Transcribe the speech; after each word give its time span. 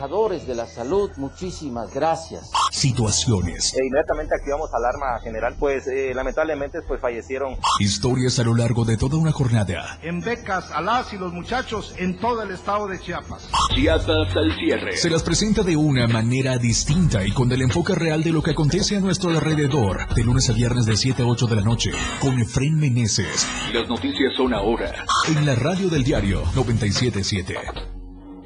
trabajadores 0.00 0.46
de 0.46 0.54
la 0.54 0.68
salud, 0.68 1.10
muchísimas 1.16 1.92
gracias. 1.92 2.52
Situaciones. 2.70 3.74
E 3.74 3.84
inmediatamente 3.84 4.32
activamos 4.32 4.70
alarma 4.72 5.18
general, 5.24 5.56
pues 5.58 5.88
eh, 5.88 6.12
lamentablemente 6.14 6.78
pues 6.86 7.00
fallecieron. 7.00 7.56
Historias 7.80 8.38
a 8.38 8.44
lo 8.44 8.54
largo 8.54 8.84
de 8.84 8.96
toda 8.96 9.16
una 9.16 9.32
jornada. 9.32 9.98
En 10.02 10.20
becas 10.20 10.70
a 10.70 10.82
las 10.82 11.12
y 11.12 11.18
los 11.18 11.32
muchachos 11.32 11.96
en 11.98 12.16
todo 12.20 12.42
el 12.42 12.52
estado 12.52 12.86
de 12.86 13.00
Chiapas. 13.00 13.50
Chiapas 13.74 14.36
al 14.36 14.54
cierre. 14.54 14.96
Se 14.96 15.10
las 15.10 15.24
presenta 15.24 15.64
de 15.64 15.74
una 15.74 16.06
manera 16.06 16.58
distinta 16.58 17.26
y 17.26 17.32
con 17.32 17.50
el 17.50 17.62
enfoque 17.62 17.96
real 17.96 18.22
de 18.22 18.30
lo 18.30 18.40
que 18.40 18.52
acontece 18.52 18.98
a 18.98 19.00
nuestro 19.00 19.30
alrededor. 19.30 20.14
De 20.14 20.22
lunes 20.22 20.48
a 20.48 20.52
viernes 20.52 20.86
de 20.86 20.96
7 20.96 21.24
a 21.24 21.26
8 21.26 21.46
de 21.48 21.56
la 21.56 21.62
noche. 21.62 21.90
Con 22.20 22.38
Efren 22.38 22.78
Meneses. 22.78 23.48
Las 23.74 23.88
noticias 23.88 24.32
son 24.36 24.54
ahora. 24.54 24.92
En 25.26 25.44
la 25.44 25.56
radio 25.56 25.88
del 25.88 26.04
diario 26.04 26.44
977. 26.54 27.97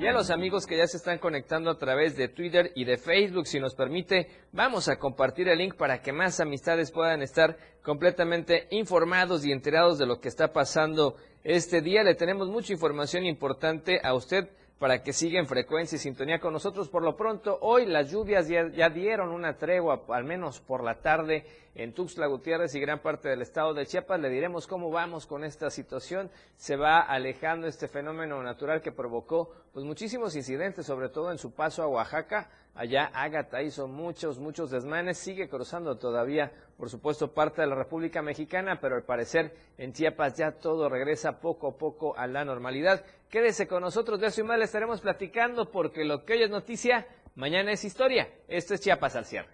Y 0.03 0.07
a 0.09 0.13
los 0.13 0.31
amigos 0.31 0.67
que 0.67 0.77
ya 0.77 0.89
se 0.89 0.97
están 0.97 1.19
conectando 1.19 1.71
a 1.71 1.79
través 1.79 2.17
de 2.17 2.27
Twitter 2.27 2.73
y 2.75 2.85
de 2.85 2.97
Facebook, 2.97 3.47
si 3.47 3.61
nos 3.61 3.77
permite, 3.77 4.27
vamos 4.51 4.89
a 4.89 4.97
compartir 4.97 5.47
el 5.47 5.59
link 5.59 5.77
para 5.77 6.03
que 6.03 6.11
más 6.11 6.41
amistades 6.41 6.91
puedan 6.91 7.23
estar 7.23 7.57
completamente 7.85 8.67
informados 8.73 9.45
y 9.45 9.53
enterados 9.53 10.01
de 10.01 10.07
lo 10.07 10.19
que 10.19 10.27
está 10.27 10.53
pasando 10.53 11.15
este 11.45 11.83
día. 11.83 12.03
Le 12.03 12.17
tenemos 12.17 12.49
mucha 12.49 12.73
información 12.73 13.25
importante 13.27 14.01
a 14.03 14.15
usted 14.15 14.49
para 14.83 15.01
que 15.01 15.13
siga 15.13 15.39
en 15.39 15.47
frecuencia 15.47 15.95
y 15.95 16.01
sintonía 16.01 16.41
con 16.41 16.53
nosotros. 16.53 16.89
Por 16.89 17.05
lo 17.05 17.15
pronto, 17.15 17.57
hoy 17.61 17.87
las 17.87 18.11
lluvias 18.11 18.49
ya, 18.49 18.91
dieron 18.91 19.29
una 19.29 19.57
tregua, 19.57 20.03
al 20.09 20.25
menos 20.25 20.59
por 20.59 20.83
la 20.83 20.97
tarde, 20.97 21.47
en 21.77 21.95
Tuxtla 21.95 22.27
Gutiérrez 22.27 22.75
y 22.75 22.81
gran 22.81 22.99
parte 22.99 23.29
del 23.29 23.43
estado 23.43 23.75
de 23.75 23.87
Chiapas. 23.87 24.19
Le 24.19 24.29
diremos 24.29 24.67
cómo 24.67 24.91
vamos 24.91 25.25
con 25.25 25.45
esta 25.45 25.71
situación. 25.71 26.33
Se 26.57 26.75
va 26.75 26.99
alejando 26.99 27.69
este 27.69 27.87
fenómeno 27.87 28.43
natural 28.43 28.83
que 28.83 28.91
provocó 28.91 29.53
pues, 29.73 29.87
muchísimos 29.87 30.35
incidentes, 30.35 30.85
sobre 30.85 31.11
todo 31.11 31.31
en 31.31 31.39
su 31.39 31.53
paso 31.55 31.85
a 31.85 31.87
Oaxaca. 31.87 32.51
Allá 32.75 33.05
Ágata 33.15 33.63
hizo 33.63 33.87
muchos, 33.87 34.41
muchos 34.41 34.71
desmanes, 34.71 35.19
sigue 35.19 35.49
cruzando 35.49 35.99
todavía, 35.99 36.51
por 36.79 36.89
supuesto, 36.89 37.33
parte 37.33 37.61
de 37.61 37.69
la 37.69 37.75
República 37.75 38.23
Mexicana, 38.23 38.81
pero 38.81 38.97
al 38.97 39.05
parecer 39.05 39.55
en 39.77 39.93
Chiapas 39.93 40.39
ya 40.39 40.53
todo 40.53 40.89
regresa 40.89 41.39
poco 41.39 41.69
a 41.69 41.77
poco 41.77 42.17
a 42.17 42.27
la 42.27 42.45
normalidad. 42.45 43.05
Quédese 43.33 43.67
con 43.67 43.81
nosotros, 43.81 44.21
de 44.21 44.27
eso 44.27 44.43
y 44.43 44.45
más 44.45 44.59
le 44.59 44.67
estaremos 44.67 45.01
platicando 45.01 45.71
porque 45.71 46.05
lo 46.05 46.27
que 46.27 46.35
hoy 46.35 46.43
es 46.43 46.51
noticia, 46.51 47.07
mañana 47.35 47.73
es 47.73 47.83
historia. 47.83 48.29
Esto 48.47 48.75
es 48.75 48.83
Chiapas 48.83 49.17
al 49.17 49.25
cierre. 49.25 49.49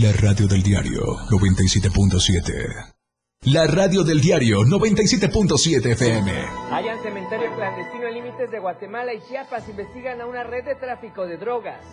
La 0.00 0.12
radio 0.12 0.46
del 0.46 0.62
diario 0.62 1.02
97.7. 1.32 2.94
La 3.52 3.66
radio 3.66 4.04
del 4.04 4.20
diario 4.20 4.60
97.7 4.60 5.84
FM. 5.84 6.30
Hayan 6.70 7.02
cementerio 7.02 7.52
clandestino 7.56 8.06
en 8.06 8.14
límites 8.14 8.52
de 8.52 8.60
Guatemala 8.60 9.12
y 9.12 9.20
Chiapas 9.28 9.68
investigan 9.68 10.20
a 10.20 10.26
una 10.26 10.44
red 10.44 10.64
de 10.64 10.76
tráfico 10.76 11.26
de 11.26 11.36
drogas. 11.36 11.84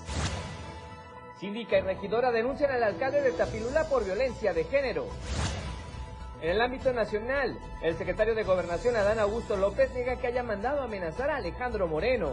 Síndica 1.39 1.76
y 1.80 1.81
regidora 1.81 2.31
denuncian 2.31 2.70
al 2.70 2.83
alcalde 2.83 3.20
de 3.23 3.31
Tapilula 3.31 3.89
por 3.89 4.05
violencia 4.05 4.53
de 4.53 4.64
género. 4.66 5.08
En 6.42 6.50
el 6.50 6.61
ámbito 6.61 6.92
nacional, 6.92 7.56
el 7.84 7.95
secretario 7.95 8.34
de 8.34 8.44
Gobernación 8.44 8.95
Adán 8.95 9.20
Augusto 9.20 9.56
López 9.56 9.94
niega 9.94 10.16
que 10.16 10.25
haya 10.25 10.42
mandado 10.42 10.81
amenazar 10.81 11.30
a 11.30 11.36
Alejandro 11.36 11.88
Moreno. 11.88 12.31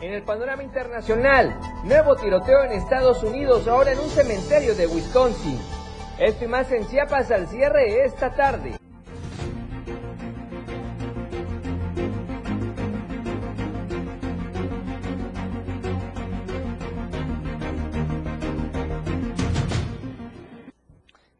En 0.00 0.12
el 0.12 0.22
panorama 0.22 0.62
internacional, 0.62 1.58
nuevo 1.82 2.14
tiroteo 2.14 2.62
en 2.62 2.70
Estados 2.70 3.24
Unidos, 3.24 3.66
ahora 3.66 3.90
en 3.90 3.98
un 3.98 4.08
cementerio 4.08 4.76
de 4.76 4.86
Wisconsin. 4.86 5.58
Esto 6.20 6.44
y 6.44 6.48
más 6.48 6.70
en 6.70 6.86
Chiapas 6.86 7.32
al 7.32 7.48
cierre 7.48 8.04
esta 8.04 8.32
tarde. 8.36 8.78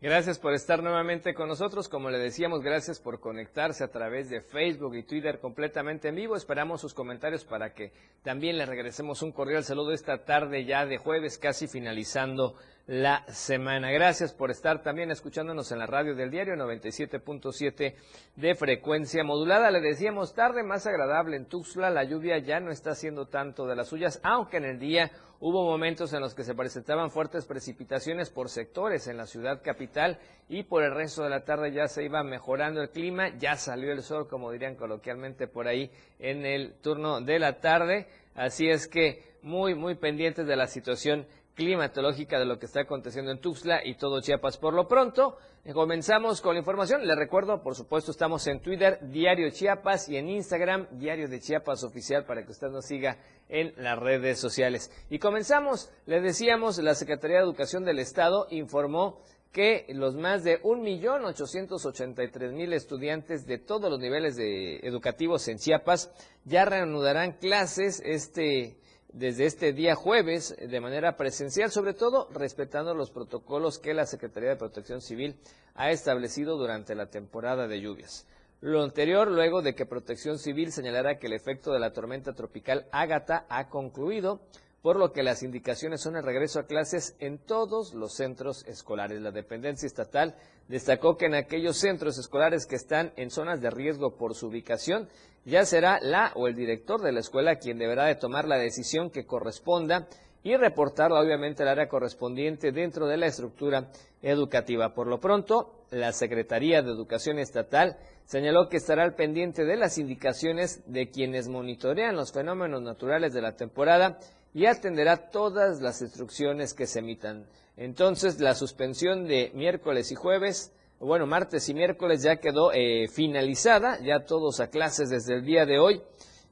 Gracias 0.08 0.38
por 0.38 0.54
estar 0.54 0.82
nuevamente 0.82 1.34
con 1.34 1.48
nosotros. 1.48 1.86
Como 1.86 2.08
le 2.08 2.16
decíamos, 2.16 2.62
gracias 2.62 2.98
por 2.98 3.20
conectarse 3.20 3.84
a 3.84 3.90
través 3.90 4.30
de 4.30 4.40
Facebook 4.40 4.94
y 4.94 5.02
Twitter 5.02 5.38
completamente 5.38 6.08
en 6.08 6.14
vivo. 6.14 6.34
Esperamos 6.34 6.80
sus 6.80 6.94
comentarios 6.94 7.44
para 7.44 7.74
que 7.74 7.92
también 8.22 8.56
le 8.56 8.64
regresemos 8.64 9.20
un 9.20 9.32
cordial 9.32 9.64
saludo 9.64 9.92
esta 9.92 10.24
tarde 10.24 10.64
ya 10.64 10.86
de 10.86 10.96
jueves, 10.96 11.36
casi 11.36 11.68
finalizando 11.68 12.56
la 12.88 13.22
semana. 13.28 13.90
Gracias 13.90 14.32
por 14.32 14.50
estar 14.50 14.82
también 14.82 15.10
escuchándonos 15.10 15.70
en 15.72 15.78
la 15.78 15.86
radio 15.86 16.14
del 16.14 16.30
diario 16.30 16.54
97.7 16.54 17.94
de 18.34 18.54
frecuencia 18.54 19.22
modulada. 19.22 19.70
Le 19.70 19.82
decíamos 19.82 20.32
tarde 20.32 20.62
más 20.62 20.86
agradable 20.86 21.36
en 21.36 21.44
Tuxtla. 21.44 21.90
La 21.90 22.04
lluvia 22.04 22.38
ya 22.38 22.60
no 22.60 22.70
está 22.70 22.92
haciendo 22.92 23.26
tanto 23.26 23.66
de 23.66 23.76
las 23.76 23.88
suyas, 23.88 24.20
aunque 24.22 24.56
en 24.56 24.64
el 24.64 24.78
día 24.78 25.10
hubo 25.38 25.66
momentos 25.66 26.14
en 26.14 26.20
los 26.20 26.34
que 26.34 26.44
se 26.44 26.54
presentaban 26.54 27.10
fuertes 27.10 27.44
precipitaciones 27.44 28.30
por 28.30 28.48
sectores 28.48 29.06
en 29.06 29.18
la 29.18 29.26
ciudad 29.26 29.60
capital 29.62 30.18
y 30.48 30.62
por 30.62 30.82
el 30.82 30.94
resto 30.94 31.22
de 31.22 31.30
la 31.30 31.44
tarde 31.44 31.72
ya 31.72 31.88
se 31.88 32.04
iba 32.04 32.22
mejorando 32.24 32.80
el 32.80 32.88
clima. 32.88 33.36
Ya 33.36 33.56
salió 33.56 33.92
el 33.92 34.02
sol, 34.02 34.28
como 34.28 34.50
dirían 34.50 34.76
coloquialmente 34.76 35.46
por 35.46 35.68
ahí 35.68 35.90
en 36.18 36.46
el 36.46 36.72
turno 36.80 37.20
de 37.20 37.38
la 37.38 37.60
tarde. 37.60 38.06
Así 38.34 38.66
es 38.66 38.88
que 38.88 39.28
muy, 39.42 39.74
muy 39.74 39.94
pendientes 39.94 40.46
de 40.46 40.56
la 40.56 40.66
situación 40.66 41.26
climatológica 41.58 42.38
de 42.38 42.46
lo 42.46 42.60
que 42.60 42.66
está 42.66 42.82
aconteciendo 42.82 43.32
en 43.32 43.40
Tuxtla 43.40 43.84
y 43.84 43.96
todo 43.96 44.20
Chiapas. 44.20 44.58
Por 44.58 44.74
lo 44.74 44.86
pronto, 44.86 45.38
comenzamos 45.74 46.40
con 46.40 46.54
la 46.54 46.60
información. 46.60 47.04
Le 47.04 47.16
recuerdo, 47.16 47.64
por 47.64 47.74
supuesto, 47.74 48.12
estamos 48.12 48.46
en 48.46 48.60
Twitter, 48.60 49.00
Diario 49.10 49.50
Chiapas, 49.50 50.08
y 50.08 50.16
en 50.16 50.28
Instagram, 50.28 50.86
Diario 50.92 51.26
de 51.28 51.40
Chiapas 51.40 51.82
Oficial, 51.82 52.24
para 52.24 52.44
que 52.44 52.52
usted 52.52 52.68
nos 52.68 52.86
siga 52.86 53.18
en 53.48 53.74
las 53.76 53.98
redes 53.98 54.38
sociales. 54.38 54.92
Y 55.10 55.18
comenzamos, 55.18 55.90
le 56.06 56.20
decíamos, 56.20 56.78
la 56.78 56.94
Secretaría 56.94 57.38
de 57.38 57.42
Educación 57.42 57.84
del 57.84 57.98
Estado 57.98 58.46
informó 58.50 59.20
que 59.50 59.86
los 59.88 60.14
más 60.14 60.44
de 60.44 60.62
1.883.000 60.62 62.72
estudiantes 62.72 63.46
de 63.46 63.58
todos 63.58 63.90
los 63.90 63.98
niveles 63.98 64.36
de 64.36 64.76
educativos 64.84 65.48
en 65.48 65.58
Chiapas 65.58 66.12
ya 66.44 66.64
reanudarán 66.64 67.32
clases 67.32 68.00
este 68.04 68.78
desde 69.12 69.46
este 69.46 69.72
día 69.72 69.94
jueves 69.94 70.56
de 70.58 70.80
manera 70.80 71.16
presencial, 71.16 71.70
sobre 71.70 71.94
todo 71.94 72.28
respetando 72.32 72.94
los 72.94 73.10
protocolos 73.10 73.78
que 73.78 73.94
la 73.94 74.06
Secretaría 74.06 74.50
de 74.50 74.56
Protección 74.56 75.00
Civil 75.00 75.36
ha 75.74 75.90
establecido 75.90 76.56
durante 76.56 76.94
la 76.94 77.06
temporada 77.06 77.66
de 77.66 77.80
lluvias. 77.80 78.26
Lo 78.60 78.82
anterior, 78.82 79.30
luego 79.30 79.62
de 79.62 79.74
que 79.74 79.86
Protección 79.86 80.38
Civil 80.38 80.72
señalara 80.72 81.18
que 81.18 81.28
el 81.28 81.32
efecto 81.32 81.72
de 81.72 81.78
la 81.78 81.92
tormenta 81.92 82.32
tropical 82.32 82.86
Ágata 82.90 83.46
ha 83.48 83.68
concluido, 83.68 84.40
por 84.82 84.96
lo 84.96 85.12
que 85.12 85.22
las 85.22 85.42
indicaciones 85.42 86.00
son 86.00 86.16
el 86.16 86.22
regreso 86.22 86.60
a 86.60 86.66
clases 86.66 87.16
en 87.18 87.38
todos 87.38 87.94
los 87.94 88.14
centros 88.14 88.64
escolares. 88.66 89.20
La 89.20 89.32
dependencia 89.32 89.86
estatal 89.86 90.36
destacó 90.68 91.16
que 91.16 91.26
en 91.26 91.34
aquellos 91.34 91.78
centros 91.78 92.18
escolares 92.18 92.66
que 92.66 92.76
están 92.76 93.12
en 93.16 93.30
zonas 93.30 93.60
de 93.60 93.70
riesgo 93.70 94.16
por 94.16 94.34
su 94.34 94.48
ubicación, 94.48 95.08
ya 95.44 95.64
será 95.64 95.98
la 96.00 96.32
o 96.34 96.46
el 96.46 96.54
director 96.54 97.00
de 97.00 97.12
la 97.12 97.20
escuela 97.20 97.56
quien 97.56 97.78
deberá 97.78 98.04
de 98.04 98.14
tomar 98.14 98.46
la 98.46 98.58
decisión 98.58 99.10
que 99.10 99.26
corresponda 99.26 100.06
y 100.42 100.56
reportarla 100.56 101.20
obviamente 101.20 101.62
al 101.62 101.70
área 101.70 101.88
correspondiente 101.88 102.70
dentro 102.70 103.06
de 103.06 103.16
la 103.16 103.26
estructura 103.26 103.90
educativa. 104.22 104.94
Por 104.94 105.08
lo 105.08 105.18
pronto, 105.18 105.84
la 105.90 106.12
Secretaría 106.12 106.82
de 106.82 106.90
Educación 106.90 107.38
Estatal 107.38 107.96
señaló 108.24 108.68
que 108.68 108.76
estará 108.76 109.04
al 109.04 109.14
pendiente 109.14 109.64
de 109.64 109.76
las 109.76 109.98
indicaciones 109.98 110.82
de 110.86 111.10
quienes 111.10 111.48
monitorean 111.48 112.14
los 112.14 112.32
fenómenos 112.32 112.82
naturales 112.82 113.32
de 113.32 113.42
la 113.42 113.56
temporada 113.56 114.18
y 114.54 114.66
atenderá 114.66 115.30
todas 115.30 115.80
las 115.80 116.02
instrucciones 116.02 116.74
que 116.74 116.86
se 116.86 117.00
emitan. 117.00 117.46
Entonces, 117.76 118.40
la 118.40 118.54
suspensión 118.54 119.26
de 119.26 119.52
miércoles 119.54 120.10
y 120.12 120.14
jueves 120.14 120.72
bueno, 121.00 121.26
martes 121.26 121.68
y 121.68 121.74
miércoles 121.74 122.22
ya 122.22 122.36
quedó 122.36 122.72
eh, 122.72 123.06
finalizada, 123.08 124.00
ya 124.00 124.24
todos 124.24 124.58
a 124.58 124.68
clases 124.68 125.10
desde 125.10 125.34
el 125.34 125.44
día 125.44 125.64
de 125.64 125.78
hoy 125.78 126.02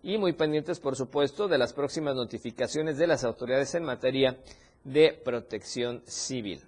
y 0.05 0.19
muy 0.19 0.35
pendientes, 0.35 0.79
por 0.79 0.95
supuesto, 0.95 1.49
de 1.49 1.59
las 1.59 1.73
próximas 1.73 2.15
notificaciones 2.15 2.97
de 2.97 3.09
las 3.09 3.25
autoridades 3.25 3.75
en 3.75 3.83
materia 3.83 4.39
de 4.85 5.21
protección 5.25 6.03
civil. 6.07 6.63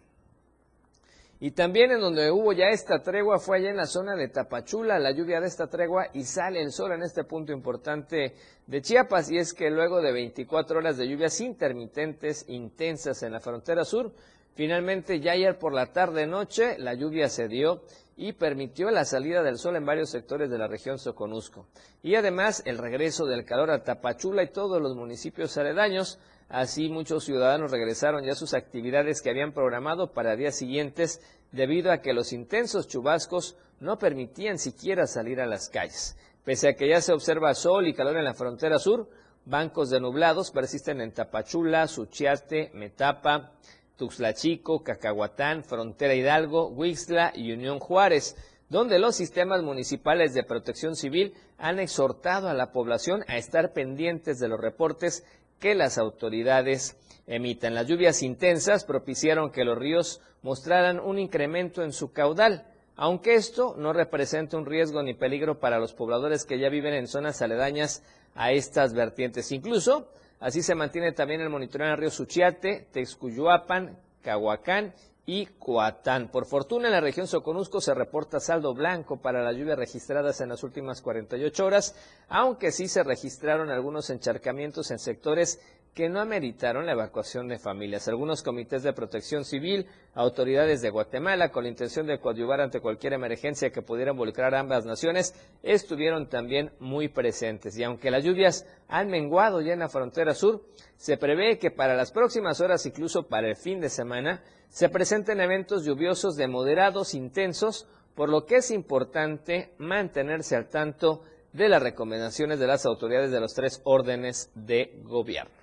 Y 1.40 1.52
también 1.52 1.92
en 1.92 2.00
donde 2.00 2.30
hubo 2.30 2.52
ya 2.52 2.68
esta 2.70 3.00
tregua 3.00 3.38
fue 3.38 3.58
allá 3.58 3.70
en 3.70 3.76
la 3.76 3.86
zona 3.86 4.16
de 4.16 4.28
Tapachula, 4.28 4.98
la 4.98 5.12
lluvia 5.12 5.40
de 5.40 5.46
esta 5.46 5.68
tregua 5.68 6.08
y 6.12 6.24
sale 6.24 6.60
el 6.60 6.72
sol 6.72 6.92
en 6.92 7.02
este 7.02 7.24
punto 7.24 7.52
importante 7.52 8.34
de 8.66 8.82
Chiapas 8.82 9.30
y 9.30 9.38
es 9.38 9.54
que 9.54 9.70
luego 9.70 10.02
de 10.02 10.12
24 10.12 10.78
horas 10.78 10.96
de 10.96 11.08
lluvias 11.08 11.40
intermitentes 11.40 12.44
intensas 12.48 13.22
en 13.22 13.32
la 13.32 13.40
frontera 13.40 13.84
sur, 13.84 14.12
Finalmente, 14.58 15.20
ya 15.20 15.34
ayer 15.34 15.56
por 15.56 15.72
la 15.72 15.92
tarde-noche, 15.92 16.78
la 16.78 16.92
lluvia 16.92 17.28
se 17.28 17.46
dio 17.46 17.82
y 18.16 18.32
permitió 18.32 18.90
la 18.90 19.04
salida 19.04 19.40
del 19.44 19.56
sol 19.56 19.76
en 19.76 19.86
varios 19.86 20.10
sectores 20.10 20.50
de 20.50 20.58
la 20.58 20.66
región 20.66 20.98
Soconusco. 20.98 21.68
Y 22.02 22.16
además, 22.16 22.64
el 22.66 22.76
regreso 22.76 23.24
del 23.24 23.44
calor 23.44 23.70
a 23.70 23.84
Tapachula 23.84 24.42
y 24.42 24.50
todos 24.50 24.82
los 24.82 24.96
municipios 24.96 25.56
aledaños. 25.56 26.18
Así, 26.48 26.88
muchos 26.88 27.24
ciudadanos 27.24 27.70
regresaron 27.70 28.24
ya 28.24 28.32
a 28.32 28.36
sus 28.36 28.54
actividades 28.54 29.20
que 29.20 29.28
habían 29.28 29.52
programado 29.52 30.12
para 30.12 30.34
días 30.34 30.56
siguientes 30.56 31.20
debido 31.52 31.92
a 31.92 31.98
que 31.98 32.14
los 32.14 32.32
intensos 32.32 32.88
chubascos 32.88 33.56
no 33.80 33.98
permitían 33.98 34.58
siquiera 34.58 35.06
salir 35.06 35.40
a 35.40 35.46
las 35.46 35.68
calles. 35.68 36.16
Pese 36.44 36.68
a 36.68 36.74
que 36.74 36.88
ya 36.88 37.02
se 37.02 37.12
observa 37.12 37.52
sol 37.54 37.86
y 37.86 37.92
calor 37.92 38.16
en 38.16 38.24
la 38.24 38.32
frontera 38.32 38.78
sur, 38.78 39.10
bancos 39.44 39.90
de 39.90 40.00
nublados 40.00 40.50
persisten 40.50 41.02
en 41.02 41.12
Tapachula, 41.12 41.86
Suchiate, 41.86 42.70
Metapa, 42.72 43.52
Tuxtla 43.96 44.32
Chico, 44.32 44.82
Cacahuatán, 44.82 45.64
Frontera 45.64 46.14
Hidalgo, 46.14 46.68
Huixla 46.68 47.32
y 47.34 47.52
Unión 47.52 47.78
Juárez, 47.78 48.36
donde 48.70 48.98
los 48.98 49.16
sistemas 49.16 49.62
municipales 49.62 50.34
de 50.34 50.44
protección 50.44 50.94
civil 50.94 51.34
han 51.58 51.78
exhortado 51.78 52.48
a 52.48 52.54
la 52.54 52.70
población 52.72 53.24
a 53.26 53.36
estar 53.36 53.72
pendientes 53.72 54.38
de 54.38 54.48
los 54.48 54.60
reportes 54.60 55.24
que 55.58 55.74
las 55.74 55.98
autoridades 55.98 56.96
emitan. 57.26 57.74
Las 57.74 57.86
lluvias 57.86 58.22
intensas 58.22 58.84
propiciaron 58.84 59.50
que 59.50 59.64
los 59.64 59.78
ríos 59.78 60.20
mostraran 60.42 61.00
un 61.00 61.18
incremento 61.18 61.82
en 61.82 61.92
su 61.92 62.12
caudal, 62.12 62.66
aunque 62.96 63.34
esto 63.34 63.74
no 63.76 63.92
representa 63.92 64.56
un 64.56 64.66
riesgo 64.66 65.02
ni 65.02 65.14
peligro 65.14 65.58
para 65.60 65.78
los 65.78 65.92
pobladores 65.92 66.44
que 66.44 66.58
ya 66.58 66.68
viven 66.68 66.94
en 66.94 67.06
zonas 67.06 67.42
aledañas 67.42 68.02
a 68.34 68.52
estas 68.52 68.94
vertientes. 68.94 69.52
Incluso, 69.52 70.10
así 70.40 70.62
se 70.62 70.74
mantiene 70.74 71.12
también 71.12 71.40
el 71.40 71.50
monitoreo 71.50 71.86
en 71.86 71.92
el 71.92 71.98
río 71.98 72.10
Suchiate, 72.10 72.88
Texcuyuapan, 72.92 73.98
Cahuacán 74.22 74.94
y 75.30 75.44
Coatán. 75.44 76.30
Por 76.30 76.46
fortuna, 76.46 76.86
en 76.88 76.94
la 76.94 77.02
región 77.02 77.26
Soconusco 77.26 77.82
se 77.82 77.92
reporta 77.92 78.40
saldo 78.40 78.72
blanco 78.72 79.20
para 79.20 79.42
las 79.42 79.54
lluvias 79.54 79.76
registradas 79.76 80.40
en 80.40 80.48
las 80.48 80.62
últimas 80.62 81.02
48 81.02 81.66
horas, 81.66 81.94
aunque 82.30 82.72
sí 82.72 82.88
se 82.88 83.02
registraron 83.02 83.68
algunos 83.68 84.08
encharcamientos 84.08 84.90
en 84.90 84.98
sectores 84.98 85.60
que 85.94 86.08
no 86.08 86.20
ameritaron 86.20 86.86
la 86.86 86.92
evacuación 86.92 87.48
de 87.48 87.58
familias. 87.58 88.06
Algunos 88.08 88.42
comités 88.42 88.82
de 88.82 88.92
protección 88.92 89.44
civil, 89.44 89.86
autoridades 90.14 90.80
de 90.80 90.90
Guatemala, 90.90 91.50
con 91.50 91.64
la 91.64 91.70
intención 91.70 92.06
de 92.06 92.20
coadyuvar 92.20 92.60
ante 92.60 92.80
cualquier 92.80 93.14
emergencia 93.14 93.70
que 93.70 93.82
pudiera 93.82 94.12
involucrar 94.12 94.54
a 94.54 94.60
ambas 94.60 94.86
naciones, 94.86 95.34
estuvieron 95.62 96.28
también 96.28 96.70
muy 96.78 97.08
presentes. 97.08 97.76
Y 97.76 97.84
aunque 97.84 98.10
las 98.10 98.24
lluvias 98.24 98.66
han 98.88 99.08
menguado 99.08 99.60
ya 99.60 99.72
en 99.72 99.80
la 99.80 99.88
frontera 99.88 100.34
sur, 100.34 100.62
se 100.96 101.16
prevé 101.16 101.58
que 101.58 101.70
para 101.70 101.94
las 101.94 102.12
próximas 102.12 102.60
horas, 102.60 102.86
incluso 102.86 103.26
para 103.26 103.48
el 103.48 103.56
fin 103.56 103.80
de 103.80 103.88
semana, 103.88 104.42
se 104.68 104.88
presenten 104.88 105.40
eventos 105.40 105.84
lluviosos 105.84 106.36
de 106.36 106.46
moderados 106.46 107.14
intensos, 107.14 107.88
por 108.14 108.28
lo 108.28 108.46
que 108.46 108.56
es 108.56 108.70
importante 108.70 109.72
mantenerse 109.78 110.56
al 110.56 110.68
tanto 110.68 111.22
de 111.52 111.68
las 111.68 111.82
recomendaciones 111.82 112.58
de 112.58 112.66
las 112.66 112.84
autoridades 112.86 113.30
de 113.30 113.40
los 113.40 113.54
tres 113.54 113.80
órdenes 113.84 114.50
de 114.54 115.00
gobierno. 115.02 115.57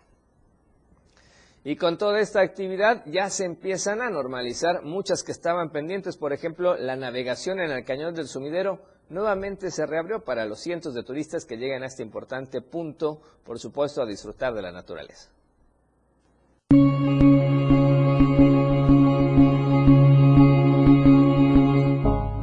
Y 1.68 1.78
con 1.78 1.98
toda 1.98 2.20
esta 2.20 2.42
actividad 2.42 3.02
ya 3.08 3.32
se 3.32 3.44
empiezan 3.44 4.00
a 4.00 4.12
normalizar 4.12 4.84
muchas 4.84 5.24
que 5.24 5.32
estaban 5.32 5.72
pendientes. 5.72 6.16
Por 6.16 6.32
ejemplo, 6.32 6.78
la 6.78 6.96
navegación 6.96 7.60
en 7.60 7.72
el 7.72 7.84
cañón 7.84 8.14
del 8.14 8.28
sumidero 8.28 8.82
nuevamente 9.10 9.72
se 9.72 9.88
reabrió 9.88 10.24
para 10.24 10.46
los 10.46 10.60
cientos 10.60 10.94
de 10.94 11.02
turistas 11.02 11.44
que 11.44 11.58
llegan 11.58 11.82
a 11.82 11.88
este 11.88 12.04
importante 12.04 12.62
punto, 12.62 13.20
por 13.44 13.58
supuesto, 13.58 14.04
a 14.04 14.06
disfrutar 14.06 14.54
de 14.54 14.62
la 14.62 14.72
naturaleza. 14.72 15.32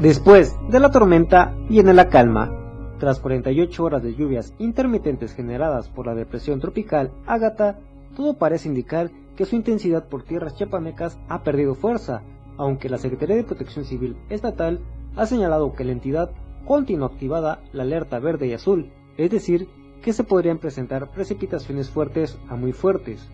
Después 0.00 0.56
de 0.68 0.80
la 0.80 0.90
tormenta 0.90 1.54
viene 1.68 1.94
la 1.94 2.08
calma. 2.08 2.58
Tras 2.98 3.20
48 3.20 3.84
horas 3.84 4.02
de 4.02 4.16
lluvias 4.16 4.52
intermitentes 4.58 5.32
generadas 5.32 5.88
por 5.88 6.06
la 6.06 6.14
depresión 6.16 6.58
tropical, 6.58 7.12
Ágata 7.24 7.78
todo 8.16 8.34
parece 8.34 8.68
indicar 8.68 9.10
que 9.36 9.44
su 9.44 9.56
intensidad 9.56 10.08
por 10.08 10.22
tierras 10.22 10.54
chiapanecas 10.54 11.18
ha 11.28 11.42
perdido 11.42 11.74
fuerza, 11.74 12.22
aunque 12.56 12.88
la 12.88 12.98
Secretaría 12.98 13.36
de 13.36 13.44
Protección 13.44 13.84
Civil 13.84 14.16
Estatal 14.28 14.80
ha 15.16 15.26
señalado 15.26 15.72
que 15.72 15.84
la 15.84 15.92
entidad 15.92 16.30
continúa 16.66 17.08
activada 17.08 17.60
la 17.72 17.82
alerta 17.82 18.18
verde 18.18 18.46
y 18.46 18.52
azul, 18.52 18.90
es 19.16 19.30
decir, 19.30 19.68
que 20.02 20.12
se 20.12 20.24
podrían 20.24 20.58
presentar 20.58 21.10
precipitaciones 21.10 21.90
fuertes 21.90 22.38
a 22.48 22.56
muy 22.56 22.72
fuertes. 22.72 23.28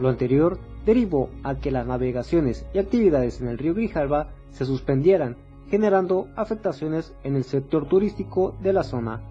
Lo 0.00 0.08
anterior 0.08 0.58
derivó 0.84 1.30
a 1.42 1.56
que 1.56 1.70
las 1.70 1.86
navegaciones 1.86 2.66
y 2.74 2.78
actividades 2.78 3.40
en 3.40 3.48
el 3.48 3.58
río 3.58 3.74
Grijalva 3.74 4.30
se 4.50 4.64
suspendieran, 4.64 5.36
generando 5.68 6.28
afectaciones 6.36 7.14
en 7.24 7.36
el 7.36 7.44
sector 7.44 7.86
turístico 7.86 8.54
de 8.62 8.72
la 8.72 8.84
zona. 8.84 9.22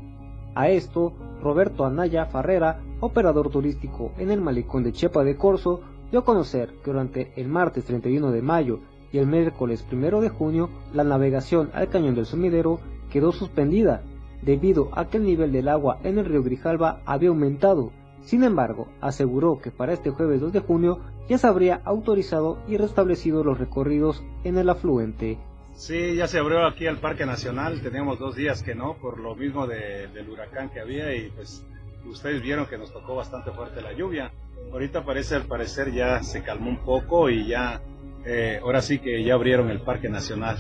A 0.56 0.70
esto, 0.70 1.14
Roberto 1.42 1.86
Anaya 1.86 2.26
Farrera, 2.26 2.82
operador 3.04 3.50
turístico 3.50 4.14
en 4.18 4.32
el 4.32 4.40
malecón 4.40 4.84
de 4.84 4.94
Chepa 4.94 5.24
de 5.24 5.36
Corzo, 5.36 5.82
dio 6.10 6.22
a 6.22 6.26
conocer 6.26 6.70
que 6.84 6.92
durante 6.92 7.34
el 7.36 7.50
martes 7.50 7.84
31 7.84 8.32
de 8.32 8.42
mayo 8.42 8.80
y 9.12 9.18
el 9.18 9.28
miércoles 9.28 9.86
1 9.92 10.22
de 10.22 10.30
junio 10.30 10.70
la 10.94 11.04
navegación 11.04 11.70
al 11.74 11.90
cañón 11.90 12.16
del 12.16 12.26
sumidero 12.26 12.80
quedó 13.12 13.32
suspendida 13.32 14.04
debido 14.42 14.90
a 14.94 15.10
que 15.10 15.18
el 15.18 15.26
nivel 15.26 15.52
del 15.52 15.68
agua 15.68 16.00
en 16.04 16.18
el 16.18 16.26
río 16.26 16.44
Grijalva 16.44 17.02
había 17.06 17.30
aumentado. 17.30 17.92
Sin 18.22 18.44
embargo, 18.44 18.88
aseguró 19.02 19.60
que 19.60 19.70
para 19.70 19.94
este 19.94 20.10
jueves 20.10 20.40
2 20.40 20.54
de 20.54 20.60
junio 20.62 21.00
ya 21.28 21.38
se 21.38 21.48
habría 21.48 21.82
autorizado 21.84 22.60
y 22.68 22.78
restablecido 22.78 23.44
los 23.44 23.58
recorridos 23.58 24.24
en 24.46 24.58
el 24.58 24.70
afluente. 24.70 25.38
Sí, 25.74 26.16
ya 26.16 26.28
se 26.28 26.40
abrió 26.40 26.66
aquí 26.66 26.86
el 26.86 27.00
Parque 27.00 27.26
Nacional, 27.26 27.82
teníamos 27.82 28.20
dos 28.20 28.36
días 28.36 28.64
que 28.64 28.76
no, 28.76 28.96
por 28.96 29.20
lo 29.20 29.36
mismo 29.36 29.68
del 29.68 30.30
huracán 30.30 30.70
que 30.70 30.80
había 30.80 31.14
y 31.16 31.32
pues 31.32 31.66
ustedes 32.10 32.42
vieron 32.42 32.66
que 32.66 32.78
nos 32.78 32.92
tocó 32.92 33.16
bastante 33.16 33.52
fuerte 33.52 33.82
la 33.82 33.94
lluvia. 33.94 34.32
Ahorita 34.72 35.04
parece, 35.04 35.36
al 35.36 35.44
parecer 35.44 35.92
ya 35.92 36.24
se 36.24 36.44
calmó 36.44 36.70
un 36.70 36.78
poco 36.78 37.30
y 37.30 37.48
ya, 37.48 37.82
eh, 38.26 38.60
ahora 38.62 38.82
sí 38.82 39.00
que 39.00 39.24
ya 39.24 39.34
abrieron 39.36 39.70
el 39.70 39.82
Parque 39.82 40.10
Nacional. 40.10 40.58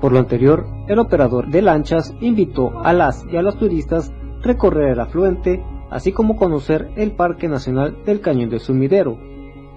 Por 0.00 0.12
lo 0.12 0.18
anterior, 0.18 0.64
el 0.88 0.98
operador 0.98 1.48
de 1.48 1.62
lanchas 1.62 2.14
invitó 2.20 2.80
a 2.84 2.92
las 2.92 3.24
y 3.30 3.36
a 3.36 3.42
los 3.42 3.58
turistas 3.58 4.12
recorrer 4.42 4.90
el 4.90 5.00
afluente, 5.00 5.62
así 5.90 6.12
como 6.12 6.36
conocer 6.36 6.90
el 6.96 7.12
Parque 7.12 7.48
Nacional 7.48 8.04
del 8.04 8.20
Cañón 8.20 8.50
del 8.50 8.60
Sumidero. 8.60 9.18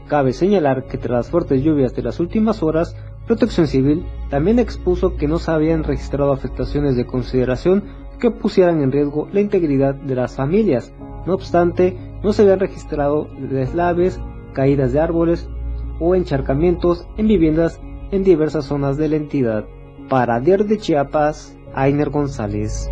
Cabe 0.07 0.33
señalar 0.33 0.85
que 0.85 0.97
tras 0.97 1.11
las 1.11 1.29
fuertes 1.31 1.63
lluvias 1.63 1.95
de 1.95 2.03
las 2.03 2.19
últimas 2.19 2.61
horas, 2.61 2.95
Protección 3.25 3.65
Civil 3.65 4.05
también 4.29 4.59
expuso 4.59 5.15
que 5.15 5.27
no 5.27 5.39
se 5.39 5.49
habían 5.49 5.83
registrado 5.83 6.31
afectaciones 6.31 6.95
de 6.95 7.07
consideración 7.07 7.83
que 8.19 8.31
pusieran 8.31 8.81
en 8.81 8.91
riesgo 8.91 9.27
la 9.31 9.41
integridad 9.41 9.95
de 9.95 10.15
las 10.15 10.35
familias. 10.35 10.93
No 11.25 11.33
obstante, 11.33 11.97
no 12.23 12.33
se 12.33 12.43
habían 12.43 12.59
registrado 12.59 13.27
deslaves, 13.39 14.19
caídas 14.53 14.93
de 14.93 14.99
árboles 14.99 15.49
o 15.99 16.15
encharcamientos 16.15 17.07
en 17.17 17.27
viviendas 17.27 17.79
en 18.11 18.23
diversas 18.23 18.65
zonas 18.65 18.97
de 18.97 19.09
la 19.09 19.15
entidad. 19.15 19.65
Para 20.09 20.39
Diario 20.39 20.65
de 20.65 20.77
Chiapas, 20.77 21.57
Ainer 21.73 22.09
González. 22.09 22.89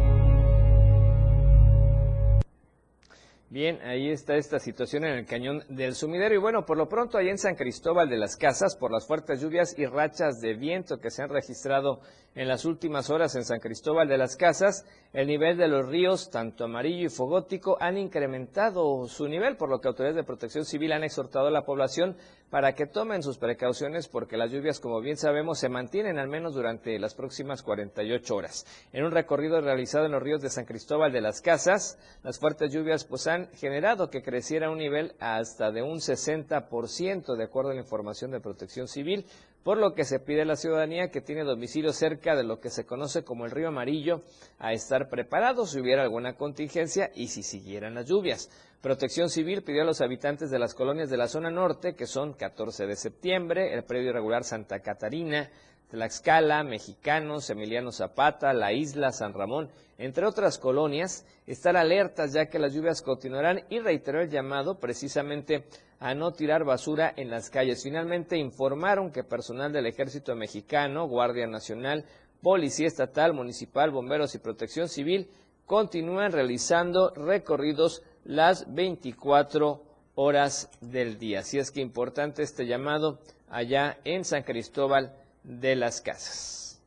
Bien, 3.54 3.80
ahí 3.84 4.10
está 4.10 4.36
esta 4.36 4.58
situación 4.58 5.06
en 5.06 5.14
el 5.14 5.28
cañón 5.28 5.64
del 5.70 5.94
sumidero. 5.94 6.34
Y 6.34 6.40
bueno, 6.40 6.66
por 6.66 6.76
lo 6.76 6.90
pronto, 6.90 7.20
ahí 7.20 7.30
en 7.30 7.38
San 7.38 7.54
Cristóbal 7.54 8.10
de 8.10 8.18
las 8.18 8.36
Casas, 8.36 8.76
por 8.76 8.92
las 8.92 9.06
fuertes 9.06 9.40
lluvias 9.40 9.78
y 9.78 9.86
rachas 9.86 10.40
de 10.42 10.56
viento 10.56 10.98
que 10.98 11.12
se 11.12 11.22
han 11.22 11.30
registrado 11.30 12.00
en 12.34 12.48
las 12.48 12.66
últimas 12.66 13.12
horas 13.12 13.36
en 13.36 13.46
San 13.46 13.60
Cristóbal 13.60 14.08
de 14.08 14.18
las 14.18 14.38
Casas, 14.38 14.88
el 15.14 15.28
nivel 15.28 15.56
de 15.56 15.68
los 15.68 15.88
ríos, 15.88 16.32
tanto 16.32 16.64
amarillo 16.64 17.06
y 17.06 17.10
fogótico, 17.10 17.78
han 17.80 18.00
incrementado 18.00 19.08
su 19.08 19.28
nivel, 19.28 19.56
por 19.56 19.70
lo 19.70 19.80
que 19.80 19.88
autoridades 19.88 20.16
de 20.16 20.24
protección 20.24 20.66
civil 20.66 20.92
han 20.92 21.04
exhortado 21.04 21.46
a 21.46 21.52
la 21.52 21.62
población 21.62 22.18
para 22.54 22.76
que 22.76 22.86
tomen 22.86 23.24
sus 23.24 23.40
precauciones, 23.40 24.08
porque 24.08 24.38
las 24.38 24.52
lluvias, 24.52 24.80
como 24.80 25.02
bien 25.02 25.18
sabemos, 25.18 25.58
se 25.58 25.70
mantienen 25.70 26.20
al 26.20 26.28
menos 26.28 26.54
durante 26.54 27.00
las 27.00 27.16
próximas 27.16 27.64
48 27.64 28.36
horas. 28.36 28.68
En 28.92 29.04
un 29.04 29.10
recorrido 29.10 29.60
realizado 29.60 30.06
en 30.06 30.12
los 30.12 30.22
ríos 30.22 30.40
de 30.40 30.52
San 30.52 30.66
Cristóbal 30.66 31.12
de 31.12 31.22
las 31.22 31.42
Casas, 31.42 31.98
las 32.22 32.38
fuertes 32.38 32.72
lluvias 32.72 33.06
pues, 33.06 33.26
han 33.26 33.48
generado 33.54 34.12
que 34.12 34.22
creciera 34.22 34.70
un 34.70 34.78
nivel 34.78 35.16
hasta 35.20 35.72
de 35.72 35.82
un 35.82 35.98
60%, 35.98 37.36
de 37.36 37.44
acuerdo 37.44 37.72
a 37.72 37.74
la 37.74 37.82
información 37.82 38.30
de 38.30 38.40
protección 38.40 38.88
civil, 38.88 39.26
por 39.64 39.78
lo 39.78 39.94
que 39.94 40.04
se 40.04 40.20
pide 40.20 40.42
a 40.42 40.46
la 40.46 40.56
ciudadanía 40.56 41.10
que 41.10 41.22
tiene 41.22 41.44
domicilio 41.44 41.94
cerca 41.94 42.36
de 42.36 42.44
lo 42.44 42.60
que 42.60 42.70
se 42.70 42.86
conoce 42.86 43.24
como 43.24 43.46
el 43.46 43.52
río 43.52 43.70
Amarillo 43.70 44.24
a 44.60 44.74
estar 44.74 45.10
preparados 45.10 45.72
si 45.72 45.80
hubiera 45.80 46.04
alguna 46.04 46.36
contingencia 46.36 47.12
y 47.16 47.28
si 47.28 47.44
siguieran 47.44 47.96
las 47.96 48.06
lluvias. 48.06 48.50
Protección 48.82 49.30
Civil 49.30 49.64
pidió 49.64 49.84
a 49.84 49.86
los 49.86 50.02
habitantes 50.02 50.52
de 50.52 50.60
las 50.60 50.74
colonias 50.74 51.10
de 51.10 51.16
la 51.16 51.30
zona 51.30 51.50
norte, 51.50 51.96
que 51.96 52.06
son 52.06 52.34
14 52.34 52.86
de 52.86 52.98
septiembre, 52.98 53.74
el 53.74 53.86
predio 53.86 54.10
irregular 54.10 54.44
Santa 54.44 54.82
Catarina, 54.82 55.50
Tlaxcala, 55.90 56.64
Mexicanos, 56.64 57.50
Emiliano 57.50 57.92
Zapata, 57.92 58.54
La 58.54 58.74
Isla, 58.74 59.12
San 59.12 59.34
Ramón, 59.34 59.70
entre 59.98 60.26
otras 60.26 60.58
colonias, 60.58 61.26
estar 61.46 61.78
alertas 61.78 62.34
ya 62.34 62.48
que 62.48 62.60
las 62.60 62.74
lluvias 62.74 63.02
continuarán 63.02 63.64
y 63.70 63.80
reiteró 63.80 64.22
el 64.22 64.30
llamado 64.30 64.80
precisamente 64.80 65.66
a 66.00 66.14
no 66.16 66.34
tirar 66.34 66.66
basura 66.66 67.14
en 67.16 67.30
las 67.30 67.50
calles. 67.50 67.84
Finalmente 67.84 68.38
informaron 68.38 69.12
que 69.12 69.24
personal 69.24 69.72
del 69.72 69.86
Ejército 69.86 70.36
Mexicano, 70.36 71.08
Guardia 71.08 71.48
Nacional, 71.48 72.06
Policía 72.42 72.88
Estatal, 72.88 73.34
Municipal, 73.34 73.92
Bomberos 73.92 74.36
y 74.36 74.40
Protección 74.40 74.90
Civil 74.90 75.30
continúan 75.66 76.32
realizando 76.32 77.12
recorridos 77.12 78.04
las 78.26 78.74
24 78.74 79.82
horas 80.16 80.70
del 80.82 81.18
día. 81.18 81.40
Así 81.40 81.58
es 81.58 81.72
que 81.72 81.82
importante 81.82 82.44
este 82.44 82.66
llamado 82.66 83.20
allá 83.50 83.98
en 84.04 84.26
San 84.26 84.44
Cristóbal 84.44 85.14
de 85.44 85.76
las 85.76 86.02
casas. 86.02 86.82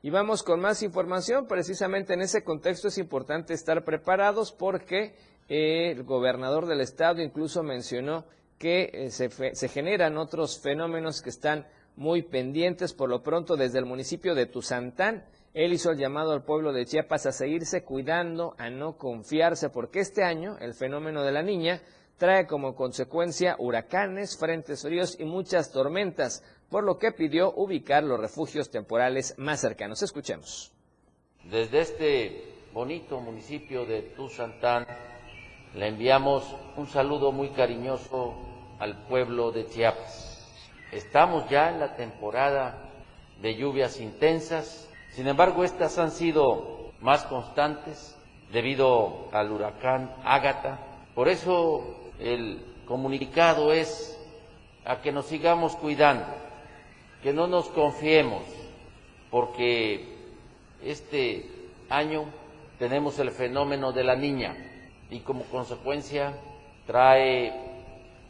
Y 0.00 0.10
vamos 0.10 0.42
con 0.42 0.60
más 0.60 0.82
información. 0.82 1.46
Precisamente 1.46 2.14
en 2.14 2.20
ese 2.20 2.44
contexto 2.44 2.88
es 2.88 2.98
importante 2.98 3.52
estar 3.52 3.84
preparados 3.84 4.52
porque 4.52 5.14
el 5.48 6.04
gobernador 6.04 6.66
del 6.66 6.80
estado 6.80 7.20
incluso 7.20 7.62
mencionó 7.62 8.24
que 8.58 8.90
eh, 8.92 9.10
se, 9.10 9.30
se 9.54 9.68
generan 9.68 10.18
otros 10.18 10.60
fenómenos 10.60 11.22
que 11.22 11.30
están 11.30 11.66
muy 11.96 12.22
pendientes 12.22 12.92
por 12.92 13.08
lo 13.08 13.22
pronto 13.22 13.56
desde 13.56 13.78
el 13.78 13.86
municipio 13.86 14.34
de 14.34 14.46
Tuzantán. 14.46 15.24
Él 15.54 15.72
hizo 15.72 15.90
el 15.90 15.98
llamado 15.98 16.32
al 16.32 16.44
pueblo 16.44 16.72
de 16.72 16.86
Chiapas 16.86 17.26
a 17.26 17.32
seguirse 17.32 17.82
cuidando, 17.82 18.54
a 18.58 18.70
no 18.70 18.96
confiarse, 18.96 19.70
porque 19.70 20.00
este 20.00 20.22
año 20.22 20.56
el 20.60 20.74
fenómeno 20.74 21.24
de 21.24 21.32
la 21.32 21.42
niña 21.42 21.80
trae 22.18 22.46
como 22.46 22.76
consecuencia 22.76 23.56
huracanes, 23.58 24.36
frentes 24.36 24.82
fríos 24.82 25.16
y 25.18 25.24
muchas 25.24 25.72
tormentas, 25.72 26.44
por 26.68 26.84
lo 26.84 26.98
que 26.98 27.12
pidió 27.12 27.52
ubicar 27.54 28.02
los 28.02 28.20
refugios 28.20 28.70
temporales 28.70 29.34
más 29.38 29.60
cercanos. 29.60 30.02
Escuchemos. 30.02 30.72
Desde 31.44 31.80
este 31.80 32.54
bonito 32.72 33.20
municipio 33.20 33.86
de 33.86 34.02
Tuzantán 34.02 34.86
le 35.74 35.88
enviamos 35.88 36.44
un 36.76 36.86
saludo 36.86 37.32
muy 37.32 37.50
cariñoso 37.50 38.34
al 38.78 39.06
pueblo 39.06 39.50
de 39.50 39.66
Chiapas. 39.66 40.36
Estamos 40.92 41.48
ya 41.48 41.70
en 41.70 41.80
la 41.80 41.96
temporada 41.96 42.90
de 43.40 43.54
lluvias 43.54 44.00
intensas, 44.00 44.88
sin 45.10 45.28
embargo 45.28 45.64
estas 45.64 45.98
han 45.98 46.10
sido 46.10 46.92
más 47.00 47.24
constantes 47.24 48.16
debido 48.52 49.28
al 49.32 49.52
huracán 49.52 50.14
Ágata. 50.24 50.78
Por 51.14 51.28
eso 51.28 52.10
el 52.18 52.64
comunicado 52.86 53.72
es 53.72 54.18
a 54.84 55.00
que 55.02 55.12
nos 55.12 55.26
sigamos 55.26 55.76
cuidando, 55.76 56.26
que 57.22 57.32
no 57.32 57.46
nos 57.46 57.68
confiemos, 57.68 58.42
porque 59.30 60.16
este 60.82 61.50
año 61.88 62.26
tenemos 62.78 63.18
el 63.18 63.30
fenómeno 63.30 63.92
de 63.92 64.04
la 64.04 64.14
niña 64.14 64.56
y 65.10 65.20
como 65.20 65.44
consecuencia 65.44 66.34
trae 66.86 67.52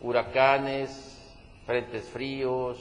huracanes, 0.00 1.14
frentes 1.66 2.08
fríos, 2.08 2.78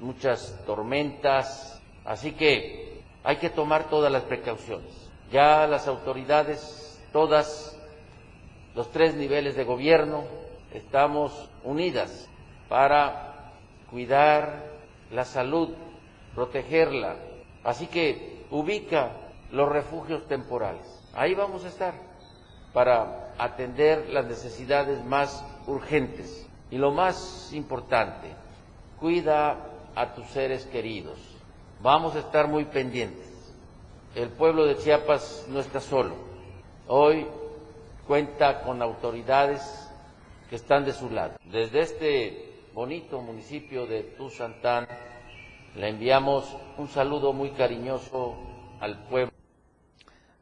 muchas 0.00 0.58
tormentas, 0.66 1.82
así 2.04 2.32
que 2.32 3.00
hay 3.22 3.36
que 3.36 3.50
tomar 3.50 3.90
todas 3.90 4.10
las 4.10 4.22
precauciones. 4.22 5.10
Ya 5.30 5.66
las 5.66 5.88
autoridades, 5.88 7.02
todas 7.12 7.76
los 8.74 8.90
tres 8.90 9.14
niveles 9.14 9.56
de 9.56 9.64
gobierno 9.64 10.24
estamos 10.72 11.50
unidas 11.64 12.28
para 12.68 13.52
cuidar 13.90 14.75
la 15.10 15.24
salud, 15.24 15.70
protegerla. 16.34 17.16
Así 17.64 17.86
que 17.86 18.46
ubica 18.50 19.12
los 19.50 19.68
refugios 19.68 20.26
temporales. 20.26 20.86
Ahí 21.14 21.34
vamos 21.34 21.64
a 21.64 21.68
estar 21.68 21.94
para 22.72 23.34
atender 23.38 24.10
las 24.10 24.26
necesidades 24.26 25.04
más 25.04 25.44
urgentes. 25.66 26.46
Y 26.70 26.78
lo 26.78 26.90
más 26.90 27.52
importante, 27.52 28.34
cuida 29.00 29.56
a 29.94 30.14
tus 30.14 30.26
seres 30.26 30.66
queridos. 30.66 31.18
Vamos 31.80 32.16
a 32.16 32.20
estar 32.20 32.48
muy 32.48 32.64
pendientes. 32.64 33.26
El 34.14 34.30
pueblo 34.30 34.64
de 34.66 34.76
Chiapas 34.76 35.46
no 35.48 35.60
está 35.60 35.80
solo. 35.80 36.14
Hoy 36.88 37.26
cuenta 38.06 38.62
con 38.62 38.82
autoridades 38.82 39.88
que 40.48 40.56
están 40.56 40.84
de 40.84 40.92
su 40.92 41.10
lado. 41.10 41.36
Desde 41.44 41.80
este 41.80 42.45
bonito 42.76 43.22
municipio 43.22 43.86
de 43.86 44.02
Tuzantán 44.02 44.86
le 45.76 45.88
enviamos 45.88 46.54
un 46.76 46.88
saludo 46.88 47.32
muy 47.32 47.52
cariñoso 47.52 48.36
al 48.80 49.08
pueblo. 49.08 49.32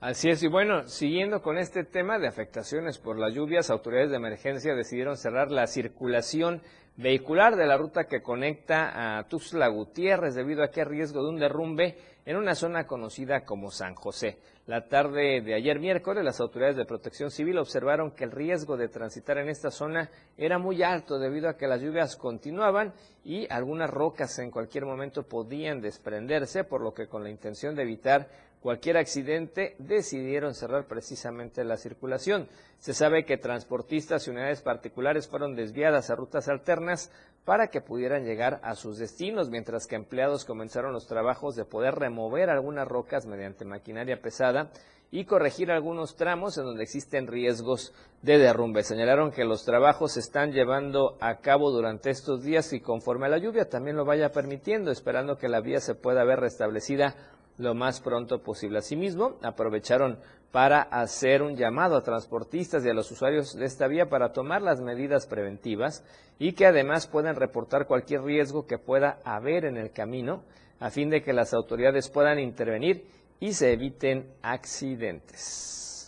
Así 0.01 0.31
es, 0.31 0.43
y 0.43 0.49
bueno, 0.49 0.83
siguiendo 0.89 1.43
con 1.43 1.59
este 1.59 1.85
tema 1.85 2.19
de 2.19 2.27
afectaciones 2.27 2.99
por 2.99 3.21
las 3.21 3.33
lluvias, 3.33 3.71
autoridades 3.71 4.11
de 4.11 4.17
emergencia 4.17 4.75
decidieron 4.75 5.17
cerrar 5.17 5.53
la 5.53 5.69
circulación 5.69 6.61
vehicular 6.97 7.55
de 7.55 7.67
la 7.67 7.77
ruta 7.77 8.09
que 8.09 8.21
conecta 8.21 9.19
a 9.19 9.29
Tuxtla 9.29 9.69
Gutiérrez 9.69 10.35
debido 10.35 10.65
a 10.65 10.73
que 10.73 10.81
hay 10.81 10.89
riesgo 10.89 11.23
de 11.23 11.29
un 11.29 11.39
derrumbe 11.39 11.97
en 12.27 12.37
una 12.37 12.55
zona 12.55 12.87
conocida 12.87 13.45
como 13.45 13.71
San 13.71 13.95
José. 13.95 14.39
La 14.67 14.89
tarde 14.89 15.43
de 15.43 15.55
ayer 15.55 15.79
miércoles, 15.79 16.25
las 16.25 16.41
autoridades 16.41 16.77
de 16.77 16.87
protección 16.87 17.31
civil 17.31 17.59
observaron 17.59 18.13
que 18.13 18.25
el 18.25 18.31
riesgo 18.31 18.79
de 18.79 18.89
transitar 18.89 19.37
en 19.37 19.51
esta 19.51 19.71
zona 19.71 20.11
era 20.39 20.59
muy 20.59 20.83
alto 20.83 21.19
debido 21.19 21.51
a 21.51 21.57
que 21.57 21.67
las 21.67 21.83
lluvias 21.83 22.17
continuaban 22.17 22.95
y 23.25 23.47
algunas 23.53 23.91
rocas 23.91 24.39
en 24.39 24.51
cualquier 24.51 24.87
momento 24.87 25.25
podían 25.25 25.83
desprenderse, 25.83 26.65
por 26.65 26.81
lo 26.81 26.95
que 26.95 27.09
con 27.09 27.23
la 27.23 27.31
intención 27.31 27.75
de 27.75 27.83
evitar 27.83 28.29
cualquier 28.65 28.97
accidente 28.97 29.77
decidieron 29.79 30.55
cerrar 30.55 30.87
precisamente 30.87 31.65
la 31.65 31.77
circulación. 31.77 32.49
Se 32.79 32.95
sabe 32.95 33.27
que 33.27 33.37
transportistas 33.37 34.27
y 34.27 34.31
unidades 34.31 34.63
particulares 34.63 35.29
fueron 35.29 35.55
desviadas 35.55 36.09
a 36.09 36.15
rutas 36.17 36.49
alternas 36.49 37.13
para 37.45 37.69
que 37.69 37.83
pudieran 37.83 38.25
llegar 38.25 38.61
a 38.63 38.75
sus 38.75 38.97
destinos, 38.97 39.51
mientras 39.51 39.87
que 39.87 39.97
empleados 39.97 40.47
comenzaron 40.47 40.95
los 40.95 41.07
trabajos 41.07 41.57
de 41.57 41.67
poder 41.67 41.97
remover 41.97 42.49
algunas 42.49 42.89
rocas 42.89 43.27
mediante 43.27 43.67
maquinaria 43.67 44.23
pesada 44.23 44.71
y 45.11 45.27
corregir 45.27 45.71
algunos 45.71 46.17
tramos 46.17 46.57
en 46.57 46.65
donde 46.65 46.85
existen 46.85 47.27
riesgos 47.27 47.93
de 48.23 48.39
derrumbe. 48.39 48.83
Señalaron 48.83 49.31
que 49.31 49.45
los 49.45 49.67
trabajos 49.67 50.15
se 50.15 50.21
están 50.21 50.53
llevando 50.53 51.19
a 51.21 51.37
cabo 51.41 51.71
durante 51.71 52.09
estos 52.09 52.43
días 52.43 52.73
y 52.73 52.81
conforme 52.81 53.27
a 53.27 53.29
la 53.29 53.39
lluvia 53.39 53.69
también 53.69 53.97
lo 53.97 54.07
vaya 54.07 54.33
permitiendo, 54.33 54.91
esperando 54.91 55.37
que 55.37 55.51
la 55.51 55.61
vía 55.61 55.81
se 55.81 55.95
pueda 55.95 56.25
ver 56.25 56.41
restablecida 56.41 57.15
lo 57.59 57.75
más 57.75 58.01
pronto 58.01 58.43
posible. 58.43 58.79
Asimismo, 58.79 59.39
aprovecharon 59.43 60.19
para 60.51 60.83
hacer 60.83 61.43
un 61.43 61.57
llamado 61.57 61.97
a 61.97 62.03
transportistas 62.03 62.85
y 62.85 62.89
a 62.89 62.95
los 62.95 63.11
usuarios 63.11 63.55
de 63.57 63.65
esta 63.65 63.89
vía 63.89 64.09
para 64.09 64.33
tomar 64.33 64.63
las 64.63 64.81
medidas 64.81 65.27
preventivas 65.27 66.05
y 66.39 66.53
que 66.53 66.67
además 66.67 67.07
puedan 67.07 67.37
reportar 67.37 67.87
cualquier 67.87 68.23
riesgo 68.23 68.67
que 68.67 68.79
pueda 68.79 69.19
haber 69.25 69.65
en 69.65 69.77
el 69.77 69.91
camino 69.91 70.45
a 70.81 70.91
fin 70.91 71.11
de 71.11 71.23
que 71.23 71.33
las 71.33 71.55
autoridades 71.55 72.09
puedan 72.09 72.39
intervenir 72.39 73.07
y 73.41 73.53
se 73.53 73.73
eviten 73.73 74.29
accidentes. 74.43 76.04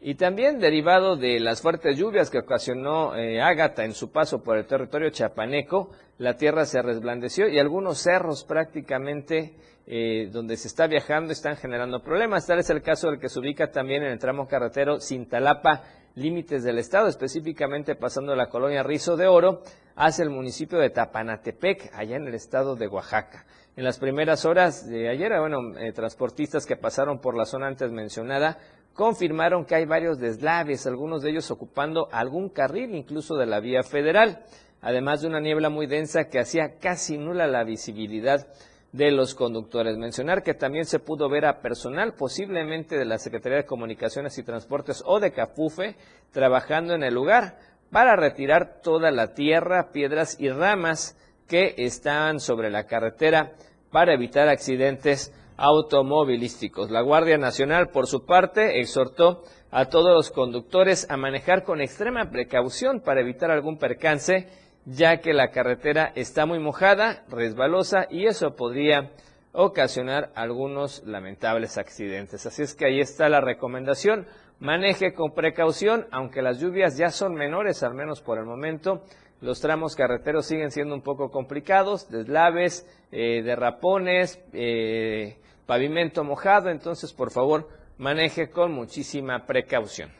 Y 0.00 0.14
también 0.14 0.60
derivado 0.60 1.16
de 1.16 1.40
las 1.40 1.60
fuertes 1.60 1.98
lluvias 1.98 2.30
que 2.30 2.38
ocasionó 2.38 3.16
eh, 3.16 3.42
Ágata 3.42 3.84
en 3.84 3.94
su 3.94 4.12
paso 4.12 4.44
por 4.44 4.56
el 4.56 4.64
territorio 4.64 5.10
chapaneco, 5.10 5.90
la 6.18 6.36
tierra 6.36 6.66
se 6.66 6.80
resblandeció 6.82 7.48
y 7.48 7.58
algunos 7.58 7.98
cerros 7.98 8.44
prácticamente 8.44 9.56
eh, 9.88 10.28
donde 10.30 10.56
se 10.56 10.68
está 10.68 10.86
viajando 10.86 11.32
están 11.32 11.56
generando 11.56 12.00
problemas. 12.00 12.46
Tal 12.46 12.60
es 12.60 12.70
el 12.70 12.80
caso 12.80 13.08
del 13.10 13.18
que 13.18 13.28
se 13.28 13.40
ubica 13.40 13.72
también 13.72 14.04
en 14.04 14.12
el 14.12 14.18
tramo 14.20 14.46
carretero 14.46 15.00
Cintalapa, 15.00 15.82
límites 16.14 16.62
del 16.62 16.78
estado, 16.78 17.08
específicamente 17.08 17.96
pasando 17.96 18.36
la 18.36 18.48
colonia 18.48 18.84
Rizo 18.84 19.16
de 19.16 19.26
Oro 19.26 19.62
hacia 19.96 20.22
el 20.22 20.30
municipio 20.30 20.78
de 20.78 20.90
Tapanatepec, 20.90 21.90
allá 21.92 22.16
en 22.16 22.28
el 22.28 22.34
estado 22.34 22.76
de 22.76 22.86
Oaxaca. 22.86 23.46
En 23.76 23.84
las 23.84 23.98
primeras 23.98 24.44
horas 24.44 24.88
de 24.88 25.08
ayer, 25.08 25.32
bueno, 25.38 25.76
eh, 25.78 25.92
transportistas 25.92 26.66
que 26.66 26.76
pasaron 26.76 27.20
por 27.20 27.36
la 27.36 27.44
zona 27.44 27.68
antes 27.68 27.90
mencionada 27.90 28.58
confirmaron 28.98 29.64
que 29.64 29.76
hay 29.76 29.84
varios 29.84 30.18
deslaves, 30.18 30.84
algunos 30.84 31.22
de 31.22 31.30
ellos 31.30 31.52
ocupando 31.52 32.08
algún 32.10 32.48
carril 32.48 32.96
incluso 32.96 33.36
de 33.36 33.46
la 33.46 33.60
vía 33.60 33.84
federal, 33.84 34.42
además 34.80 35.20
de 35.20 35.28
una 35.28 35.38
niebla 35.38 35.70
muy 35.70 35.86
densa 35.86 36.28
que 36.28 36.40
hacía 36.40 36.78
casi 36.80 37.16
nula 37.16 37.46
la 37.46 37.62
visibilidad 37.62 38.48
de 38.90 39.12
los 39.12 39.36
conductores. 39.36 39.96
Mencionar 39.98 40.42
que 40.42 40.52
también 40.52 40.84
se 40.84 40.98
pudo 40.98 41.28
ver 41.28 41.46
a 41.46 41.60
personal 41.60 42.14
posiblemente 42.14 42.98
de 42.98 43.04
la 43.04 43.18
Secretaría 43.18 43.58
de 43.58 43.66
Comunicaciones 43.66 44.36
y 44.36 44.42
Transportes 44.42 45.04
o 45.06 45.20
de 45.20 45.30
Capufe 45.30 45.94
trabajando 46.32 46.94
en 46.94 47.04
el 47.04 47.14
lugar 47.14 47.56
para 47.92 48.16
retirar 48.16 48.80
toda 48.82 49.12
la 49.12 49.32
tierra, 49.32 49.92
piedras 49.92 50.40
y 50.40 50.48
ramas 50.48 51.16
que 51.46 51.76
están 51.78 52.40
sobre 52.40 52.68
la 52.68 52.88
carretera 52.88 53.52
para 53.92 54.12
evitar 54.12 54.48
accidentes 54.48 55.32
automovilísticos. 55.58 56.90
La 56.90 57.02
Guardia 57.02 57.36
Nacional, 57.36 57.90
por 57.90 58.06
su 58.06 58.24
parte, 58.24 58.80
exhortó 58.80 59.42
a 59.70 59.86
todos 59.86 60.14
los 60.14 60.30
conductores 60.30 61.10
a 61.10 61.18
manejar 61.18 61.64
con 61.64 61.82
extrema 61.82 62.30
precaución 62.30 63.00
para 63.00 63.20
evitar 63.20 63.50
algún 63.50 63.76
percance 63.76 64.48
ya 64.86 65.18
que 65.18 65.34
la 65.34 65.50
carretera 65.50 66.12
está 66.14 66.46
muy 66.46 66.58
mojada, 66.58 67.24
resbalosa 67.28 68.06
y 68.08 68.26
eso 68.26 68.56
podría 68.56 69.10
ocasionar 69.52 70.30
algunos 70.34 71.02
lamentables 71.04 71.76
accidentes. 71.76 72.46
Así 72.46 72.62
es 72.62 72.74
que 72.74 72.86
ahí 72.86 73.00
está 73.00 73.28
la 73.28 73.40
recomendación. 73.40 74.26
Maneje 74.60 75.12
con 75.12 75.34
precaución, 75.34 76.06
aunque 76.10 76.42
las 76.42 76.58
lluvias 76.58 76.96
ya 76.96 77.10
son 77.10 77.34
menores, 77.34 77.82
al 77.82 77.94
menos 77.94 78.22
por 78.22 78.38
el 78.38 78.44
momento. 78.44 79.02
Los 79.40 79.60
tramos 79.60 79.94
carreteros 79.94 80.46
siguen 80.46 80.70
siendo 80.70 80.94
un 80.94 81.02
poco 81.02 81.30
complicados, 81.30 82.10
deslaves, 82.10 82.86
eh, 83.12 83.42
derrapones, 83.42 84.42
eh, 84.52 85.38
pavimento 85.68 86.24
mojado, 86.24 86.70
entonces 86.70 87.12
por 87.12 87.30
favor 87.30 87.68
maneje 87.98 88.48
con 88.48 88.72
muchísima 88.72 89.44
precaución. 89.44 90.10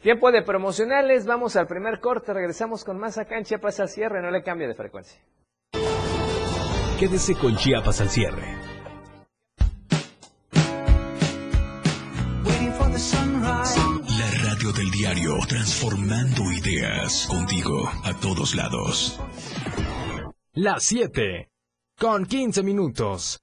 Tiempo 0.00 0.30
de 0.30 0.42
promocionales, 0.42 1.26
vamos 1.26 1.56
al 1.56 1.66
primer 1.66 1.98
corte, 1.98 2.32
regresamos 2.32 2.84
con 2.84 2.96
más 2.96 3.18
acá 3.18 3.36
en 3.38 3.44
Chiapas 3.44 3.80
al 3.80 3.88
cierre, 3.88 4.22
no 4.22 4.30
le 4.30 4.42
cambie 4.42 4.68
de 4.68 4.74
frecuencia. 4.74 5.20
Quédese 6.98 7.34
con 7.34 7.56
Chiapas 7.56 8.00
al 8.00 8.08
cierre. 8.08 8.56
radio 14.44 14.72
del 14.72 14.90
diario, 14.90 15.38
transformando 15.48 16.42
ideas 16.52 17.26
contigo 17.28 17.88
a 18.04 18.14
todos 18.20 18.54
lados. 18.54 19.20
Las 20.52 20.84
7, 20.84 21.48
con 21.98 22.26
15 22.26 22.62
minutos. 22.62 23.42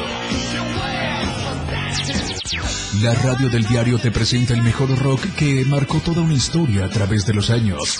La 3.02 3.14
radio 3.14 3.50
del 3.50 3.68
diario 3.68 4.00
te 4.00 4.12
presenta 4.12 4.54
el 4.54 4.64
mejor 4.64 4.98
rock 4.98 5.22
que 5.36 5.66
marcó 5.66 6.00
toda 6.00 6.22
una 6.22 6.34
historia 6.34 6.86
a 6.86 6.90
través 6.90 7.26
de 7.28 7.34
los 7.34 7.50
años. 7.50 8.00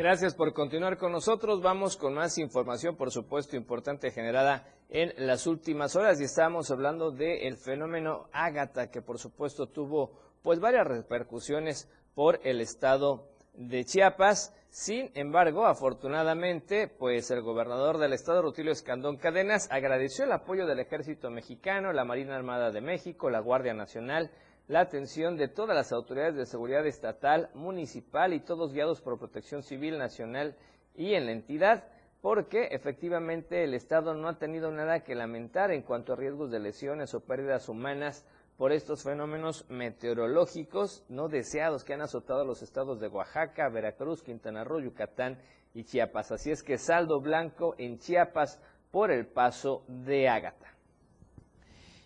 Gracias 0.00 0.34
por 0.34 0.54
continuar 0.54 0.96
con 0.96 1.12
nosotros. 1.12 1.60
Vamos 1.60 1.98
con 1.98 2.14
más 2.14 2.38
información, 2.38 2.96
por 2.96 3.10
supuesto, 3.10 3.54
importante 3.54 4.10
generada 4.10 4.66
en 4.88 5.12
las 5.26 5.46
últimas 5.46 5.94
horas 5.94 6.18
y 6.18 6.24
estamos 6.24 6.70
hablando 6.70 7.10
del 7.10 7.58
fenómeno 7.58 8.30
Ágata, 8.32 8.90
que 8.90 9.02
por 9.02 9.18
supuesto 9.18 9.66
tuvo 9.66 10.12
pues 10.42 10.58
varias 10.58 10.86
repercusiones 10.86 11.86
por 12.14 12.40
el 12.44 12.62
estado 12.62 13.28
de 13.52 13.84
Chiapas. 13.84 14.56
Sin 14.70 15.10
embargo, 15.12 15.66
afortunadamente, 15.66 16.88
pues 16.88 17.30
el 17.30 17.42
gobernador 17.42 17.98
del 17.98 18.14
estado, 18.14 18.40
Rutilio 18.40 18.72
Escandón 18.72 19.18
Cadenas, 19.18 19.68
agradeció 19.70 20.24
el 20.24 20.32
apoyo 20.32 20.64
del 20.64 20.80
ejército 20.80 21.28
mexicano, 21.28 21.92
la 21.92 22.06
Marina 22.06 22.36
Armada 22.36 22.70
de 22.70 22.80
México, 22.80 23.28
la 23.28 23.40
Guardia 23.40 23.74
Nacional, 23.74 24.30
la 24.70 24.82
atención 24.82 25.36
de 25.36 25.48
todas 25.48 25.74
las 25.74 25.90
autoridades 25.90 26.36
de 26.36 26.46
seguridad 26.46 26.86
estatal, 26.86 27.50
municipal 27.54 28.32
y 28.32 28.38
todos 28.38 28.72
guiados 28.72 29.00
por 29.00 29.18
Protección 29.18 29.64
Civil 29.64 29.98
Nacional 29.98 30.54
y 30.94 31.14
en 31.14 31.26
la 31.26 31.32
entidad, 31.32 31.88
porque 32.22 32.68
efectivamente 32.70 33.64
el 33.64 33.74
Estado 33.74 34.14
no 34.14 34.28
ha 34.28 34.38
tenido 34.38 34.70
nada 34.70 35.00
que 35.00 35.16
lamentar 35.16 35.72
en 35.72 35.82
cuanto 35.82 36.12
a 36.12 36.16
riesgos 36.16 36.52
de 36.52 36.60
lesiones 36.60 37.12
o 37.14 37.20
pérdidas 37.20 37.68
humanas 37.68 38.24
por 38.56 38.70
estos 38.70 39.02
fenómenos 39.02 39.68
meteorológicos 39.68 41.02
no 41.08 41.26
deseados 41.26 41.82
que 41.82 41.94
han 41.94 42.02
azotado 42.02 42.44
los 42.44 42.62
estados 42.62 43.00
de 43.00 43.08
Oaxaca, 43.08 43.68
Veracruz, 43.70 44.22
Quintana 44.22 44.62
Roo, 44.62 44.78
Yucatán 44.78 45.36
y 45.74 45.82
Chiapas. 45.82 46.30
Así 46.30 46.52
es 46.52 46.62
que 46.62 46.78
saldo 46.78 47.20
blanco 47.20 47.74
en 47.76 47.98
Chiapas 47.98 48.62
por 48.92 49.10
el 49.10 49.26
paso 49.26 49.82
de 49.88 50.28
Ágata. 50.28 50.79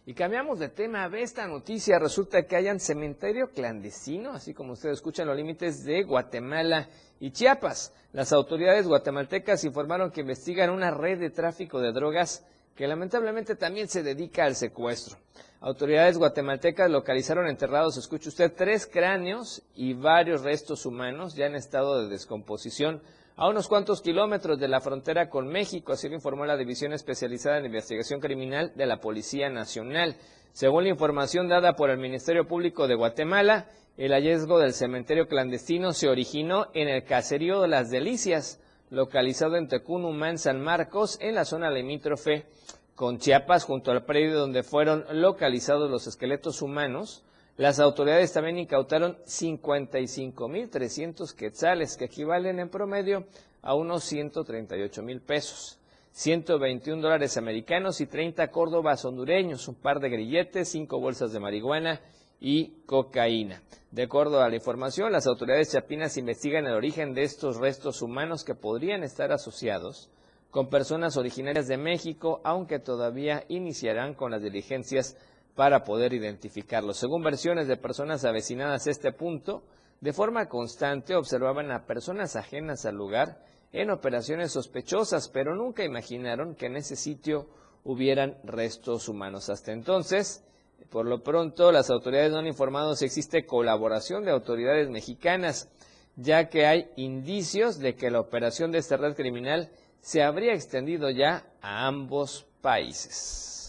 Y 0.06 0.12
cambiamos 0.12 0.58
de 0.58 0.68
tema. 0.68 1.08
Ve 1.08 1.22
esta 1.22 1.46
noticia. 1.46 1.98
Resulta 1.98 2.42
que 2.42 2.56
hay 2.56 2.68
un 2.68 2.78
cementerio 2.78 3.48
clandestino, 3.48 4.32
así 4.32 4.52
como 4.52 4.74
ustedes 4.74 4.96
escuchan, 4.96 5.26
los 5.26 5.36
límites 5.36 5.82
de 5.82 6.02
Guatemala 6.02 6.88
y 7.20 7.30
Chiapas. 7.30 7.94
Las 8.12 8.32
autoridades 8.32 8.86
guatemaltecas 8.86 9.64
informaron 9.64 10.10
que 10.10 10.20
investigan 10.20 10.68
una 10.68 10.90
red 10.90 11.18
de 11.18 11.30
tráfico 11.30 11.80
de 11.80 11.92
drogas 11.92 12.44
que 12.76 12.86
lamentablemente 12.86 13.54
también 13.54 13.88
se 13.88 14.02
dedica 14.02 14.44
al 14.44 14.56
secuestro. 14.56 15.16
Autoridades 15.60 16.18
guatemaltecas 16.18 16.90
localizaron 16.90 17.46
enterrados, 17.46 17.96
escuche 17.96 18.28
usted, 18.28 18.52
tres 18.54 18.86
cráneos 18.86 19.62
y 19.74 19.94
varios 19.94 20.42
restos 20.42 20.84
humanos 20.84 21.34
ya 21.34 21.46
en 21.46 21.54
estado 21.54 22.02
de 22.02 22.10
descomposición 22.10 23.00
a 23.36 23.48
unos 23.48 23.66
cuantos 23.66 24.00
kilómetros 24.00 24.60
de 24.60 24.68
la 24.68 24.80
frontera 24.80 25.28
con 25.28 25.48
México, 25.48 25.92
así 25.92 26.08
lo 26.08 26.14
informó 26.14 26.46
la 26.46 26.56
División 26.56 26.92
Especializada 26.92 27.58
en 27.58 27.66
Investigación 27.66 28.20
Criminal 28.20 28.72
de 28.76 28.86
la 28.86 29.00
Policía 29.00 29.50
Nacional. 29.50 30.16
Según 30.52 30.84
la 30.84 30.90
información 30.90 31.48
dada 31.48 31.74
por 31.74 31.90
el 31.90 31.98
Ministerio 31.98 32.46
Público 32.46 32.86
de 32.86 32.94
Guatemala, 32.94 33.66
el 33.96 34.12
hallazgo 34.12 34.60
del 34.60 34.72
cementerio 34.72 35.26
clandestino 35.26 35.92
se 35.92 36.08
originó 36.08 36.68
en 36.74 36.88
el 36.88 37.02
caserío 37.02 37.60
de 37.60 37.68
Las 37.68 37.90
Delicias, 37.90 38.60
localizado 38.90 39.56
en 39.56 39.66
Tecunumán, 39.66 40.38
San 40.38 40.60
Marcos, 40.60 41.18
en 41.20 41.34
la 41.34 41.44
zona 41.44 41.70
limítrofe 41.70 42.46
con 42.94 43.18
Chiapas, 43.18 43.64
junto 43.64 43.90
al 43.90 44.04
predio 44.04 44.38
donde 44.38 44.62
fueron 44.62 45.06
localizados 45.10 45.90
los 45.90 46.06
esqueletos 46.06 46.62
humanos 46.62 47.24
las 47.56 47.78
autoridades 47.78 48.32
también 48.32 48.58
incautaron 48.58 49.16
55.300 49.26 51.34
quetzales, 51.34 51.96
que 51.96 52.06
equivalen 52.06 52.58
en 52.58 52.68
promedio 52.68 53.26
a 53.62 53.74
unos 53.74 54.02
138 54.04 55.02
mil 55.02 55.20
pesos. 55.20 55.78
121 56.10 57.02
dólares 57.02 57.36
americanos 57.36 58.00
y 58.00 58.06
30 58.06 58.50
córdobas 58.50 59.04
hondureños, 59.04 59.68
un 59.68 59.74
par 59.74 60.00
de 60.00 60.10
grilletes, 60.10 60.68
cinco 60.68 61.00
bolsas 61.00 61.32
de 61.32 61.40
marihuana 61.40 62.00
y 62.40 62.82
cocaína. 62.86 63.62
De 63.90 64.04
acuerdo 64.04 64.42
a 64.42 64.48
la 64.48 64.56
información, 64.56 65.12
las 65.12 65.26
autoridades 65.26 65.72
chapinas 65.72 66.16
investigan 66.16 66.66
el 66.66 66.74
origen 66.74 67.14
de 67.14 67.22
estos 67.22 67.58
restos 67.58 68.02
humanos 68.02 68.44
que 68.44 68.54
podrían 68.54 69.02
estar 69.02 69.32
asociados 69.32 70.10
con 70.50 70.68
personas 70.68 71.16
originarias 71.16 71.66
de 71.66 71.78
México, 71.78 72.40
aunque 72.44 72.78
todavía 72.78 73.44
iniciarán 73.48 74.14
con 74.14 74.30
las 74.30 74.42
diligencias 74.42 75.16
para 75.54 75.84
poder 75.84 76.12
identificarlos. 76.12 76.98
Según 76.98 77.22
versiones 77.22 77.68
de 77.68 77.76
personas 77.76 78.24
avecinadas 78.24 78.86
a 78.86 78.90
este 78.90 79.12
punto, 79.12 79.62
de 80.00 80.12
forma 80.12 80.48
constante 80.48 81.14
observaban 81.14 81.70
a 81.70 81.86
personas 81.86 82.36
ajenas 82.36 82.84
al 82.86 82.96
lugar 82.96 83.44
en 83.72 83.90
operaciones 83.90 84.52
sospechosas, 84.52 85.28
pero 85.28 85.54
nunca 85.54 85.84
imaginaron 85.84 86.54
que 86.54 86.66
en 86.66 86.76
ese 86.76 86.96
sitio 86.96 87.48
hubieran 87.84 88.36
restos 88.44 89.08
humanos. 89.08 89.48
Hasta 89.48 89.72
entonces, 89.72 90.44
por 90.90 91.06
lo 91.06 91.22
pronto, 91.22 91.72
las 91.72 91.90
autoridades 91.90 92.32
no 92.32 92.38
han 92.38 92.46
informado 92.46 92.94
si 92.94 93.04
existe 93.04 93.46
colaboración 93.46 94.24
de 94.24 94.30
autoridades 94.30 94.90
mexicanas, 94.90 95.70
ya 96.16 96.48
que 96.48 96.66
hay 96.66 96.90
indicios 96.96 97.78
de 97.78 97.94
que 97.94 98.10
la 98.10 98.20
operación 98.20 98.70
de 98.70 98.78
esta 98.78 98.96
red 98.96 99.14
criminal 99.14 99.70
se 100.00 100.22
habría 100.22 100.52
extendido 100.52 101.10
ya 101.10 101.46
a 101.60 101.86
ambos 101.86 102.46
países. 102.60 103.63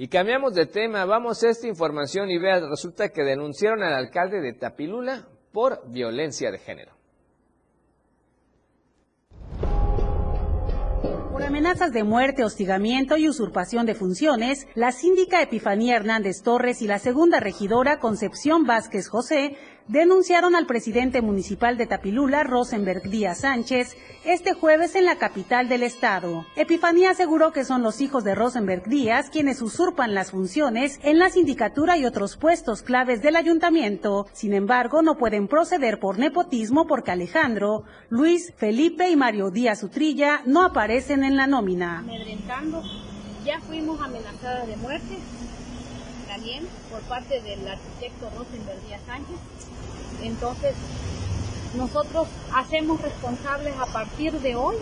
Y 0.00 0.06
cambiamos 0.06 0.54
de 0.54 0.66
tema, 0.66 1.04
vamos 1.06 1.42
a 1.42 1.50
esta 1.50 1.66
información 1.66 2.30
y 2.30 2.38
vea, 2.38 2.60
resulta 2.60 3.08
que 3.08 3.24
denunciaron 3.24 3.82
al 3.82 3.94
alcalde 3.94 4.40
de 4.40 4.52
Tapilula 4.52 5.26
por 5.52 5.90
violencia 5.90 6.52
de 6.52 6.58
género. 6.60 6.92
Por 11.32 11.42
amenazas 11.42 11.92
de 11.92 12.04
muerte, 12.04 12.44
hostigamiento 12.44 13.16
y 13.16 13.28
usurpación 13.28 13.86
de 13.86 13.96
funciones, 13.96 14.68
la 14.76 14.92
síndica 14.92 15.42
Epifanía 15.42 15.96
Hernández 15.96 16.42
Torres 16.44 16.80
y 16.80 16.86
la 16.86 17.00
segunda 17.00 17.40
regidora 17.40 17.98
Concepción 17.98 18.66
Vázquez 18.66 19.08
José 19.08 19.56
denunciaron 19.88 20.54
al 20.54 20.66
presidente 20.66 21.22
municipal 21.22 21.76
de 21.78 21.86
Tapilula, 21.86 22.44
Rosenberg 22.44 23.08
Díaz 23.08 23.38
Sánchez, 23.38 23.96
este 24.24 24.52
jueves 24.52 24.94
en 24.94 25.06
la 25.06 25.16
capital 25.16 25.68
del 25.68 25.82
estado. 25.82 26.44
Epifanía 26.56 27.10
aseguró 27.10 27.52
que 27.52 27.64
son 27.64 27.82
los 27.82 28.00
hijos 28.00 28.22
de 28.22 28.34
Rosenberg 28.34 28.84
Díaz 28.84 29.30
quienes 29.30 29.62
usurpan 29.62 30.14
las 30.14 30.30
funciones 30.30 31.00
en 31.02 31.18
la 31.18 31.30
sindicatura 31.30 31.96
y 31.96 32.04
otros 32.04 32.36
puestos 32.36 32.82
claves 32.82 33.22
del 33.22 33.36
ayuntamiento. 33.36 34.26
Sin 34.32 34.52
embargo, 34.52 35.02
no 35.02 35.16
pueden 35.16 35.48
proceder 35.48 35.98
por 35.98 36.18
nepotismo 36.18 36.86
porque 36.86 37.10
Alejandro, 37.10 37.84
Luis, 38.10 38.52
Felipe 38.56 39.08
y 39.08 39.16
Mario 39.16 39.50
Díaz 39.50 39.82
Utrilla 39.82 40.42
no 40.44 40.64
aparecen 40.64 41.24
en 41.24 41.36
la 41.36 41.46
nómina. 41.46 42.04
Ya 43.44 43.60
fuimos 43.60 43.98
amenazadas 44.02 44.66
de 44.66 44.76
muerte 44.76 45.16
también 46.28 46.66
por 46.90 47.00
parte 47.02 47.40
del 47.40 47.66
arquitecto 47.66 48.28
Rosenberg 48.36 48.86
Díaz 48.86 49.00
Sánchez 49.06 49.36
entonces, 50.22 50.74
nosotros 51.76 52.28
hacemos 52.54 53.00
responsables 53.00 53.74
a 53.78 53.86
partir 53.86 54.32
de 54.40 54.56
hoy 54.56 54.76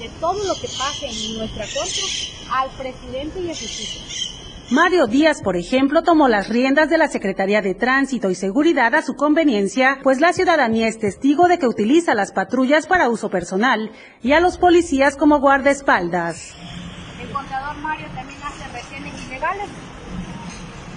de 0.00 0.08
todo 0.20 0.44
lo 0.44 0.54
que 0.54 0.68
pase 0.78 1.06
en 1.06 1.38
nuestra 1.38 1.64
contra 1.64 2.60
al 2.60 2.70
presidente 2.70 3.40
y 3.40 3.50
a 3.50 3.54
sus 3.54 3.80
hijos. 3.80 4.26
Mario 4.70 5.06
Díaz, 5.06 5.42
por 5.42 5.56
ejemplo, 5.56 6.02
tomó 6.02 6.26
las 6.26 6.48
riendas 6.48 6.90
de 6.90 6.98
la 6.98 7.06
Secretaría 7.06 7.62
de 7.62 7.74
Tránsito 7.74 8.30
y 8.30 8.34
Seguridad 8.34 8.96
a 8.96 9.02
su 9.02 9.14
conveniencia, 9.14 10.00
pues 10.02 10.20
la 10.20 10.32
ciudadanía 10.32 10.88
es 10.88 10.98
testigo 10.98 11.46
de 11.46 11.60
que 11.60 11.68
utiliza 11.68 12.14
las 12.14 12.32
patrullas 12.32 12.88
para 12.88 13.08
uso 13.08 13.30
personal 13.30 13.92
y 14.22 14.32
a 14.32 14.40
los 14.40 14.58
policías 14.58 15.16
como 15.16 15.38
guardaespaldas. 15.38 16.54
El 17.22 17.30
contador 17.30 17.76
Mario 17.76 18.08
también 18.16 18.40
hace 18.42 18.66
retenes 18.66 19.14
ilegales 19.28 19.68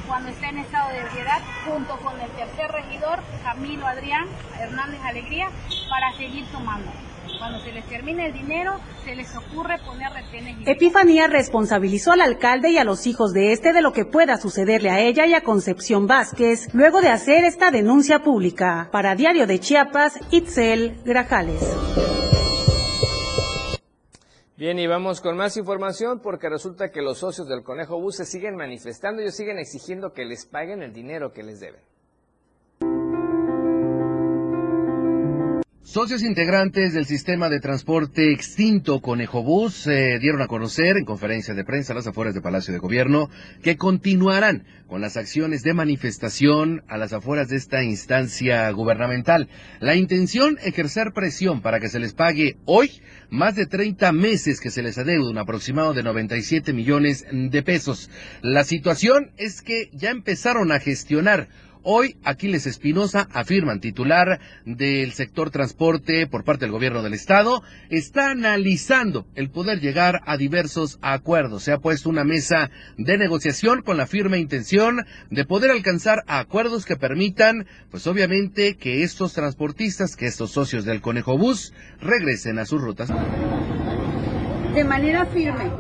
cuando 0.08 0.30
está 0.30 0.50
en 0.50 0.58
estado 0.58 0.90
de 0.90 1.00
ebriedad, 1.02 1.40
junto 1.68 1.96
con 1.98 2.20
el 2.20 2.32
tercer 2.32 2.59
regidor, 3.00 3.20
Camilo 3.44 3.86
Adrián 3.86 4.28
Hernández 4.60 5.00
Alegría, 5.04 5.48
para 5.90 6.12
seguir 6.18 6.46
tomando. 6.52 6.92
Cuando 7.38 7.60
se 7.62 7.72
les 7.72 7.86
termine 7.86 8.28
el 8.28 8.34
dinero, 8.34 8.80
se 9.06 9.16
les 9.16 9.34
ocurre 9.36 9.78
poner 9.86 10.12
retenes. 10.12 10.68
Epifanía 10.68 11.28
responsabilizó 11.28 12.12
al 12.12 12.22
alcalde 12.22 12.72
y 12.72 12.78
a 12.78 12.84
los 12.84 13.08
hijos 13.08 13.32
de 13.34 13.54
este 13.54 13.72
de 13.72 13.82
lo 13.82 13.94
que 13.94 14.04
pueda 14.04 14.38
sucederle 14.38 14.90
a 14.90 15.00
ella 15.00 15.26
y 15.26 15.34
a 15.34 15.42
Concepción 15.42 16.06
Vázquez 16.06 16.74
luego 16.74 17.02
de 17.02 17.10
hacer 17.10 17.46
esta 17.46 17.72
denuncia 17.72 18.20
pública. 18.20 18.90
Para 18.92 19.16
Diario 19.16 19.48
de 19.48 19.60
Chiapas, 19.60 20.20
Itzel 20.32 21.02
Grajales. 21.06 21.62
Bien, 24.58 24.78
y 24.78 24.88
vamos 24.88 25.22
con 25.22 25.38
más 25.38 25.56
información 25.56 26.20
porque 26.20 26.50
resulta 26.50 26.92
que 26.92 27.02
los 27.02 27.20
socios 27.20 27.48
del 27.48 27.64
Conejo 27.64 28.02
Bus 28.02 28.18
se 28.18 28.26
siguen 28.26 28.58
manifestando, 28.58 29.22
ellos 29.22 29.36
siguen 29.36 29.58
exigiendo 29.58 30.12
que 30.12 30.26
les 30.26 30.46
paguen 30.46 30.84
el 30.84 30.92
dinero 30.92 31.32
que 31.32 31.44
les 31.44 31.62
deben. 31.62 31.80
Socios 35.82 36.22
integrantes 36.22 36.94
del 36.94 37.06
sistema 37.06 37.50
de 37.50 37.62
transporte 37.62 38.32
extinto 38.32 39.00
Conejo 39.00 39.42
Bus 39.42 39.88
eh, 39.88 40.20
dieron 40.20 40.42
a 40.42 40.48
conocer 40.48 40.98
en 40.98 41.06
conferencia 41.06 41.56
de 41.56 41.64
prensa 41.64 41.94
a 41.94 41.96
las 41.96 42.06
afueras 42.06 42.36
del 42.36 42.44
Palacio 42.44 42.74
de 42.74 42.80
Gobierno 42.80 43.30
que 43.64 43.78
continuarán 43.78 44.66
con 44.88 45.02
las 45.02 45.18
acciones 45.18 45.64
de 45.64 45.74
manifestación 45.74 46.84
a 46.90 46.98
las 46.98 47.14
afueras 47.14 47.48
de 47.48 47.56
esta 47.56 47.84
instancia 47.84 48.70
gubernamental. 48.72 49.48
La 49.80 49.96
intención, 49.96 50.58
ejercer 50.64 51.12
presión 51.14 51.62
para 51.62 51.80
que 51.80 51.90
se 51.90 52.00
les 52.00 52.14
pague 52.14 52.58
hoy 52.66 53.02
más 53.30 53.56
de 53.56 53.66
30 53.66 54.12
meses 54.12 54.60
que 54.60 54.72
se 54.72 54.84
les 54.84 54.98
adeuda, 54.98 55.32
un 55.32 55.38
aproximado 55.38 55.94
de 55.94 56.04
97 56.04 56.74
millones 56.74 57.26
de 57.32 57.64
pesos. 57.64 58.12
La 58.42 58.64
situación 58.64 59.32
es 59.38 59.62
que 59.62 59.90
ya 59.94 60.12
empezaron 60.12 60.72
a 60.72 60.80
gestionar 60.80 61.48
Hoy, 61.82 62.18
Aquiles 62.26 62.68
Espinosa, 62.68 63.30
afirman 63.32 63.80
titular 63.80 64.42
del 64.66 65.14
sector 65.14 65.50
transporte 65.50 66.28
por 66.28 66.44
parte 66.44 66.66
del 66.66 66.74
gobierno 66.74 67.02
del 67.02 67.14
estado, 67.14 67.64
está 67.90 68.32
analizando 68.32 69.26
el 69.36 69.50
poder 69.50 69.80
llegar 69.80 70.22
a 70.26 70.36
diversos 70.36 71.00
acuerdos. 71.02 71.64
Se 71.64 71.72
ha 71.72 71.78
puesto 71.78 72.10
una 72.10 72.26
mesa 72.26 72.70
de 72.98 73.18
negociación 73.18 73.82
con 73.82 73.96
la 73.96 74.08
firme 74.08 74.40
intención 74.40 75.06
de 75.30 75.46
poder 75.46 75.72
alcanzar 75.72 76.24
acuerdos 76.28 76.86
que 76.86 76.98
permitan, 76.98 77.66
pues 77.92 78.08
obviamente, 78.08 78.76
que 78.76 79.04
estos 79.04 79.34
transportistas, 79.34 80.18
que 80.18 80.28
estos 80.28 80.52
socios 80.52 80.84
del 80.84 81.00
Conejo 81.00 81.38
Bus, 81.38 81.74
regresen 82.02 82.60
a 82.60 82.66
sus 82.66 82.82
rutas. 82.82 83.10
De 84.74 84.84
manera 84.84 85.26
firme 85.26 85.72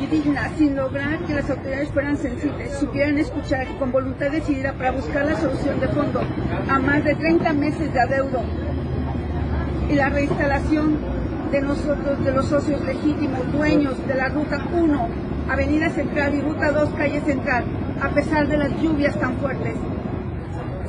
y 0.00 0.06
digna, 0.06 0.50
sin 0.56 0.76
lograr 0.76 1.18
que 1.20 1.34
las 1.34 1.48
autoridades 1.50 1.90
fueran 1.90 2.16
sensibles, 2.16 2.72
supieran 2.78 3.18
escuchar 3.18 3.66
y 3.70 3.74
con 3.74 3.90
voluntad 3.92 4.30
decidida 4.30 4.72
para 4.72 4.92
buscar 4.92 5.24
la 5.24 5.36
solución 5.36 5.80
de 5.80 5.88
fondo 5.88 6.22
a 6.68 6.78
más 6.78 7.04
de 7.04 7.14
30 7.14 7.52
meses 7.54 7.92
de 7.92 8.00
adeudo 8.00 8.42
y 9.90 9.94
la 9.94 10.08
reinstalación 10.08 10.98
de 11.50 11.60
nosotros, 11.62 12.22
de 12.24 12.32
los 12.32 12.46
socios 12.46 12.84
legítimos, 12.84 13.50
dueños 13.52 14.06
de 14.06 14.14
la 14.14 14.28
Ruta 14.28 14.60
1, 14.72 15.08
Avenida 15.48 15.88
Central 15.90 16.34
y 16.34 16.40
Ruta 16.42 16.72
2, 16.72 16.90
Calle 16.90 17.20
Central, 17.22 17.64
a 18.00 18.10
pesar 18.10 18.46
de 18.48 18.58
las 18.58 18.70
lluvias 18.80 19.18
tan 19.18 19.36
fuertes. 19.38 19.74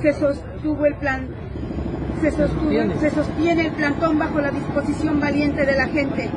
Se 0.02 0.13
sostuvo 0.13 0.86
el 0.86 0.95
plan, 0.95 1.28
se, 2.22 2.32
se 2.32 3.10
sostiene 3.10 3.67
el 3.67 3.72
plantón 3.72 4.19
bajo 4.19 4.41
la 4.41 4.52
disposición 4.52 5.19
valiente 5.19 5.65
de 5.65 5.76
la 5.76 5.88
gente 5.88 6.30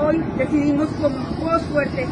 hoy 0.00 0.18
decidimos 0.38 0.88
como 1.00 1.18
voz 1.36 1.62
fuerte 1.64 2.06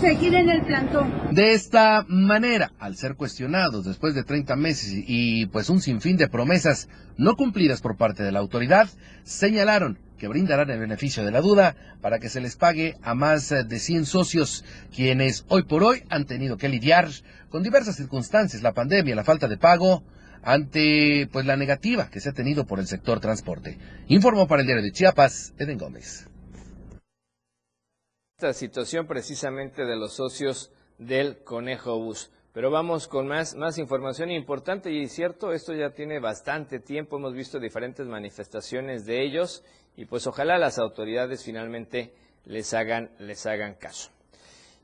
seguir 0.00 0.34
en 0.34 0.48
el 0.48 0.64
plantón. 0.64 1.12
De 1.32 1.52
esta 1.52 2.04
manera, 2.08 2.72
al 2.78 2.96
ser 2.96 3.16
cuestionados 3.16 3.84
después 3.84 4.14
de 4.14 4.22
30 4.22 4.54
meses 4.56 4.92
y 5.06 5.46
pues 5.46 5.68
un 5.70 5.80
sinfín 5.80 6.16
de 6.16 6.28
promesas 6.28 6.88
no 7.16 7.34
cumplidas 7.36 7.80
por 7.80 7.96
parte 7.96 8.22
de 8.22 8.32
la 8.32 8.38
autoridad, 8.38 8.88
señalaron 9.24 9.98
que 10.16 10.28
brindarán 10.28 10.70
el 10.70 10.80
beneficio 10.80 11.24
de 11.24 11.30
la 11.30 11.40
duda 11.40 11.76
para 12.00 12.18
que 12.18 12.28
se 12.28 12.40
les 12.40 12.56
pague 12.56 12.96
a 13.02 13.14
más 13.14 13.48
de 13.48 13.78
100 13.78 14.06
socios, 14.06 14.64
quienes 14.94 15.44
hoy 15.48 15.64
por 15.64 15.82
hoy 15.82 16.04
han 16.10 16.26
tenido 16.26 16.56
que 16.56 16.68
lidiar 16.68 17.08
con 17.50 17.62
diversas 17.62 17.96
circunstancias, 17.96 18.62
la 18.62 18.74
pandemia, 18.74 19.16
la 19.16 19.24
falta 19.24 19.48
de 19.48 19.58
pago, 19.58 20.02
ante 20.42 21.28
pues 21.32 21.44
la 21.44 21.56
negativa 21.56 22.08
que 22.08 22.20
se 22.20 22.28
ha 22.28 22.32
tenido 22.32 22.66
por 22.66 22.78
el 22.78 22.86
sector 22.86 23.20
transporte. 23.20 23.78
Informó 24.06 24.46
para 24.46 24.62
el 24.62 24.66
diario 24.66 24.84
de 24.84 24.92
Chiapas, 24.92 25.54
Eden 25.58 25.78
Gómez 25.78 26.27
esta 28.38 28.52
situación 28.52 29.08
precisamente 29.08 29.84
de 29.84 29.96
los 29.96 30.12
socios 30.12 30.70
del 30.96 31.42
Conejo 31.42 31.98
Bus. 31.98 32.30
Pero 32.52 32.70
vamos 32.70 33.08
con 33.08 33.26
más, 33.26 33.56
más 33.56 33.78
información 33.78 34.30
importante 34.30 34.92
y 34.92 35.08
cierto, 35.08 35.52
esto 35.52 35.74
ya 35.74 35.90
tiene 35.90 36.20
bastante 36.20 36.78
tiempo, 36.78 37.16
hemos 37.16 37.34
visto 37.34 37.58
diferentes 37.58 38.06
manifestaciones 38.06 39.06
de 39.06 39.24
ellos 39.24 39.64
y 39.96 40.04
pues 40.04 40.28
ojalá 40.28 40.56
las 40.56 40.78
autoridades 40.78 41.42
finalmente 41.42 42.14
les 42.44 42.72
hagan, 42.74 43.10
les 43.18 43.44
hagan 43.44 43.74
caso. 43.74 44.12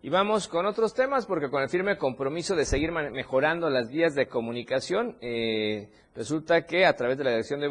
Y 0.04 0.10
vamos 0.10 0.48
con 0.48 0.66
otros 0.66 0.92
temas, 0.92 1.24
porque 1.24 1.48
con 1.48 1.62
el 1.62 1.70
firme 1.70 1.96
compromiso 1.96 2.54
de 2.54 2.66
seguir 2.66 2.92
mejorando 2.92 3.70
las 3.70 3.88
vías 3.88 4.14
de 4.14 4.28
comunicación, 4.28 5.16
eh, 5.22 5.88
resulta 6.14 6.66
que 6.66 6.84
a 6.84 6.94
través 6.94 7.16
de 7.16 7.24
la 7.24 7.30
Dirección 7.30 7.60
de 7.60 7.68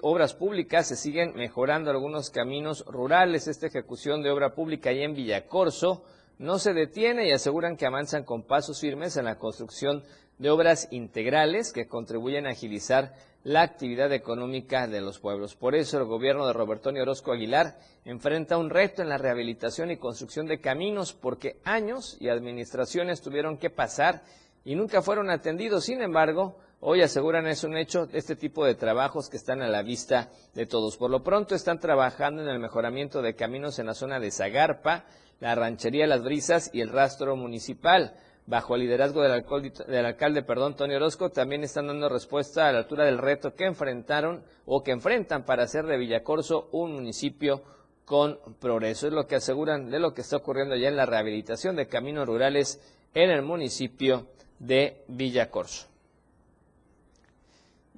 Obras, 0.00 0.34
Públicas 0.34 0.88
se 0.88 0.96
siguen 0.96 1.34
mejorando 1.36 1.92
algunos 1.92 2.30
caminos 2.30 2.84
rurales. 2.88 3.46
Esta 3.46 3.68
ejecución 3.68 4.24
de 4.24 4.30
obra 4.32 4.56
pública 4.56 4.90
ahí 4.90 5.04
en 5.04 5.14
Villacorso 5.14 6.02
no 6.38 6.58
se 6.58 6.72
detiene 6.72 7.28
y 7.28 7.30
aseguran 7.30 7.76
que 7.76 7.86
avanzan 7.86 8.24
con 8.24 8.42
pasos 8.42 8.80
firmes 8.80 9.16
en 9.16 9.26
la 9.26 9.38
construcción 9.38 10.02
de 10.38 10.50
obras 10.50 10.88
integrales 10.90 11.72
que 11.72 11.86
contribuyen 11.86 12.48
a 12.48 12.50
agilizar 12.50 13.14
la 13.44 13.62
actividad 13.62 14.12
económica 14.12 14.86
de 14.86 15.00
los 15.00 15.18
pueblos. 15.18 15.54
Por 15.54 15.74
eso 15.74 15.98
el 15.98 16.04
gobierno 16.04 16.46
de 16.46 16.52
Roberto 16.52 16.90
Orozco 16.90 17.32
Aguilar 17.32 17.78
enfrenta 18.04 18.58
un 18.58 18.70
reto 18.70 19.02
en 19.02 19.08
la 19.08 19.18
rehabilitación 19.18 19.90
y 19.90 19.96
construcción 19.96 20.46
de 20.46 20.60
caminos 20.60 21.12
porque 21.12 21.60
años 21.64 22.16
y 22.20 22.28
administraciones 22.28 23.20
tuvieron 23.20 23.58
que 23.58 23.70
pasar 23.70 24.22
y 24.64 24.74
nunca 24.74 25.02
fueron 25.02 25.30
atendidos. 25.30 25.84
Sin 25.84 26.02
embargo, 26.02 26.58
hoy 26.80 27.02
aseguran 27.02 27.46
es 27.46 27.64
un 27.64 27.76
hecho 27.76 28.08
este 28.12 28.36
tipo 28.36 28.64
de 28.64 28.74
trabajos 28.74 29.28
que 29.28 29.36
están 29.36 29.62
a 29.62 29.68
la 29.68 29.82
vista 29.82 30.30
de 30.54 30.66
todos. 30.66 30.96
Por 30.96 31.10
lo 31.10 31.22
pronto 31.22 31.54
están 31.54 31.78
trabajando 31.78 32.42
en 32.42 32.48
el 32.48 32.58
mejoramiento 32.58 33.22
de 33.22 33.34
caminos 33.34 33.78
en 33.78 33.86
la 33.86 33.94
zona 33.94 34.20
de 34.20 34.30
Zagarpa, 34.30 35.04
la 35.40 35.54
ranchería 35.54 36.06
Las 36.06 36.22
Brisas 36.22 36.70
y 36.72 36.80
el 36.80 36.90
rastro 36.90 37.36
municipal. 37.36 38.14
Bajo 38.48 38.76
el 38.76 38.80
liderazgo 38.80 39.20
del 39.20 39.32
alcalde, 39.32 39.72
del 39.86 40.06
alcalde 40.06 40.42
perdón, 40.42 40.74
Tony 40.74 40.94
Orozco, 40.94 41.28
también 41.28 41.64
están 41.64 41.88
dando 41.88 42.08
respuesta 42.08 42.66
a 42.66 42.72
la 42.72 42.78
altura 42.78 43.04
del 43.04 43.18
reto 43.18 43.54
que 43.54 43.66
enfrentaron 43.66 44.42
o 44.64 44.82
que 44.82 44.90
enfrentan 44.90 45.44
para 45.44 45.64
hacer 45.64 45.84
de 45.84 45.98
Villacorso 45.98 46.70
un 46.72 46.94
municipio 46.94 47.60
con 48.06 48.38
progreso. 48.58 49.06
Es 49.06 49.12
lo 49.12 49.26
que 49.26 49.36
aseguran 49.36 49.90
de 49.90 49.98
lo 49.98 50.14
que 50.14 50.22
está 50.22 50.38
ocurriendo 50.38 50.76
ya 50.76 50.88
en 50.88 50.96
la 50.96 51.04
rehabilitación 51.04 51.76
de 51.76 51.88
caminos 51.88 52.26
rurales 52.26 52.80
en 53.12 53.28
el 53.28 53.42
municipio 53.42 54.28
de 54.58 55.04
Villacorso. 55.08 55.86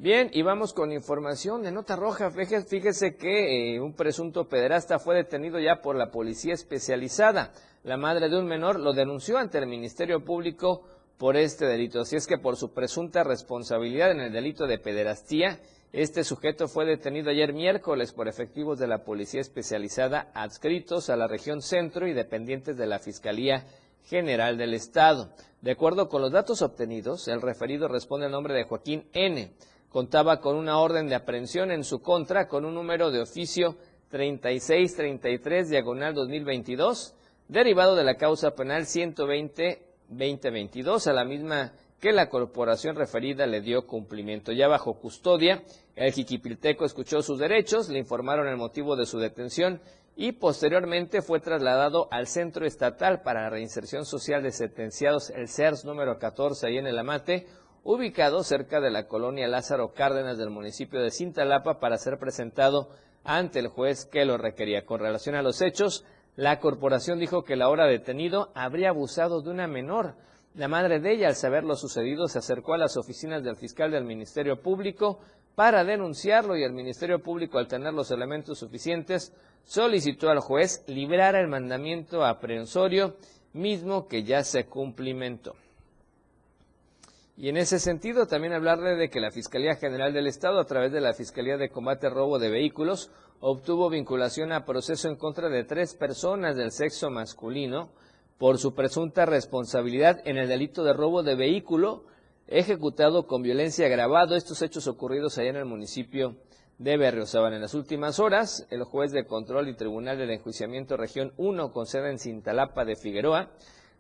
Bien, 0.03 0.31
y 0.33 0.41
vamos 0.41 0.73
con 0.73 0.93
información 0.93 1.63
de 1.63 1.71
nota 1.71 1.95
roja. 1.95 2.31
Fíjese 2.31 3.17
que 3.17 3.75
eh, 3.75 3.81
un 3.81 3.93
presunto 3.93 4.49
pederasta 4.49 4.99
fue 4.99 5.15
detenido 5.15 5.61
ya 5.61 5.83
por 5.83 5.95
la 5.95 6.11
policía 6.11 6.55
especializada. 6.55 7.53
La 7.85 7.99
madre 7.99 8.31
de 8.31 8.39
un 8.39 8.47
menor 8.47 8.81
lo 8.81 8.95
denunció 8.95 9.37
ante 9.37 9.59
el 9.59 9.67
Ministerio 9.67 10.25
Público 10.25 10.85
por 11.19 11.37
este 11.37 11.67
delito. 11.67 12.01
Así 12.01 12.17
es 12.17 12.27
que 12.27 12.39
por 12.39 12.57
su 12.57 12.73
presunta 12.73 13.25
responsabilidad 13.25 14.13
en 14.13 14.21
el 14.21 14.33
delito 14.33 14.67
de 14.67 14.79
pederastía, 14.79 15.61
este 15.93 16.25
sujeto 16.25 16.67
fue 16.67 16.87
detenido 16.87 17.29
ayer 17.29 17.53
miércoles 17.53 18.15
por 18.15 18.27
efectivos 18.27 18.79
de 18.79 18.87
la 18.87 19.05
policía 19.05 19.43
especializada 19.43 20.31
adscritos 20.33 21.11
a 21.11 21.17
la 21.17 21.29
región 21.29 21.61
centro 21.61 22.09
y 22.09 22.15
dependientes 22.15 22.79
de 22.79 22.87
la 22.87 23.01
Fiscalía 23.01 23.67
General 24.07 24.57
del 24.57 24.73
Estado. 24.73 25.35
De 25.61 25.73
acuerdo 25.73 26.09
con 26.09 26.23
los 26.23 26.33
datos 26.33 26.63
obtenidos, 26.63 27.29
el 27.29 27.43
referido 27.43 27.87
responde 27.87 28.25
al 28.25 28.33
nombre 28.33 28.55
de 28.55 28.65
Joaquín 28.65 29.05
N 29.13 29.53
contaba 29.91 30.41
con 30.41 30.57
una 30.57 30.79
orden 30.79 31.09
de 31.09 31.17
aprehensión 31.17 31.71
en 31.71 31.85
su 31.85 32.01
contra 32.01 32.49
con 32.49 32.65
un 32.65 32.75
número 32.75 33.11
de 33.11 33.21
oficio 33.21 33.77
3633 34.09 35.69
diagonal 35.69 36.15
2022, 36.15 37.15
derivado 37.49 37.97
de 37.97 38.05
la 38.05 38.17
causa 38.17 38.53
penal 38.53 38.85
120-2022, 38.85 41.07
a 41.07 41.13
la 41.13 41.25
misma 41.25 41.75
que 42.01 42.13
la 42.13 42.31
corporación 42.31 42.97
referida 42.97 43.47
le 43.47 43.61
dio 43.61 43.87
cumplimiento. 43.87 44.53
Ya 44.53 44.69
bajo 44.69 44.95
custodia, 44.95 45.63
el 45.95 46.13
jiquipilteco 46.13 46.87
escuchó 46.87 47.21
sus 47.21 47.39
derechos, 47.39 47.91
le 47.91 47.99
informaron 47.99 48.49
el 48.49 48.57
motivo 48.57 48.97
de 48.97 49.07
su 49.07 49.19
detención 49.19 49.83
y 50.17 50.33
posteriormente 50.33 51.23
fue 51.23 51.41
trasladado 51.41 52.09
al 52.11 52.27
Centro 52.27 52.67
Estatal 52.67 53.23
para 53.23 53.43
la 53.43 53.51
Reinserción 53.51 54.05
Social 54.05 54.43
de 54.43 54.51
Sentenciados, 54.51 55.31
el 55.31 55.49
CERS 55.49 55.85
número 55.85 56.19
14, 56.19 56.67
ahí 56.67 56.79
en 56.79 56.87
el 56.87 56.99
Amate, 56.99 57.47
ubicado 57.83 58.43
cerca 58.43 58.81
de 58.81 58.91
la 58.91 59.07
colonia 59.07 59.49
Lázaro 59.49 59.93
Cárdenas 59.95 60.39
del 60.39 60.51
municipio 60.51 61.01
de 61.01 61.11
Cintalapa 61.11 61.81
para 61.81 61.99
ser 61.99 62.19
presentado 62.19 62.91
ante 63.25 63.59
el 63.59 63.69
juez 63.69 64.07
que 64.07 64.25
lo 64.25 64.37
requería. 64.37 64.85
Con 64.85 65.01
relación 65.01 65.35
a 65.35 65.43
los 65.43 65.63
hechos, 65.63 66.05
la 66.37 66.61
corporación 66.61 67.19
dijo 67.19 67.45
que 67.45 67.57
la 67.57 67.69
hora 67.69 67.87
detenido 67.87 68.51
habría 68.55 68.91
abusado 68.91 69.43
de 69.43 69.51
una 69.51 69.67
menor. 69.67 70.15
La 70.55 70.69
madre 70.69 71.01
de 71.01 71.13
ella, 71.13 71.29
al 71.29 71.37
saber 71.37 71.65
lo 71.65 71.77
sucedido, 71.77 72.27
se 72.29 72.39
acercó 72.39 72.75
a 72.75 72.79
las 72.79 72.97
oficinas 72.97 73.43
del 73.43 73.57
fiscal 73.57 73.91
del 73.91 74.05
Ministerio 74.05 74.61
Público 74.61 75.21
para 75.55 75.85
denunciarlo 75.85 76.57
y 76.57 76.65
el 76.65 76.73
Ministerio 76.73 77.23
Público, 77.23 77.59
al 77.59 77.69
tener 77.69 77.93
los 77.93 78.11
elementos 78.11 78.59
suficientes, 78.59 79.33
solicitó 79.65 80.31
al 80.31 80.41
juez 80.41 80.83
librar 80.87 81.35
el 81.37 81.49
mandamiento 81.49 82.25
aprehensorio, 82.25 83.17
mismo 83.53 84.09
que 84.09 84.23
ya 84.23 84.43
se 84.43 84.67
cumplimentó. 84.67 85.55
Y 87.41 87.49
en 87.49 87.57
ese 87.57 87.79
sentido 87.79 88.27
también 88.27 88.53
hablarle 88.53 88.97
de 88.97 89.09
que 89.09 89.19
la 89.19 89.31
Fiscalía 89.31 89.75
General 89.77 90.13
del 90.13 90.27
Estado, 90.27 90.61
a 90.61 90.67
través 90.67 90.93
de 90.93 91.01
la 91.01 91.15
Fiscalía 91.15 91.57
de 91.57 91.71
Combate 91.71 92.07
al 92.07 92.13
Robo 92.13 92.39
de 92.39 92.51
Vehículos, 92.51 93.11
obtuvo 93.41 93.89
vinculación 93.89 94.53
a 94.53 94.67
proceso 94.67 95.09
en 95.09 95.17
contra 95.17 95.49
de 95.49 95.65
tres 95.65 95.95
personas 95.95 96.55
del 96.55 96.71
sexo 96.71 97.09
masculino 97.09 97.93
por 98.37 98.59
su 98.59 98.75
presunta 98.75 99.25
responsabilidad 99.25 100.21
en 100.27 100.37
el 100.37 100.49
delito 100.49 100.85
de 100.85 100.93
robo 100.93 101.23
de 101.23 101.35
vehículo 101.35 102.05
ejecutado 102.47 103.27
con 103.27 103.41
violencia 103.41 103.87
agravado. 103.87 104.37
Estos 104.37 104.61
hechos 104.61 104.87
ocurridos 104.87 105.39
allá 105.39 105.49
en 105.49 105.57
el 105.57 105.65
municipio 105.65 106.37
de 106.77 106.99
Berriozábal. 106.99 107.55
En 107.55 107.63
las 107.63 107.73
últimas 107.73 108.19
horas, 108.19 108.67
el 108.69 108.85
juez 108.85 109.13
de 109.13 109.25
control 109.25 109.71
y 109.71 109.77
tribunal 109.77 110.19
del 110.19 110.33
enjuiciamiento 110.33 110.99
región 110.99 111.33
1 111.39 111.73
con 111.73 111.87
sede 111.87 112.11
en 112.11 112.19
Cintalapa 112.19 112.85
de 112.85 112.97
Figueroa 112.97 113.51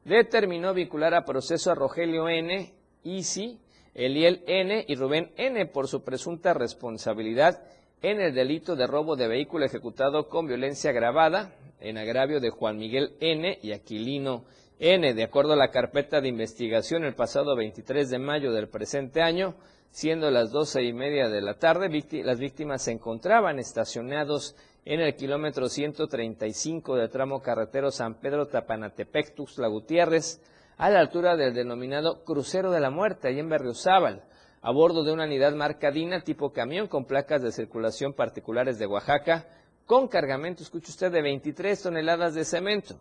determinó 0.04 0.74
vincular 0.74 1.14
a 1.14 1.24
proceso 1.24 1.70
a 1.70 1.74
Rogelio 1.74 2.28
N 2.28 2.79
Isi, 3.04 3.58
Eliel 3.94 4.42
N. 4.46 4.84
y 4.86 4.94
Rubén 4.94 5.32
N. 5.36 5.66
por 5.66 5.88
su 5.88 6.02
presunta 6.02 6.54
responsabilidad 6.54 7.62
en 8.02 8.20
el 8.20 8.34
delito 8.34 8.76
de 8.76 8.86
robo 8.86 9.16
de 9.16 9.28
vehículo 9.28 9.64
ejecutado 9.64 10.28
con 10.28 10.46
violencia 10.46 10.90
agravada 10.90 11.54
en 11.80 11.98
agravio 11.98 12.40
de 12.40 12.50
Juan 12.50 12.78
Miguel 12.78 13.14
N. 13.20 13.58
y 13.62 13.72
Aquilino 13.72 14.44
N. 14.78 15.12
De 15.12 15.22
acuerdo 15.22 15.52
a 15.52 15.56
la 15.56 15.70
carpeta 15.70 16.20
de 16.20 16.28
investigación, 16.28 17.04
el 17.04 17.14
pasado 17.14 17.56
23 17.56 18.08
de 18.08 18.18
mayo 18.18 18.52
del 18.52 18.68
presente 18.68 19.22
año, 19.22 19.54
siendo 19.90 20.30
las 20.30 20.50
doce 20.50 20.82
y 20.82 20.92
media 20.92 21.28
de 21.28 21.42
la 21.42 21.58
tarde, 21.58 21.90
las 22.24 22.38
víctimas 22.38 22.82
se 22.82 22.92
encontraban 22.92 23.58
estacionados 23.58 24.56
en 24.84 25.00
el 25.00 25.14
kilómetro 25.14 25.68
135 25.68 26.96
del 26.96 27.10
tramo 27.10 27.42
carretero 27.42 27.90
San 27.90 28.14
Pedro 28.14 28.46
Tapanatepec, 28.46 29.34
Tuxtla 29.34 29.68
Gutiérrez, 29.68 30.40
a 30.80 30.88
la 30.88 31.00
altura 31.00 31.36
del 31.36 31.52
denominado 31.52 32.24
Crucero 32.24 32.70
de 32.70 32.80
la 32.80 32.88
Muerte, 32.88 33.28
ahí 33.28 33.38
en 33.38 33.50
Berriozábal, 33.50 34.24
a 34.62 34.72
bordo 34.72 35.04
de 35.04 35.12
una 35.12 35.24
unidad 35.24 35.52
marcadina 35.52 36.22
tipo 36.22 36.54
camión 36.54 36.88
con 36.88 37.04
placas 37.04 37.42
de 37.42 37.52
circulación 37.52 38.14
particulares 38.14 38.78
de 38.78 38.86
Oaxaca, 38.86 39.46
con 39.84 40.08
cargamento, 40.08 40.62
escuche 40.62 40.90
usted, 40.90 41.12
de 41.12 41.20
23 41.20 41.82
toneladas 41.82 42.32
de 42.32 42.46
cemento, 42.46 42.98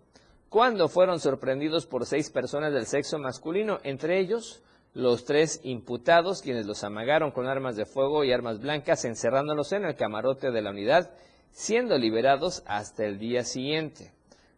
cuando 0.49 0.89
fueron 0.89 1.21
sorprendidos 1.21 1.85
por 1.85 2.05
seis 2.05 2.29
personas 2.29 2.73
del 2.73 2.85
sexo 2.85 3.17
masculino, 3.17 3.79
entre 3.83 4.19
ellos 4.19 4.61
los 4.93 5.23
tres 5.23 5.61
imputados, 5.63 6.41
quienes 6.41 6.65
los 6.65 6.83
amagaron 6.83 7.31
con 7.31 7.47
armas 7.47 7.77
de 7.77 7.85
fuego 7.85 8.25
y 8.25 8.33
armas 8.33 8.59
blancas, 8.59 9.05
encerrándolos 9.05 9.71
en 9.71 9.85
el 9.85 9.95
camarote 9.95 10.51
de 10.51 10.61
la 10.61 10.71
unidad, 10.71 11.11
siendo 11.51 11.97
liberados 11.97 12.61
hasta 12.65 13.05
el 13.05 13.19
día 13.19 13.45
siguiente. 13.45 14.11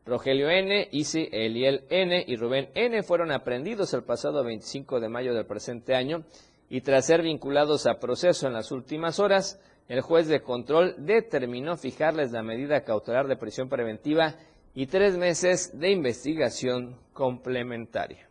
Rogelio 0.05 0.49
N., 0.49 0.87
Isi 0.91 1.29
Eliel 1.31 1.85
N. 1.89 2.23
y 2.27 2.35
Rubén 2.35 2.69
N. 2.73 3.03
fueron 3.03 3.31
aprendidos 3.31 3.93
el 3.93 4.03
pasado 4.03 4.43
25 4.43 4.99
de 4.99 5.09
mayo 5.09 5.33
del 5.33 5.45
presente 5.45 5.95
año 5.95 6.23
y 6.69 6.81
tras 6.81 7.05
ser 7.05 7.21
vinculados 7.21 7.85
a 7.85 7.99
proceso 7.99 8.47
en 8.47 8.53
las 8.53 8.71
últimas 8.71 9.19
horas, 9.19 9.59
el 9.87 10.01
juez 10.01 10.27
de 10.27 10.41
control 10.41 10.95
determinó 10.97 11.77
fijarles 11.77 12.31
la 12.31 12.41
medida 12.41 12.83
cautelar 12.83 13.27
de 13.27 13.35
prisión 13.35 13.69
preventiva 13.69 14.35
y 14.73 14.87
tres 14.87 15.17
meses 15.17 15.77
de 15.77 15.91
investigación 15.91 16.97
complementaria. 17.13 18.30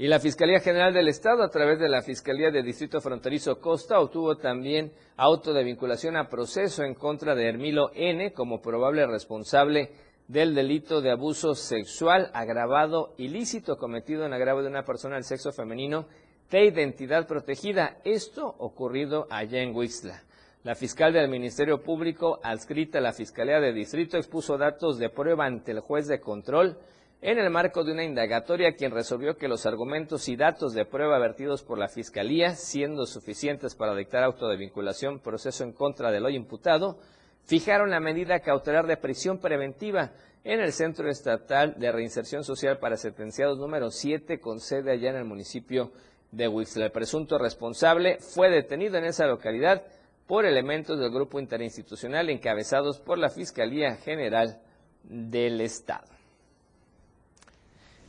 Y 0.00 0.06
la 0.06 0.20
Fiscalía 0.20 0.60
General 0.60 0.94
del 0.94 1.08
Estado, 1.08 1.42
a 1.42 1.50
través 1.50 1.80
de 1.80 1.88
la 1.88 2.02
Fiscalía 2.02 2.52
de 2.52 2.62
Distrito 2.62 3.00
Fronterizo 3.00 3.60
Costa, 3.60 3.98
obtuvo 3.98 4.36
también 4.36 4.92
auto 5.16 5.52
de 5.52 5.64
vinculación 5.64 6.16
a 6.16 6.28
proceso 6.28 6.84
en 6.84 6.94
contra 6.94 7.34
de 7.34 7.48
Hermilo 7.48 7.90
N. 7.92 8.32
como 8.32 8.62
probable 8.62 9.04
responsable 9.08 9.90
del 10.28 10.54
delito 10.54 11.00
de 11.00 11.10
abuso 11.10 11.56
sexual 11.56 12.30
agravado 12.32 13.14
ilícito 13.18 13.76
cometido 13.76 14.24
en 14.24 14.32
agravo 14.32 14.62
de 14.62 14.68
una 14.68 14.84
persona 14.84 15.16
del 15.16 15.24
sexo 15.24 15.50
femenino 15.50 16.06
de 16.48 16.66
identidad 16.66 17.26
protegida. 17.26 17.96
Esto 18.04 18.46
ocurrido 18.46 19.26
allá 19.30 19.60
en 19.62 19.74
Huixla. 19.74 20.22
La 20.62 20.76
fiscal 20.76 21.12
del 21.12 21.28
Ministerio 21.28 21.82
Público, 21.82 22.38
adscrita 22.44 22.98
a 22.98 23.00
la 23.02 23.12
Fiscalía 23.12 23.58
de 23.58 23.72
Distrito, 23.72 24.16
expuso 24.16 24.58
datos 24.58 24.96
de 25.00 25.10
prueba 25.10 25.44
ante 25.44 25.72
el 25.72 25.80
juez 25.80 26.06
de 26.06 26.20
control 26.20 26.78
en 27.20 27.38
el 27.38 27.50
marco 27.50 27.82
de 27.82 27.92
una 27.92 28.04
indagatoria 28.04 28.76
quien 28.76 28.92
resolvió 28.92 29.36
que 29.36 29.48
los 29.48 29.66
argumentos 29.66 30.28
y 30.28 30.36
datos 30.36 30.72
de 30.72 30.84
prueba 30.84 31.18
vertidos 31.18 31.64
por 31.64 31.76
la 31.76 31.88
Fiscalía, 31.88 32.54
siendo 32.54 33.06
suficientes 33.06 33.74
para 33.74 33.94
dictar 33.96 34.22
auto 34.22 34.48
de 34.48 34.56
vinculación 34.56 35.18
proceso 35.18 35.64
en 35.64 35.72
contra 35.72 36.12
del 36.12 36.24
hoy 36.24 36.36
imputado, 36.36 36.98
fijaron 37.44 37.90
la 37.90 37.98
medida 37.98 38.38
cautelar 38.38 38.86
de 38.86 38.96
prisión 38.96 39.38
preventiva 39.38 40.12
en 40.44 40.60
el 40.60 40.72
Centro 40.72 41.10
Estatal 41.10 41.74
de 41.76 41.90
Reinserción 41.90 42.44
Social 42.44 42.78
para 42.78 42.96
Sentenciados 42.96 43.58
número 43.58 43.90
7 43.90 44.38
con 44.38 44.60
sede 44.60 44.92
allá 44.92 45.10
en 45.10 45.16
el 45.16 45.24
municipio 45.24 45.90
de 46.30 46.46
Huixla. 46.46 46.86
El 46.86 46.92
presunto 46.92 47.36
responsable 47.36 48.18
fue 48.20 48.48
detenido 48.48 48.96
en 48.96 49.04
esa 49.04 49.26
localidad 49.26 49.82
por 50.28 50.44
elementos 50.44 51.00
del 51.00 51.10
grupo 51.10 51.40
interinstitucional 51.40 52.30
encabezados 52.30 53.00
por 53.00 53.18
la 53.18 53.30
Fiscalía 53.30 53.96
General 53.96 54.60
del 55.02 55.60
Estado. 55.62 56.17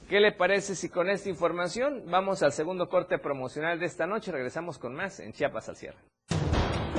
¿Qué 0.09 0.19
le 0.19 0.31
parece 0.31 0.75
si 0.75 0.89
con 0.89 1.07
esta 1.07 1.29
información 1.29 2.05
vamos 2.07 2.41
al 2.41 2.51
segundo 2.51 2.89
corte 2.89 3.19
promocional 3.19 3.79
de 3.79 3.85
esta 3.85 4.07
noche? 4.07 4.31
Regresamos 4.31 4.79
con 4.79 4.95
más 4.95 5.19
en 5.19 5.33
Chiapas 5.33 5.69
al 5.69 5.75
cierre. 5.75 5.99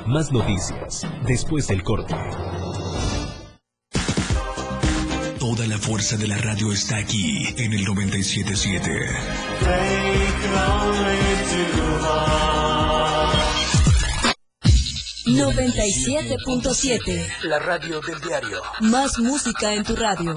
Más 0.07 0.31
noticias 0.31 1.05
después 1.27 1.67
del 1.67 1.83
corte. 1.83 2.15
Toda 5.41 5.67
la 5.67 5.79
fuerza 5.79 6.17
de 6.17 6.29
la 6.29 6.39
radio 6.39 6.71
está 6.71 6.99
aquí 6.99 7.49
en 7.59 7.73
el 7.73 7.85
977. 7.85 8.89
97.7. 15.27 17.27
La 17.43 17.59
radio 17.59 18.01
del 18.01 18.21
diario. 18.21 18.63
Más 18.83 19.19
música 19.19 19.75
en 19.75 19.83
tu 19.83 19.97
radio. 19.97 20.37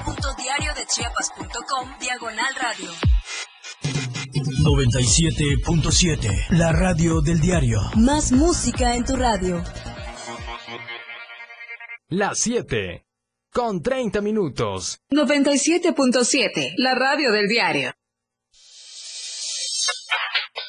www.diariodechiapas.com 0.91 1.89
Diagonal 1.99 2.53
Radio. 2.61 2.89
97.7. 4.63 6.47
La 6.49 6.71
radio 6.73 7.21
del 7.21 7.39
diario. 7.39 7.79
Más 7.95 8.31
música 8.31 8.95
en 8.95 9.05
tu 9.05 9.15
radio. 9.15 9.63
Las 12.09 12.39
7. 12.39 13.05
Con 13.53 13.81
30 13.81 14.21
minutos. 14.21 14.99
97.7. 15.11 16.73
La 16.77 16.95
radio 16.95 17.31
del 17.31 17.47
diario. 17.47 17.93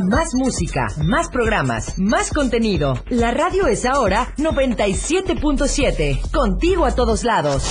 Más 0.09 0.33
música, 0.35 0.87
más 1.03 1.29
programas, 1.29 1.99
más 1.99 2.31
contenido. 2.31 2.93
La 3.09 3.31
radio 3.31 3.67
es 3.67 3.83
ahora 3.85 4.33
97.7, 4.37 6.31
contigo 6.31 6.85
a 6.85 6.95
todos 6.95 7.25
lados. 7.25 7.69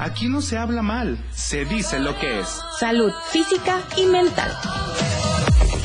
Aquí 0.00 0.28
no 0.28 0.42
se 0.42 0.58
habla 0.58 0.82
mal, 0.82 1.24
se 1.32 1.64
dice 1.64 2.00
lo 2.00 2.18
que 2.18 2.40
es. 2.40 2.60
Salud 2.80 3.12
física 3.30 3.78
y 3.96 4.06
mental. 4.06 4.50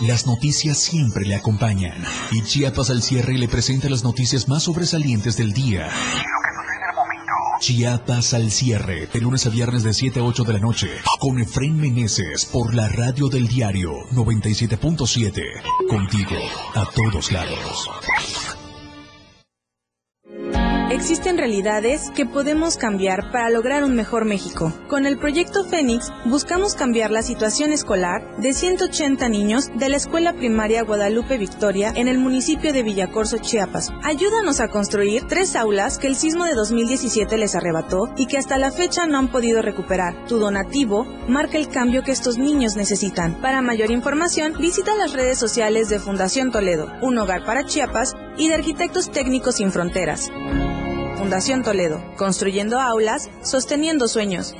las 0.00 0.26
noticias 0.26 0.78
siempre 0.78 1.26
le 1.26 1.34
acompañan. 1.34 2.04
Y 2.32 2.42
Chiapas 2.42 2.90
al 2.90 3.02
cierre 3.02 3.38
le 3.38 3.48
presenta 3.48 3.88
las 3.88 4.04
noticias 4.04 4.48
más 4.48 4.64
sobresalientes 4.64 5.36
del 5.36 5.52
día. 5.52 5.88
Chiapas 7.60 8.32
al 8.32 8.50
cierre, 8.50 9.06
de 9.12 9.20
lunes 9.20 9.46
a 9.46 9.50
viernes 9.50 9.82
de 9.82 9.92
7 9.92 10.20
a 10.20 10.22
8 10.22 10.44
de 10.44 10.52
la 10.54 10.58
noche, 10.60 10.88
con 11.18 11.38
Efren 11.38 11.76
Meneses 11.76 12.46
por 12.46 12.74
la 12.74 12.88
radio 12.88 13.28
del 13.28 13.46
diario 13.48 13.92
97.7. 14.12 15.42
Contigo, 15.88 16.36
a 16.74 16.86
todos 16.86 17.30
lados. 17.30 17.90
Existen 21.00 21.38
realidades 21.38 22.10
que 22.14 22.26
podemos 22.26 22.76
cambiar 22.76 23.32
para 23.32 23.48
lograr 23.48 23.84
un 23.84 23.96
mejor 23.96 24.26
México. 24.26 24.70
Con 24.86 25.06
el 25.06 25.16
proyecto 25.16 25.64
Fénix 25.64 26.12
buscamos 26.26 26.74
cambiar 26.74 27.10
la 27.10 27.22
situación 27.22 27.72
escolar 27.72 28.36
de 28.36 28.52
180 28.52 29.26
niños 29.30 29.70
de 29.74 29.88
la 29.88 29.96
escuela 29.96 30.34
primaria 30.34 30.82
Guadalupe 30.82 31.38
Victoria 31.38 31.90
en 31.96 32.06
el 32.06 32.18
municipio 32.18 32.74
de 32.74 32.82
Villacorso, 32.82 33.38
Chiapas. 33.38 33.88
Ayúdanos 34.02 34.60
a 34.60 34.68
construir 34.68 35.22
tres 35.26 35.56
aulas 35.56 35.96
que 35.96 36.06
el 36.06 36.16
sismo 36.16 36.44
de 36.44 36.52
2017 36.52 37.38
les 37.38 37.54
arrebató 37.54 38.12
y 38.18 38.26
que 38.26 38.36
hasta 38.36 38.58
la 38.58 38.70
fecha 38.70 39.06
no 39.06 39.16
han 39.16 39.28
podido 39.28 39.62
recuperar. 39.62 40.26
Tu 40.26 40.38
donativo 40.38 41.06
marca 41.26 41.56
el 41.56 41.68
cambio 41.68 42.02
que 42.02 42.12
estos 42.12 42.36
niños 42.36 42.76
necesitan. 42.76 43.40
Para 43.40 43.62
mayor 43.62 43.90
información, 43.90 44.52
visita 44.60 44.94
las 44.96 45.14
redes 45.14 45.38
sociales 45.38 45.88
de 45.88 45.98
Fundación 45.98 46.52
Toledo, 46.52 46.92
Un 47.00 47.16
Hogar 47.16 47.46
para 47.46 47.64
Chiapas 47.64 48.12
y 48.36 48.48
de 48.48 48.56
Arquitectos 48.56 49.10
Técnicos 49.10 49.54
Sin 49.56 49.72
Fronteras. 49.72 50.30
Fundación 51.20 51.62
Toledo, 51.62 52.02
construyendo 52.16 52.80
aulas, 52.80 53.28
sosteniendo 53.42 54.08
sueños. 54.08 54.54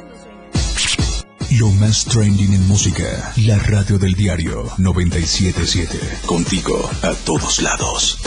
Lo 1.59 1.69
más 1.81 2.05
trending 2.05 2.53
en 2.53 2.69
música, 2.69 3.33
la 3.47 3.59
radio 3.59 3.97
del 3.99 4.13
diario 4.13 4.65
977. 4.77 6.27
Contigo, 6.27 6.79
a 7.03 7.15
todos 7.25 7.63
lados. 7.63 8.19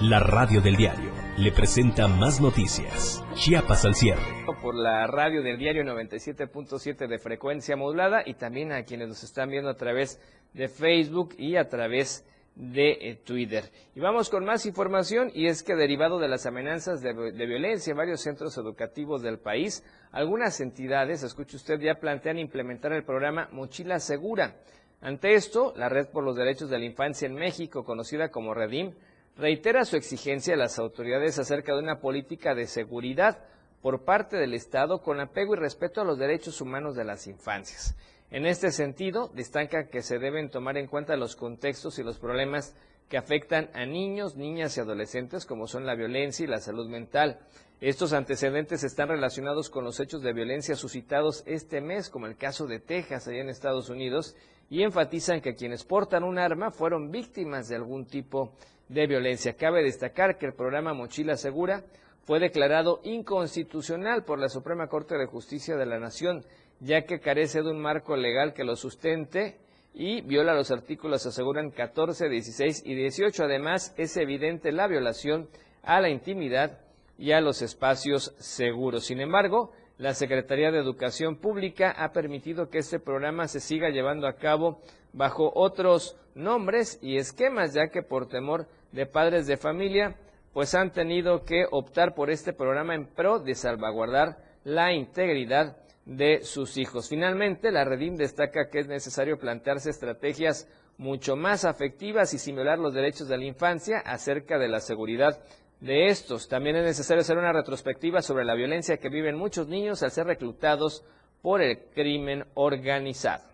La 0.00 0.20
radio 0.20 0.62
del 0.62 0.74
diario 0.76 1.12
le 1.36 1.52
presenta 1.52 2.08
más 2.08 2.40
noticias. 2.40 3.22
Chiapas 3.34 3.84
al 3.84 3.94
cierre. 3.94 4.22
Por 4.62 4.74
la 4.74 5.06
radio 5.06 5.42
del 5.42 5.58
diario 5.58 5.82
97.7 5.82 7.06
de 7.06 7.18
frecuencia 7.18 7.76
modulada 7.76 8.22
y 8.24 8.32
también 8.32 8.72
a 8.72 8.84
quienes 8.84 9.08
nos 9.08 9.22
están 9.22 9.50
viendo 9.50 9.68
a 9.68 9.76
través 9.76 10.18
de 10.54 10.68
Facebook 10.68 11.34
y 11.36 11.56
a 11.56 11.68
través 11.68 12.24
de 12.24 12.33
eh, 12.56 13.20
Twitter. 13.24 13.70
Y 13.94 14.00
vamos 14.00 14.30
con 14.30 14.44
más 14.44 14.64
información 14.66 15.30
y 15.34 15.46
es 15.46 15.62
que 15.62 15.74
derivado 15.74 16.18
de 16.18 16.28
las 16.28 16.46
amenazas 16.46 17.00
de, 17.02 17.12
de, 17.12 17.46
violencia 17.46 17.90
en 17.90 17.96
varios 17.96 18.20
centros 18.20 18.56
educativos 18.56 19.22
del 19.22 19.38
país, 19.38 19.82
algunas 20.12 20.60
entidades, 20.60 21.22
escuche 21.22 21.56
usted, 21.56 21.80
ya 21.80 21.96
plantean 21.96 22.38
implementar 22.38 22.92
el 22.92 23.04
programa 23.04 23.48
Mochila 23.50 23.98
Segura. 23.98 24.56
Ante 25.00 25.34
esto, 25.34 25.74
la 25.76 25.88
Red 25.88 26.08
por 26.08 26.24
los 26.24 26.36
Derechos 26.36 26.70
de 26.70 26.78
la 26.78 26.84
Infancia 26.84 27.26
en 27.26 27.34
México, 27.34 27.84
conocida 27.84 28.30
como 28.30 28.54
Redim, 28.54 28.94
reitera 29.36 29.84
su 29.84 29.96
exigencia 29.96 30.54
a 30.54 30.56
las 30.58 30.78
autoridades 30.78 31.38
acerca 31.38 31.72
de 31.72 31.80
una 31.80 32.00
política 32.00 32.54
de 32.54 32.66
seguridad 32.66 33.38
por 33.82 34.04
parte 34.04 34.36
del 34.36 34.54
Estado 34.54 35.02
con 35.02 35.20
apego 35.20 35.54
y 35.54 35.58
respeto 35.58 36.00
a 36.00 36.04
los 36.04 36.18
derechos 36.18 36.60
humanos 36.60 36.94
de 36.94 37.04
las 37.04 37.26
infancias. 37.26 37.94
En 38.34 38.46
este 38.46 38.72
sentido, 38.72 39.30
destaca 39.32 39.86
que 39.86 40.02
se 40.02 40.18
deben 40.18 40.50
tomar 40.50 40.76
en 40.76 40.88
cuenta 40.88 41.14
los 41.14 41.36
contextos 41.36 42.00
y 42.00 42.02
los 42.02 42.18
problemas 42.18 42.74
que 43.08 43.16
afectan 43.16 43.70
a 43.74 43.86
niños, 43.86 44.34
niñas 44.34 44.76
y 44.76 44.80
adolescentes, 44.80 45.46
como 45.46 45.68
son 45.68 45.86
la 45.86 45.94
violencia 45.94 46.42
y 46.42 46.48
la 46.48 46.58
salud 46.58 46.88
mental. 46.88 47.38
Estos 47.80 48.12
antecedentes 48.12 48.82
están 48.82 49.06
relacionados 49.06 49.70
con 49.70 49.84
los 49.84 50.00
hechos 50.00 50.20
de 50.22 50.32
violencia 50.32 50.74
suscitados 50.74 51.44
este 51.46 51.80
mes, 51.80 52.10
como 52.10 52.26
el 52.26 52.36
caso 52.36 52.66
de 52.66 52.80
Texas, 52.80 53.28
allá 53.28 53.40
en 53.40 53.50
Estados 53.50 53.88
Unidos, 53.88 54.34
y 54.68 54.82
enfatizan 54.82 55.40
que 55.40 55.54
quienes 55.54 55.84
portan 55.84 56.24
un 56.24 56.36
arma 56.36 56.72
fueron 56.72 57.12
víctimas 57.12 57.68
de 57.68 57.76
algún 57.76 58.04
tipo 58.04 58.50
de 58.88 59.06
violencia. 59.06 59.54
Cabe 59.54 59.84
destacar 59.84 60.38
que 60.38 60.46
el 60.46 60.54
programa 60.54 60.92
Mochila 60.92 61.36
Segura 61.36 61.84
fue 62.24 62.40
declarado 62.40 63.00
inconstitucional 63.04 64.24
por 64.24 64.38
la 64.38 64.48
Suprema 64.48 64.88
Corte 64.88 65.16
de 65.16 65.26
Justicia 65.26 65.76
de 65.76 65.86
la 65.86 66.00
Nación, 66.00 66.42
ya 66.84 67.02
que 67.06 67.18
carece 67.18 67.62
de 67.62 67.70
un 67.70 67.80
marco 67.80 68.14
legal 68.14 68.52
que 68.52 68.62
lo 68.62 68.76
sustente 68.76 69.56
y 69.94 70.20
viola 70.20 70.54
los 70.54 70.70
artículos, 70.70 71.24
aseguran 71.24 71.70
14, 71.70 72.28
16 72.28 72.82
y 72.84 72.94
18. 72.94 73.44
Además, 73.44 73.94
es 73.96 74.16
evidente 74.18 74.70
la 74.70 74.86
violación 74.86 75.48
a 75.82 76.00
la 76.00 76.10
intimidad 76.10 76.80
y 77.16 77.32
a 77.32 77.40
los 77.40 77.62
espacios 77.62 78.34
seguros. 78.38 79.06
Sin 79.06 79.20
embargo, 79.20 79.72
la 79.96 80.12
Secretaría 80.12 80.70
de 80.70 80.78
Educación 80.78 81.36
Pública 81.36 81.90
ha 81.90 82.12
permitido 82.12 82.68
que 82.68 82.78
este 82.78 83.00
programa 83.00 83.48
se 83.48 83.60
siga 83.60 83.88
llevando 83.88 84.26
a 84.26 84.34
cabo 84.34 84.80
bajo 85.14 85.52
otros 85.54 86.18
nombres 86.34 86.98
y 87.00 87.16
esquemas, 87.16 87.72
ya 87.72 87.88
que 87.88 88.02
por 88.02 88.28
temor 88.28 88.66
de 88.92 89.06
padres 89.06 89.46
de 89.46 89.56
familia 89.56 90.16
pues 90.52 90.74
han 90.74 90.92
tenido 90.92 91.44
que 91.44 91.64
optar 91.70 92.14
por 92.14 92.30
este 92.30 92.52
programa 92.52 92.94
en 92.94 93.06
pro 93.06 93.38
de 93.38 93.54
salvaguardar 93.54 94.36
la 94.64 94.92
integridad 94.92 95.76
de 96.06 96.42
sus 96.42 96.76
hijos. 96.76 97.08
Finalmente, 97.08 97.70
la 97.70 97.84
Redim 97.84 98.16
destaca 98.16 98.68
que 98.70 98.80
es 98.80 98.88
necesario 98.88 99.38
plantearse 99.38 99.90
estrategias 99.90 100.68
mucho 100.96 101.36
más 101.36 101.64
afectivas 101.64 102.34
y 102.34 102.38
simular 102.38 102.78
los 102.78 102.94
derechos 102.94 103.28
de 103.28 103.38
la 103.38 103.44
infancia 103.44 103.98
acerca 103.98 104.58
de 104.58 104.68
la 104.68 104.80
seguridad 104.80 105.42
de 105.80 106.06
estos. 106.06 106.48
También 106.48 106.76
es 106.76 106.84
necesario 106.84 107.22
hacer 107.22 107.36
una 107.36 107.52
retrospectiva 107.52 108.22
sobre 108.22 108.44
la 108.44 108.54
violencia 108.54 108.98
que 108.98 109.08
viven 109.08 109.36
muchos 109.36 109.68
niños 109.68 110.02
al 110.02 110.10
ser 110.10 110.26
reclutados 110.26 111.04
por 111.42 111.60
el 111.60 111.78
crimen 111.94 112.44
organizado. 112.54 113.44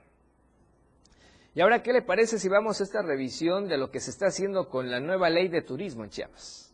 Y 1.54 1.60
ahora, 1.60 1.82
¿qué 1.82 1.92
le 1.92 2.02
parece 2.02 2.38
si 2.38 2.48
vamos 2.48 2.80
a 2.80 2.84
esta 2.84 3.02
revisión 3.02 3.66
de 3.66 3.76
lo 3.76 3.90
que 3.90 3.98
se 3.98 4.10
está 4.10 4.26
haciendo 4.26 4.68
con 4.68 4.90
la 4.90 5.00
nueva 5.00 5.28
ley 5.30 5.48
de 5.48 5.62
turismo 5.62 6.04
en 6.04 6.10
Chiapas? 6.10 6.69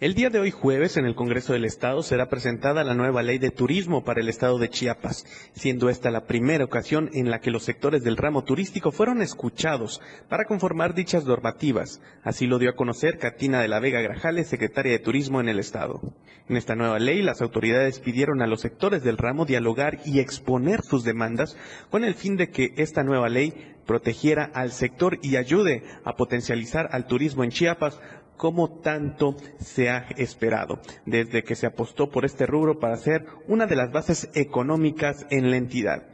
El 0.00 0.14
día 0.14 0.30
de 0.30 0.38
hoy 0.38 0.52
jueves 0.52 0.96
en 0.96 1.06
el 1.06 1.16
Congreso 1.16 1.54
del 1.54 1.64
Estado 1.64 2.04
será 2.04 2.28
presentada 2.28 2.84
la 2.84 2.94
nueva 2.94 3.24
ley 3.24 3.38
de 3.38 3.50
turismo 3.50 4.04
para 4.04 4.20
el 4.20 4.28
Estado 4.28 4.56
de 4.56 4.68
Chiapas, 4.68 5.26
siendo 5.54 5.88
esta 5.88 6.12
la 6.12 6.24
primera 6.24 6.64
ocasión 6.64 7.10
en 7.14 7.30
la 7.30 7.40
que 7.40 7.50
los 7.50 7.64
sectores 7.64 8.04
del 8.04 8.16
ramo 8.16 8.44
turístico 8.44 8.92
fueron 8.92 9.22
escuchados 9.22 10.00
para 10.28 10.44
conformar 10.44 10.94
dichas 10.94 11.24
normativas. 11.24 12.00
Así 12.22 12.46
lo 12.46 12.60
dio 12.60 12.70
a 12.70 12.76
conocer 12.76 13.18
Catina 13.18 13.60
de 13.60 13.66
la 13.66 13.80
Vega 13.80 14.00
Grajales, 14.00 14.46
secretaria 14.46 14.92
de 14.92 15.00
Turismo 15.00 15.40
en 15.40 15.48
el 15.48 15.58
Estado. 15.58 16.00
En 16.48 16.56
esta 16.56 16.76
nueva 16.76 17.00
ley, 17.00 17.20
las 17.20 17.42
autoridades 17.42 17.98
pidieron 17.98 18.40
a 18.40 18.46
los 18.46 18.60
sectores 18.60 19.02
del 19.02 19.18
ramo 19.18 19.46
dialogar 19.46 19.98
y 20.04 20.20
exponer 20.20 20.82
sus 20.82 21.02
demandas 21.02 21.56
con 21.90 22.04
el 22.04 22.14
fin 22.14 22.36
de 22.36 22.50
que 22.50 22.72
esta 22.76 23.02
nueva 23.02 23.28
ley 23.28 23.74
protegiera 23.84 24.48
al 24.54 24.70
sector 24.70 25.18
y 25.22 25.36
ayude 25.36 25.82
a 26.04 26.14
potencializar 26.14 26.88
al 26.92 27.06
turismo 27.06 27.42
en 27.42 27.50
Chiapas, 27.50 27.98
como 28.38 28.70
tanto 28.80 29.36
se 29.58 29.90
ha 29.90 30.06
esperado, 30.16 30.80
desde 31.04 31.42
que 31.44 31.56
se 31.56 31.66
apostó 31.66 32.08
por 32.08 32.24
este 32.24 32.46
rubro 32.46 32.78
para 32.78 32.96
ser 32.96 33.26
una 33.46 33.66
de 33.66 33.76
las 33.76 33.92
bases 33.92 34.30
económicas 34.34 35.26
en 35.28 35.50
la 35.50 35.58
entidad. 35.58 36.04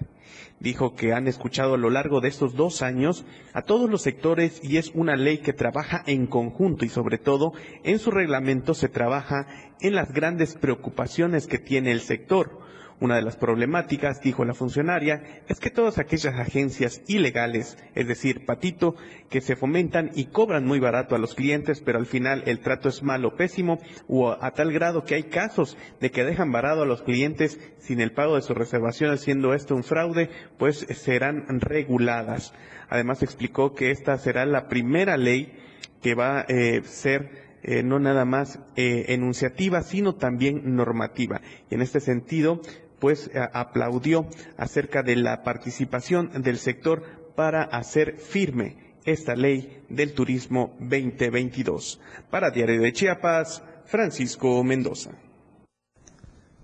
Dijo 0.59 0.95
que 0.95 1.13
han 1.13 1.29
escuchado 1.29 1.75
a 1.75 1.79
lo 1.79 1.91
largo 1.91 2.21
de 2.21 2.29
estos 2.29 2.55
dos 2.55 2.81
años 2.81 3.27
a 3.53 3.63
todos 3.63 3.91
los 3.91 4.03
sectores 4.03 4.61
y 4.65 4.79
es 4.79 4.91
una 4.95 5.15
ley 5.15 5.39
que 5.39 5.53
trabaja 5.53 6.03
en 6.07 6.27
conjunto 6.27 6.85
y 6.85 6.89
sobre 6.89 7.19
todo 7.19 7.53
en 7.83 7.99
su 7.99 8.11
reglamento 8.11 8.73
se 8.73 8.89
trabaja 8.89 9.47
en 9.81 9.95
las 9.95 10.13
grandes 10.13 10.55
preocupaciones 10.55 11.47
que 11.47 11.59
tiene 11.59 11.93
el 11.93 12.01
sector, 12.01 12.61
una 13.05 13.17
de 13.17 13.23
las 13.23 13.37
problemáticas, 13.37 14.21
dijo 14.23 14.45
la 14.45 14.55
funcionaria, 14.55 15.23
es 15.47 15.61
que 15.61 15.71
todas 15.71 15.99
aquellas 15.99 16.35
agencias 16.35 17.03
ilegales, 17.07 17.77
es 17.95 18.09
decir, 18.09 18.47
patito, 18.47 18.97
que 19.29 19.43
se 19.43 19.57
fomentan 19.57 20.11
y 20.15 20.27
cobran 20.27 20.65
muy 20.65 20.81
barato 20.81 21.15
a 21.15 21.19
los 21.19 21.35
clientes, 21.35 21.83
pero 21.85 21.99
al 21.99 22.07
final 22.07 22.43
el 22.47 22.61
trato 22.61 22.89
es 22.89 23.03
malo, 23.03 23.37
pésimo, 23.37 23.79
o 24.09 24.31
a 24.33 24.51
tal 24.53 24.73
grado 24.73 25.05
que 25.05 25.17
hay 25.17 25.25
casos 25.25 25.77
de 26.01 26.11
que 26.11 26.25
dejan 26.25 26.51
varado 26.51 26.83
a 26.83 26.87
los 26.87 27.03
clientes 27.03 27.61
sin 27.79 28.01
el 28.01 28.13
pago 28.13 28.37
de 28.37 28.43
sus 28.43 28.57
reservaciones, 28.57 29.21
siendo 29.21 29.53
esto 29.53 29.75
un 29.75 29.85
fraude, 29.85 30.31
pues 30.59 30.87
serán 30.91 31.45
reguladas. 31.61 32.55
Además 32.89 33.23
explicó 33.23 33.75
que 33.75 33.91
esta 33.91 34.17
será 34.17 34.47
la 34.47 34.69
primera 34.69 35.17
ley 35.17 35.53
que 36.01 36.15
va 36.15 36.41
a 36.41 36.45
eh, 36.49 36.83
ser 36.85 37.45
eh, 37.67 37.83
no 37.83 37.99
nada 37.99 38.27
más 38.27 38.61
eh, 38.77 39.07
enunciativa, 39.09 39.83
sino 39.83 40.17
también 40.17 40.77
normativa. 40.77 41.41
Y 41.71 41.77
en 41.77 41.81
este 41.81 41.99
sentido, 41.99 42.61
pues 43.05 43.31
aplaudió 43.53 44.27
acerca 44.57 45.03
de 45.03 45.15
la 45.15 45.43
participación 45.43 46.43
del 46.43 46.57
sector 46.57 47.03
para 47.37 47.65
hacer 47.65 48.17
firme 48.17 48.95
esta 49.05 49.37
ley 49.37 49.85
del 49.91 50.15
turismo 50.15 50.75
2022. 50.81 52.01
Para 52.31 52.51
Diario 52.51 52.81
de 52.81 52.95
Chiapas, 52.95 53.63
Francisco 53.85 54.65
Mendoza. 54.65 55.11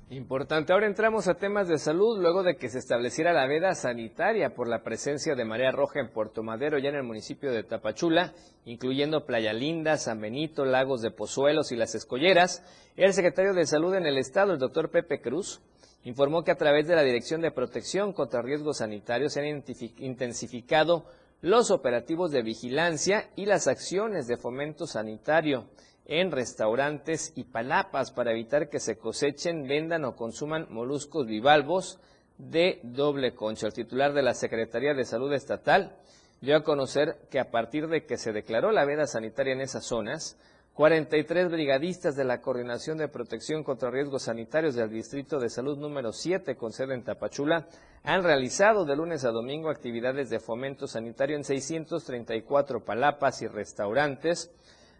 Importante. 0.08 0.72
Ahora 0.72 0.86
entramos 0.86 1.28
a 1.28 1.34
temas 1.34 1.68
de 1.68 1.76
salud 1.76 2.18
luego 2.18 2.42
de 2.42 2.56
que 2.56 2.70
se 2.70 2.78
estableciera 2.78 3.34
la 3.34 3.46
veda 3.46 3.74
sanitaria 3.74 4.54
por 4.54 4.66
la 4.66 4.82
presencia 4.82 5.34
de 5.34 5.44
marea 5.44 5.72
roja 5.72 6.00
en 6.00 6.10
Puerto 6.10 6.42
Madero, 6.42 6.78
ya 6.78 6.88
en 6.88 6.96
el 6.96 7.02
municipio 7.02 7.52
de 7.52 7.64
Tapachula, 7.64 8.32
incluyendo 8.64 9.26
Playa 9.26 9.52
Linda, 9.52 9.98
San 9.98 10.22
Benito, 10.22 10.64
Lagos 10.64 11.02
de 11.02 11.10
Pozuelos 11.10 11.70
y 11.70 11.76
Las 11.76 11.94
Escolleras. 11.94 12.64
El 12.96 13.12
secretario 13.12 13.52
de 13.52 13.66
Salud 13.66 13.94
en 13.94 14.06
el 14.06 14.16
Estado, 14.16 14.54
el 14.54 14.58
doctor 14.58 14.90
Pepe 14.90 15.20
Cruz, 15.20 15.60
informó 16.04 16.44
que 16.44 16.50
a 16.50 16.56
través 16.56 16.86
de 16.86 16.96
la 16.96 17.02
Dirección 17.02 17.40
de 17.40 17.50
Protección 17.50 18.12
contra 18.12 18.42
Riesgos 18.42 18.78
Sanitarios 18.78 19.34
se 19.34 19.40
han 19.40 19.64
intensificado 19.98 21.04
los 21.42 21.70
operativos 21.70 22.30
de 22.30 22.42
vigilancia 22.42 23.30
y 23.36 23.46
las 23.46 23.66
acciones 23.66 24.26
de 24.26 24.36
fomento 24.36 24.86
sanitario 24.86 25.66
en 26.06 26.32
restaurantes 26.32 27.32
y 27.36 27.44
palapas 27.44 28.10
para 28.10 28.32
evitar 28.32 28.68
que 28.68 28.80
se 28.80 28.98
cosechen, 28.98 29.66
vendan 29.68 30.04
o 30.04 30.16
consuman 30.16 30.66
moluscos 30.70 31.26
bivalvos 31.26 31.98
de 32.36 32.80
doble 32.82 33.34
concha. 33.34 33.66
El 33.66 33.72
titular 33.72 34.12
de 34.12 34.22
la 34.22 34.34
Secretaría 34.34 34.94
de 34.94 35.04
Salud 35.04 35.32
Estatal 35.32 35.96
dio 36.40 36.56
a 36.56 36.64
conocer 36.64 37.16
que 37.30 37.38
a 37.38 37.50
partir 37.50 37.88
de 37.88 38.06
que 38.06 38.16
se 38.16 38.32
declaró 38.32 38.72
la 38.72 38.84
veda 38.84 39.06
sanitaria 39.06 39.52
en 39.52 39.60
esas 39.60 39.84
zonas, 39.84 40.38
43 40.74 41.50
brigadistas 41.50 42.14
de 42.16 42.24
la 42.24 42.40
Coordinación 42.40 42.96
de 42.96 43.08
Protección 43.08 43.64
contra 43.64 43.90
Riesgos 43.90 44.22
Sanitarios 44.22 44.76
del 44.76 44.88
Distrito 44.88 45.38
de 45.38 45.50
Salud 45.50 45.76
número 45.76 46.12
7 46.12 46.56
con 46.56 46.72
sede 46.72 46.94
en 46.94 47.02
Tapachula 47.02 47.66
han 48.04 48.22
realizado 48.22 48.84
de 48.84 48.96
lunes 48.96 49.24
a 49.24 49.30
domingo 49.30 49.68
actividades 49.68 50.30
de 50.30 50.38
fomento 50.38 50.86
sanitario 50.86 51.36
en 51.36 51.44
634 51.44 52.84
palapas 52.84 53.42
y 53.42 53.48
restaurantes, 53.48 54.52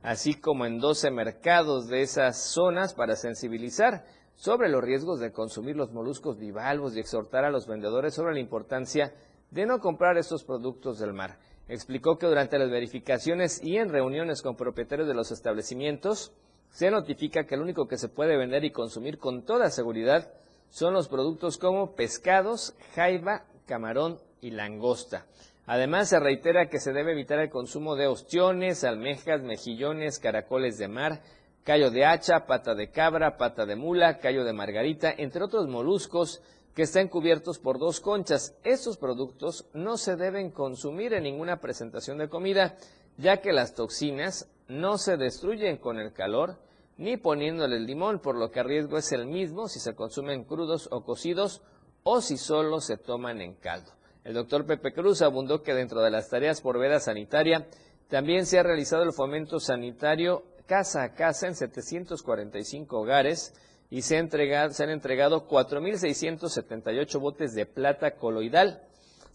así 0.02 0.34
como 0.34 0.66
en 0.66 0.80
12 0.80 1.12
mercados 1.12 1.86
de 1.88 2.02
esas 2.02 2.36
zonas 2.42 2.92
para 2.92 3.14
sensibilizar 3.14 4.04
sobre 4.34 4.68
los 4.68 4.82
riesgos 4.82 5.20
de 5.20 5.32
consumir 5.32 5.76
los 5.76 5.92
moluscos 5.92 6.36
bivalvos 6.36 6.96
y 6.96 7.00
exhortar 7.00 7.44
a 7.44 7.50
los 7.50 7.66
vendedores 7.66 8.12
sobre 8.12 8.34
la 8.34 8.40
importancia 8.40 9.14
de 9.50 9.66
no 9.66 9.78
comprar 9.78 10.18
estos 10.18 10.44
productos 10.44 10.98
del 10.98 11.12
mar 11.12 11.38
explicó 11.70 12.18
que 12.18 12.26
durante 12.26 12.58
las 12.58 12.68
verificaciones 12.68 13.62
y 13.62 13.76
en 13.76 13.88
reuniones 13.88 14.42
con 14.42 14.56
propietarios 14.56 15.06
de 15.06 15.14
los 15.14 15.30
establecimientos, 15.30 16.32
se 16.70 16.90
notifica 16.90 17.46
que 17.46 17.56
lo 17.56 17.62
único 17.62 17.86
que 17.86 17.96
se 17.96 18.08
puede 18.08 18.36
vender 18.36 18.64
y 18.64 18.72
consumir 18.72 19.18
con 19.18 19.44
toda 19.44 19.70
seguridad 19.70 20.32
son 20.68 20.94
los 20.94 21.08
productos 21.08 21.58
como 21.58 21.94
pescados, 21.94 22.74
jaiba, 22.94 23.44
camarón 23.66 24.18
y 24.40 24.50
langosta. 24.50 25.26
Además, 25.66 26.08
se 26.08 26.18
reitera 26.18 26.68
que 26.68 26.80
se 26.80 26.92
debe 26.92 27.12
evitar 27.12 27.38
el 27.38 27.50
consumo 27.50 27.94
de 27.94 28.08
ostiones, 28.08 28.82
almejas, 28.82 29.42
mejillones, 29.42 30.18
caracoles 30.18 30.78
de 30.78 30.88
mar, 30.88 31.22
callo 31.62 31.90
de 31.90 32.04
hacha, 32.04 32.46
pata 32.46 32.74
de 32.74 32.90
cabra, 32.90 33.36
pata 33.36 33.66
de 33.66 33.76
mula, 33.76 34.18
callo 34.18 34.44
de 34.44 34.52
margarita, 34.52 35.12
entre 35.16 35.44
otros 35.44 35.68
moluscos 35.68 36.42
que 36.74 36.82
están 36.82 37.08
cubiertos 37.08 37.58
por 37.58 37.78
dos 37.78 38.00
conchas. 38.00 38.54
Estos 38.64 38.96
productos 38.96 39.66
no 39.74 39.96
se 39.96 40.16
deben 40.16 40.50
consumir 40.50 41.12
en 41.14 41.24
ninguna 41.24 41.60
presentación 41.60 42.18
de 42.18 42.28
comida, 42.28 42.76
ya 43.16 43.40
que 43.40 43.52
las 43.52 43.74
toxinas 43.74 44.48
no 44.68 44.98
se 44.98 45.16
destruyen 45.16 45.78
con 45.78 45.98
el 45.98 46.12
calor 46.12 46.58
ni 46.96 47.16
poniéndole 47.16 47.76
el 47.76 47.86
limón, 47.86 48.20
por 48.20 48.36
lo 48.36 48.50
que 48.50 48.60
el 48.60 48.66
riesgo 48.66 48.98
es 48.98 49.10
el 49.12 49.26
mismo 49.26 49.68
si 49.68 49.80
se 49.80 49.94
consumen 49.94 50.44
crudos 50.44 50.88
o 50.92 51.02
cocidos 51.02 51.62
o 52.02 52.20
si 52.20 52.36
solo 52.36 52.80
se 52.80 52.98
toman 52.98 53.40
en 53.40 53.54
caldo. 53.54 53.92
El 54.22 54.34
doctor 54.34 54.66
Pepe 54.66 54.92
Cruz 54.92 55.22
abundó 55.22 55.62
que 55.62 55.72
dentro 55.72 56.02
de 56.02 56.10
las 56.10 56.28
tareas 56.28 56.60
por 56.60 56.78
veda 56.78 57.00
sanitaria 57.00 57.66
también 58.08 58.44
se 58.44 58.58
ha 58.58 58.62
realizado 58.62 59.02
el 59.02 59.12
fomento 59.12 59.60
sanitario 59.60 60.44
casa 60.66 61.02
a 61.02 61.14
casa 61.14 61.46
en 61.46 61.54
745 61.54 63.00
hogares, 63.00 63.54
y 63.90 64.02
se, 64.02 64.16
han 64.16 64.24
entregado, 64.24 64.70
se 64.70 64.84
han 64.84 64.90
entregado 64.90 65.48
4.678 65.48 67.20
botes 67.20 67.54
de 67.54 67.66
plata 67.66 68.12
coloidal, 68.12 68.82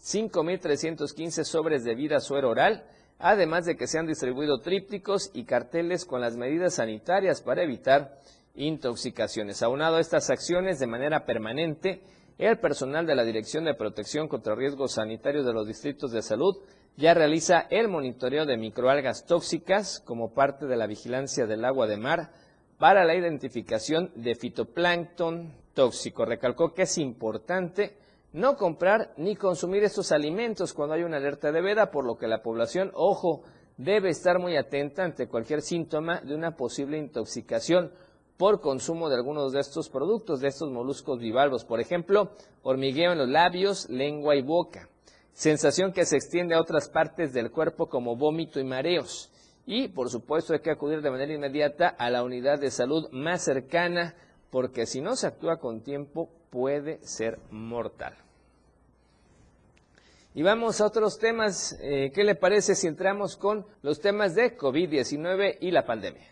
5.315 0.02 1.44
sobres 1.44 1.84
de 1.84 1.94
vida 1.94 2.20
suero 2.20 2.50
oral, 2.50 2.84
además 3.18 3.66
de 3.66 3.76
que 3.76 3.86
se 3.86 3.98
han 3.98 4.06
distribuido 4.06 4.60
trípticos 4.60 5.30
y 5.34 5.44
carteles 5.44 6.04
con 6.04 6.20
las 6.20 6.36
medidas 6.36 6.74
sanitarias 6.74 7.42
para 7.42 7.62
evitar 7.62 8.18
intoxicaciones. 8.54 9.62
Aunado 9.62 9.96
a 9.96 10.00
estas 10.00 10.30
acciones 10.30 10.78
de 10.78 10.86
manera 10.86 11.26
permanente, 11.26 12.02
el 12.38 12.58
personal 12.58 13.06
de 13.06 13.14
la 13.14 13.24
Dirección 13.24 13.64
de 13.64 13.74
Protección 13.74 14.28
contra 14.28 14.54
Riesgos 14.54 14.92
Sanitarios 14.94 15.46
de 15.46 15.52
los 15.52 15.66
Distritos 15.66 16.12
de 16.12 16.22
Salud 16.22 16.56
ya 16.96 17.14
realiza 17.14 17.66
el 17.70 17.88
monitoreo 17.88 18.46
de 18.46 18.56
microalgas 18.56 19.26
tóxicas 19.26 20.02
como 20.04 20.32
parte 20.32 20.66
de 20.66 20.76
la 20.76 20.86
vigilancia 20.86 21.46
del 21.46 21.64
agua 21.64 21.86
de 21.86 21.98
mar, 21.98 22.30
para 22.78 23.04
la 23.04 23.14
identificación 23.14 24.10
de 24.14 24.34
fitoplancton 24.34 25.52
tóxico. 25.74 26.24
Recalcó 26.24 26.74
que 26.74 26.82
es 26.82 26.98
importante 26.98 27.96
no 28.32 28.56
comprar 28.56 29.14
ni 29.16 29.34
consumir 29.36 29.84
estos 29.84 30.12
alimentos 30.12 30.74
cuando 30.74 30.94
hay 30.94 31.02
una 31.02 31.16
alerta 31.16 31.52
de 31.52 31.62
veda, 31.62 31.90
por 31.90 32.04
lo 32.04 32.16
que 32.16 32.26
la 32.26 32.42
población, 32.42 32.90
ojo, 32.94 33.42
debe 33.78 34.10
estar 34.10 34.38
muy 34.38 34.56
atenta 34.56 35.04
ante 35.04 35.28
cualquier 35.28 35.62
síntoma 35.62 36.20
de 36.20 36.34
una 36.34 36.56
posible 36.56 36.98
intoxicación 36.98 37.92
por 38.36 38.60
consumo 38.60 39.08
de 39.08 39.16
algunos 39.16 39.52
de 39.52 39.60
estos 39.60 39.88
productos, 39.88 40.40
de 40.40 40.48
estos 40.48 40.70
moluscos 40.70 41.18
bivalvos. 41.18 41.64
Por 41.64 41.80
ejemplo, 41.80 42.32
hormigueo 42.62 43.12
en 43.12 43.18
los 43.18 43.28
labios, 43.28 43.88
lengua 43.88 44.36
y 44.36 44.42
boca. 44.42 44.88
Sensación 45.32 45.92
que 45.92 46.04
se 46.04 46.16
extiende 46.16 46.54
a 46.54 46.60
otras 46.60 46.88
partes 46.90 47.32
del 47.32 47.50
cuerpo 47.50 47.88
como 47.88 48.16
vómito 48.16 48.60
y 48.60 48.64
mareos 48.64 49.30
y 49.66 49.88
por 49.88 50.08
supuesto 50.08 50.52
hay 50.52 50.60
que 50.60 50.70
acudir 50.70 51.02
de 51.02 51.10
manera 51.10 51.34
inmediata 51.34 51.88
a 51.88 52.08
la 52.08 52.22
unidad 52.22 52.60
de 52.60 52.70
salud 52.70 53.08
más 53.10 53.42
cercana 53.42 54.14
porque 54.50 54.86
si 54.86 55.00
no 55.00 55.16
se 55.16 55.26
actúa 55.26 55.58
con 55.58 55.82
tiempo 55.82 56.30
puede 56.50 57.04
ser 57.04 57.40
mortal. 57.50 58.16
Y 60.34 60.42
vamos 60.42 60.80
a 60.80 60.86
otros 60.86 61.18
temas. 61.18 61.76
Eh, 61.80 62.12
¿Qué 62.14 62.22
le 62.22 62.34
parece 62.34 62.74
si 62.74 62.86
entramos 62.86 63.36
con 63.36 63.66
los 63.82 64.00
temas 64.00 64.34
de 64.34 64.56
COVID-19 64.56 65.56
y 65.60 65.70
la 65.70 65.86
pandemia? 65.86 66.26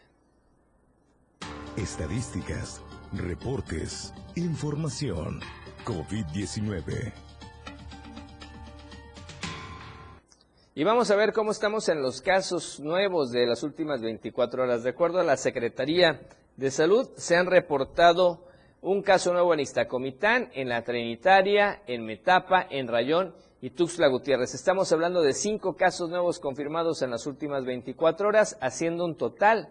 Estadísticas, 1.76 2.82
reportes, 3.14 4.12
información. 4.36 5.40
COVID-19. 5.84 7.33
Y 10.76 10.82
vamos 10.82 11.12
a 11.12 11.16
ver 11.16 11.32
cómo 11.32 11.52
estamos 11.52 11.88
en 11.88 12.02
los 12.02 12.20
casos 12.20 12.80
nuevos 12.80 13.30
de 13.30 13.46
las 13.46 13.62
últimas 13.62 14.02
24 14.02 14.64
horas. 14.64 14.82
De 14.82 14.90
acuerdo 14.90 15.20
a 15.20 15.22
la 15.22 15.36
Secretaría 15.36 16.22
de 16.56 16.72
Salud, 16.72 17.10
se 17.14 17.36
han 17.36 17.46
reportado 17.46 18.40
un 18.82 19.00
caso 19.00 19.32
nuevo 19.32 19.54
en 19.54 19.60
Iztacomitán, 19.60 20.50
en 20.52 20.68
La 20.68 20.82
Trinitaria, 20.82 21.82
en 21.86 22.04
Metapa, 22.04 22.66
en 22.68 22.88
Rayón 22.88 23.36
y 23.60 23.70
Tuxtla 23.70 24.08
Gutiérrez. 24.08 24.52
Estamos 24.52 24.90
hablando 24.90 25.22
de 25.22 25.32
cinco 25.32 25.76
casos 25.76 26.10
nuevos 26.10 26.40
confirmados 26.40 27.02
en 27.02 27.10
las 27.10 27.24
últimas 27.28 27.64
24 27.64 28.26
horas, 28.26 28.58
haciendo 28.60 29.04
un 29.04 29.16
total 29.16 29.68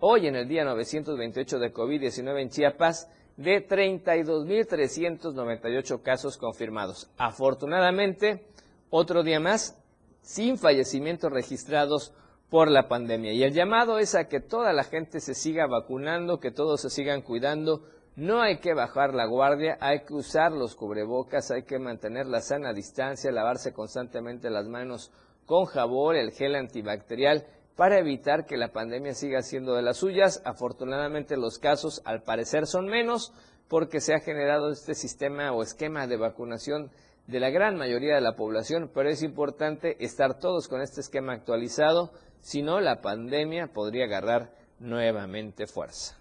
hoy 0.00 0.26
en 0.26 0.36
el 0.36 0.48
día 0.48 0.64
928 0.64 1.58
de 1.58 1.70
COVID-19 1.70 2.40
en 2.40 2.48
Chiapas 2.48 3.10
de 3.36 3.68
32.398 3.68 6.00
casos 6.00 6.38
confirmados. 6.38 7.10
Afortunadamente, 7.18 8.46
otro 8.88 9.22
día 9.22 9.38
más 9.38 9.82
sin 10.26 10.58
fallecimientos 10.58 11.30
registrados 11.30 12.12
por 12.50 12.68
la 12.68 12.88
pandemia. 12.88 13.32
Y 13.32 13.44
el 13.44 13.52
llamado 13.52 14.00
es 14.00 14.16
a 14.16 14.24
que 14.26 14.40
toda 14.40 14.72
la 14.72 14.82
gente 14.82 15.20
se 15.20 15.34
siga 15.34 15.68
vacunando, 15.68 16.40
que 16.40 16.50
todos 16.50 16.80
se 16.80 16.90
sigan 16.90 17.22
cuidando, 17.22 17.84
no 18.16 18.42
hay 18.42 18.58
que 18.58 18.74
bajar 18.74 19.14
la 19.14 19.26
guardia, 19.26 19.78
hay 19.80 20.00
que 20.00 20.14
usar 20.14 20.50
los 20.50 20.74
cubrebocas, 20.74 21.52
hay 21.52 21.62
que 21.62 21.78
mantener 21.78 22.26
la 22.26 22.40
sana 22.40 22.72
distancia, 22.72 23.30
lavarse 23.30 23.72
constantemente 23.72 24.50
las 24.50 24.66
manos 24.66 25.12
con 25.44 25.66
jabón, 25.66 26.16
el 26.16 26.32
gel 26.32 26.56
antibacterial, 26.56 27.46
para 27.76 27.98
evitar 28.00 28.46
que 28.46 28.56
la 28.56 28.72
pandemia 28.72 29.14
siga 29.14 29.42
siendo 29.42 29.76
de 29.76 29.82
las 29.82 29.98
suyas. 29.98 30.42
Afortunadamente 30.44 31.36
los 31.36 31.60
casos 31.60 32.02
al 32.04 32.22
parecer 32.22 32.66
son 32.66 32.86
menos 32.86 33.32
porque 33.68 34.00
se 34.00 34.12
ha 34.12 34.18
generado 34.18 34.72
este 34.72 34.94
sistema 34.94 35.52
o 35.52 35.62
esquema 35.62 36.08
de 36.08 36.16
vacunación 36.16 36.90
de 37.26 37.40
la 37.40 37.50
gran 37.50 37.76
mayoría 37.76 38.14
de 38.14 38.20
la 38.20 38.36
población, 38.36 38.90
pero 38.94 39.08
es 39.08 39.22
importante 39.22 39.96
estar 40.04 40.38
todos 40.38 40.68
con 40.68 40.80
este 40.80 41.00
esquema 41.00 41.32
actualizado, 41.32 42.12
si 42.40 42.62
no 42.62 42.80
la 42.80 43.00
pandemia 43.00 43.68
podría 43.72 44.04
agarrar 44.04 44.52
nuevamente 44.78 45.66
fuerza. 45.66 46.16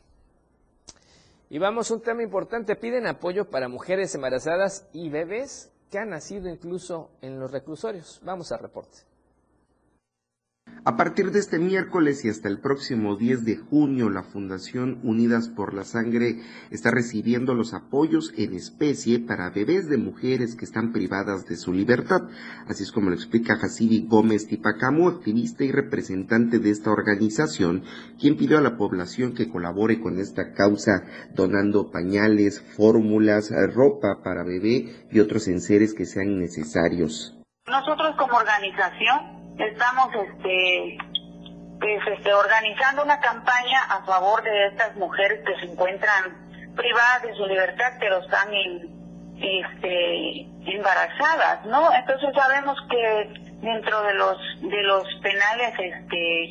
Y 1.50 1.60
vamos 1.60 1.92
a 1.92 1.94
un 1.94 2.02
tema 2.02 2.24
importante. 2.24 2.76
Piden 2.76 3.06
apoyo 3.06 3.50
para 3.50 3.68
mujeres 3.68 4.16
embarazadas 4.16 4.88
y 4.94 5.10
bebés 5.10 5.72
que 5.92 6.00
han 6.00 6.10
nacido 6.10 6.50
incluso 6.50 7.12
en 7.22 7.40
los 7.40 7.52
reclusorios. 7.52 8.20
Vamos 8.24 8.52
al 8.52 8.60
reporte. 8.60 8.98
A 10.88 10.98
partir 10.98 11.32
de 11.32 11.40
este 11.40 11.58
miércoles 11.58 12.24
y 12.24 12.30
hasta 12.30 12.48
el 12.48 12.60
próximo 12.60 13.16
10 13.16 13.44
de 13.44 13.58
junio, 13.58 14.12
la 14.12 14.22
Fundación 14.22 15.00
Unidas 15.02 15.50
por 15.50 15.74
la 15.74 15.84
Sangre 15.84 16.44
está 16.70 16.92
recibiendo 16.92 17.56
los 17.56 17.74
apoyos 17.74 18.32
en 18.38 18.54
especie 18.54 19.18
para 19.18 19.50
bebés 19.50 19.90
de 19.90 19.98
mujeres 19.98 20.56
que 20.56 20.64
están 20.64 20.92
privadas 20.92 21.48
de 21.48 21.56
su 21.56 21.74
libertad. 21.74 22.30
Así 22.68 22.84
es 22.84 22.92
como 22.92 23.10
lo 23.10 23.16
explica 23.16 23.58
Hasibi 23.60 24.06
Gómez 24.08 24.46
Tipacamo, 24.46 25.10
activista 25.10 25.64
y 25.64 25.72
representante 25.72 26.60
de 26.60 26.70
esta 26.70 26.92
organización, 26.92 27.84
quien 28.20 28.38
pidió 28.38 28.60
a 28.60 28.62
la 28.62 28.78
población 28.78 29.34
que 29.34 29.50
colabore 29.50 30.00
con 30.00 30.20
esta 30.20 30.54
causa 30.54 31.04
donando 31.34 31.90
pañales, 31.90 32.62
fórmulas, 32.62 33.52
ropa 33.74 34.22
para 34.24 34.44
bebé 34.44 35.08
y 35.12 35.20
otros 35.20 35.48
enseres 35.48 35.96
que 35.96 36.06
sean 36.06 36.38
necesarios. 36.38 37.36
Nosotros 37.66 38.16
como 38.20 38.38
organización 38.38 39.35
estamos 39.58 40.10
este 40.14 40.98
pues, 41.80 42.00
este 42.18 42.34
organizando 42.34 43.04
una 43.04 43.20
campaña 43.20 43.84
a 43.90 44.04
favor 44.06 44.44
de 44.44 44.68
estas 44.68 44.96
mujeres 44.96 45.42
que 45.46 45.56
se 45.60 45.72
encuentran 45.72 46.74
privadas 46.76 47.22
de 47.24 47.34
su 47.36 47.46
libertad 47.46 47.94
pero 48.00 48.20
están 48.20 48.50
este 49.38 50.42
embarazadas 50.66 51.66
no 51.66 51.94
entonces 51.94 52.30
sabemos 52.34 52.78
que 52.90 53.34
dentro 53.62 54.02
de 54.04 54.14
los 54.14 54.38
de 54.62 54.84
los 54.84 55.08
penales 55.22 55.74
este 55.80 56.50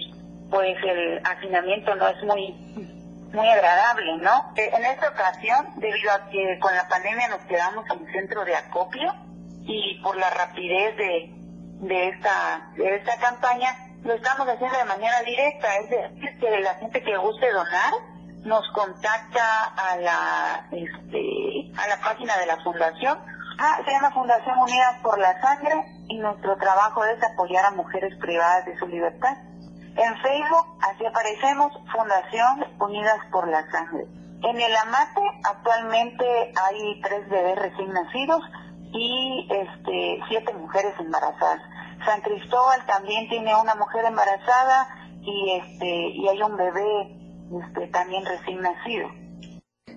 pues 0.51 0.77
el 0.85 1.21
hacinamiento 1.25 1.95
no 1.97 2.09
es 2.09 2.23
muy 2.23 2.53
muy 3.33 3.49
agradable 3.49 4.17
no 4.19 4.53
eh, 4.57 4.71
en 4.73 4.85
esta 4.85 5.09
ocasión 5.09 5.67
debido 5.77 6.13
a 6.13 6.29
que 6.31 6.59
con 6.61 6.75
la 6.75 6.89
pandemia 6.89 7.29
nos 7.29 7.45
quedamos 7.47 7.85
en 7.91 8.13
centro 8.13 8.45
de 8.45 8.55
acopio 8.55 9.13
y 9.67 10.01
por 10.03 10.17
la 10.17 10.31
rapidez 10.31 10.97
de 10.97 11.44
de 11.89 12.09
esta, 12.09 12.71
de 12.77 12.97
esta 12.97 13.17
campaña 13.19 13.77
lo 14.05 14.15
estamos 14.15 14.47
haciendo 14.49 14.77
de 14.77 14.85
manera 14.85 15.23
directa, 15.23 15.77
es 15.77 15.91
decir, 15.91 16.39
que 16.39 16.61
la 16.61 16.75
gente 16.75 17.03
que 17.03 17.17
guste 17.17 17.51
donar 17.53 17.93
nos 18.45 18.63
contacta 18.73 19.65
a 19.77 19.97
la, 19.97 20.67
este, 20.71 21.73
a 21.77 21.89
la 21.89 21.97
página 22.03 22.37
de 22.37 22.47
la 22.47 22.63
fundación. 22.63 23.19
Ah, 23.59 23.79
se 23.85 23.91
llama 23.91 24.11
Fundación 24.11 24.59
Unidas 24.59 24.99
por 25.03 25.19
la 25.19 25.41
Sangre 25.41 25.75
y 26.09 26.19
nuestro 26.19 26.57
trabajo 26.57 27.05
es 27.05 27.23
apoyar 27.23 27.65
a 27.67 27.71
mujeres 27.71 28.15
privadas 28.19 28.67
de 28.67 28.79
su 28.79 28.87
libertad. 28.87 29.37
En 29.97 30.17
Facebook, 30.21 30.79
así 30.83 31.07
aparecemos, 31.07 31.73
Fundación 31.93 32.67
Unidas 32.81 33.19
por 33.31 33.49
la 33.49 33.63
Sangre. 33.71 34.05
En 34.43 34.61
el 34.61 34.77
Amate 34.77 35.23
actualmente 35.45 36.53
hay 36.63 37.01
tres 37.01 37.29
bebés 37.31 37.57
recién 37.57 37.93
nacidos 37.93 38.43
y 38.93 39.49
este, 39.51 40.21
siete 40.29 40.53
mujeres 40.55 40.93
embarazadas. 40.99 41.63
San 42.05 42.21
Cristóbal 42.21 42.85
también 42.87 43.29
tiene 43.29 43.53
una 43.61 43.75
mujer 43.75 44.05
embarazada 44.07 44.89
y 45.23 45.51
este 45.53 46.09
y 46.15 46.29
hay 46.29 46.43
un 46.43 46.57
bebé 46.57 47.25
este, 47.67 47.89
también 47.89 48.25
recién 48.25 48.61
nacido. 48.61 49.09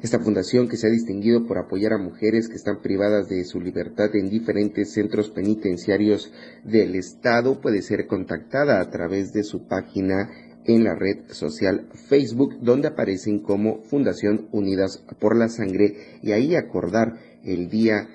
Esta 0.02 0.20
fundación 0.20 0.70
que 0.70 0.78
se 0.78 0.88
ha 0.88 0.92
distinguido 0.92 1.48
por 1.48 1.58
apoyar 1.58 1.94
a 1.94 1.98
mujeres 1.98 2.50
que 2.50 2.56
están 2.56 2.82
privadas 2.82 3.30
de 3.30 3.44
su 3.46 3.60
libertad 3.60 4.16
en 4.16 4.30
diferentes 4.30 4.94
centros 4.94 5.32
penitenciarios 5.32 6.32
del 6.64 6.96
Estado 6.96 7.60
puede 7.60 7.82
ser 7.82 8.06
contactada 8.06 8.80
a 8.80 8.90
través 8.92 9.34
de 9.34 9.44
su 9.44 9.68
página 9.68 10.30
en 10.66 10.84
la 10.84 10.94
red 10.94 11.32
social 11.32 11.90
Facebook, 12.10 12.58
donde 12.62 12.90
aparecen 12.90 13.40
como 13.40 13.82
Fundación 13.84 14.50
Unidas 14.52 15.04
por 15.20 15.36
la 15.36 15.50
Sangre 15.50 16.20
y 16.22 16.32
ahí 16.34 16.56
acordar 16.56 17.14
el 17.44 17.70
día 17.70 18.08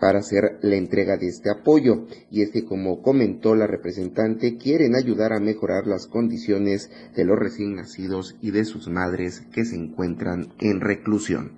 para 0.00 0.20
hacer 0.20 0.58
la 0.62 0.76
entrega 0.76 1.16
de 1.16 1.28
este 1.28 1.50
apoyo. 1.50 2.06
Y 2.30 2.42
es 2.42 2.50
que, 2.50 2.64
como 2.64 3.02
comentó 3.02 3.54
la 3.54 3.66
representante, 3.66 4.56
quieren 4.56 4.94
ayudar 4.94 5.32
a 5.32 5.40
mejorar 5.40 5.86
las 5.86 6.06
condiciones 6.06 6.90
de 7.14 7.24
los 7.24 7.38
recién 7.38 7.76
nacidos 7.76 8.36
y 8.40 8.50
de 8.50 8.64
sus 8.64 8.88
madres 8.88 9.42
que 9.52 9.64
se 9.64 9.76
encuentran 9.76 10.52
en 10.60 10.80
reclusión. 10.80 11.52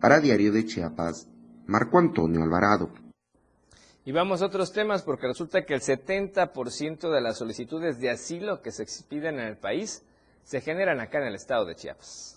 Para 0.00 0.20
Diario 0.20 0.52
de 0.52 0.64
Chiapas, 0.64 1.28
Marco 1.66 1.98
Antonio 1.98 2.42
Alvarado. 2.42 2.90
Y 4.04 4.12
vamos 4.12 4.42
a 4.42 4.46
otros 4.46 4.72
temas 4.72 5.02
porque 5.02 5.26
resulta 5.26 5.64
que 5.64 5.72
el 5.72 5.80
70% 5.80 7.10
de 7.10 7.20
las 7.22 7.38
solicitudes 7.38 7.98
de 8.00 8.10
asilo 8.10 8.60
que 8.60 8.70
se 8.70 8.82
expiden 8.82 9.38
en 9.40 9.46
el 9.46 9.56
país 9.56 10.04
se 10.42 10.60
generan 10.60 11.00
acá 11.00 11.18
en 11.18 11.28
el 11.28 11.34
estado 11.34 11.64
de 11.64 11.74
Chiapas. 11.74 12.33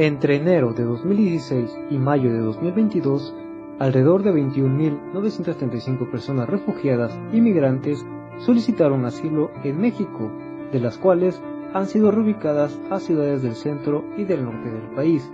Entre 0.00 0.36
enero 0.36 0.72
de 0.72 0.84
2016 0.84 1.78
y 1.90 1.98
mayo 1.98 2.32
de 2.32 2.38
2022, 2.38 3.34
alrededor 3.78 4.22
de 4.22 4.32
21.935 4.32 6.10
personas 6.10 6.48
refugiadas 6.48 7.20
y 7.34 7.42
migrantes 7.42 8.02
solicitaron 8.38 9.04
asilo 9.04 9.50
en 9.62 9.78
México, 9.78 10.32
de 10.72 10.80
las 10.80 10.96
cuales 10.96 11.42
han 11.74 11.86
sido 11.86 12.10
reubicadas 12.10 12.80
a 12.88 12.98
ciudades 12.98 13.42
del 13.42 13.54
centro 13.54 14.02
y 14.16 14.24
del 14.24 14.42
norte 14.42 14.70
del 14.70 14.88
país. 14.94 15.30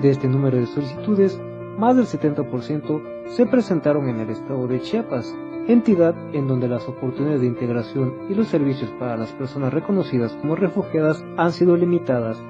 De 0.00 0.08
este 0.08 0.28
número 0.28 0.56
de 0.56 0.64
solicitudes, 0.64 1.38
más 1.76 1.94
del 1.94 2.06
70% 2.06 3.02
se 3.26 3.44
presentaron 3.44 4.08
en 4.08 4.20
el 4.20 4.30
estado 4.30 4.66
de 4.66 4.80
Chiapas, 4.80 5.36
entidad 5.68 6.14
en 6.32 6.48
donde 6.48 6.68
las 6.68 6.88
oportunidades 6.88 7.42
de 7.42 7.48
integración 7.48 8.14
y 8.30 8.34
los 8.34 8.48
servicios 8.48 8.90
para 8.98 9.18
las 9.18 9.32
personas 9.32 9.74
reconocidas 9.74 10.32
como 10.40 10.56
refugiadas 10.56 11.22
han 11.36 11.52
sido 11.52 11.76
limitadas 11.76 12.42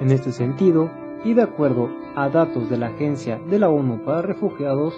en 0.00 0.10
este 0.10 0.32
sentido, 0.32 0.90
y 1.24 1.34
de 1.34 1.42
acuerdo 1.42 1.90
a 2.14 2.28
datos 2.28 2.70
de 2.70 2.78
la 2.78 2.88
Agencia 2.88 3.40
de 3.50 3.58
la 3.58 3.68
ONU 3.68 4.04
para 4.04 4.22
Refugiados, 4.22 4.94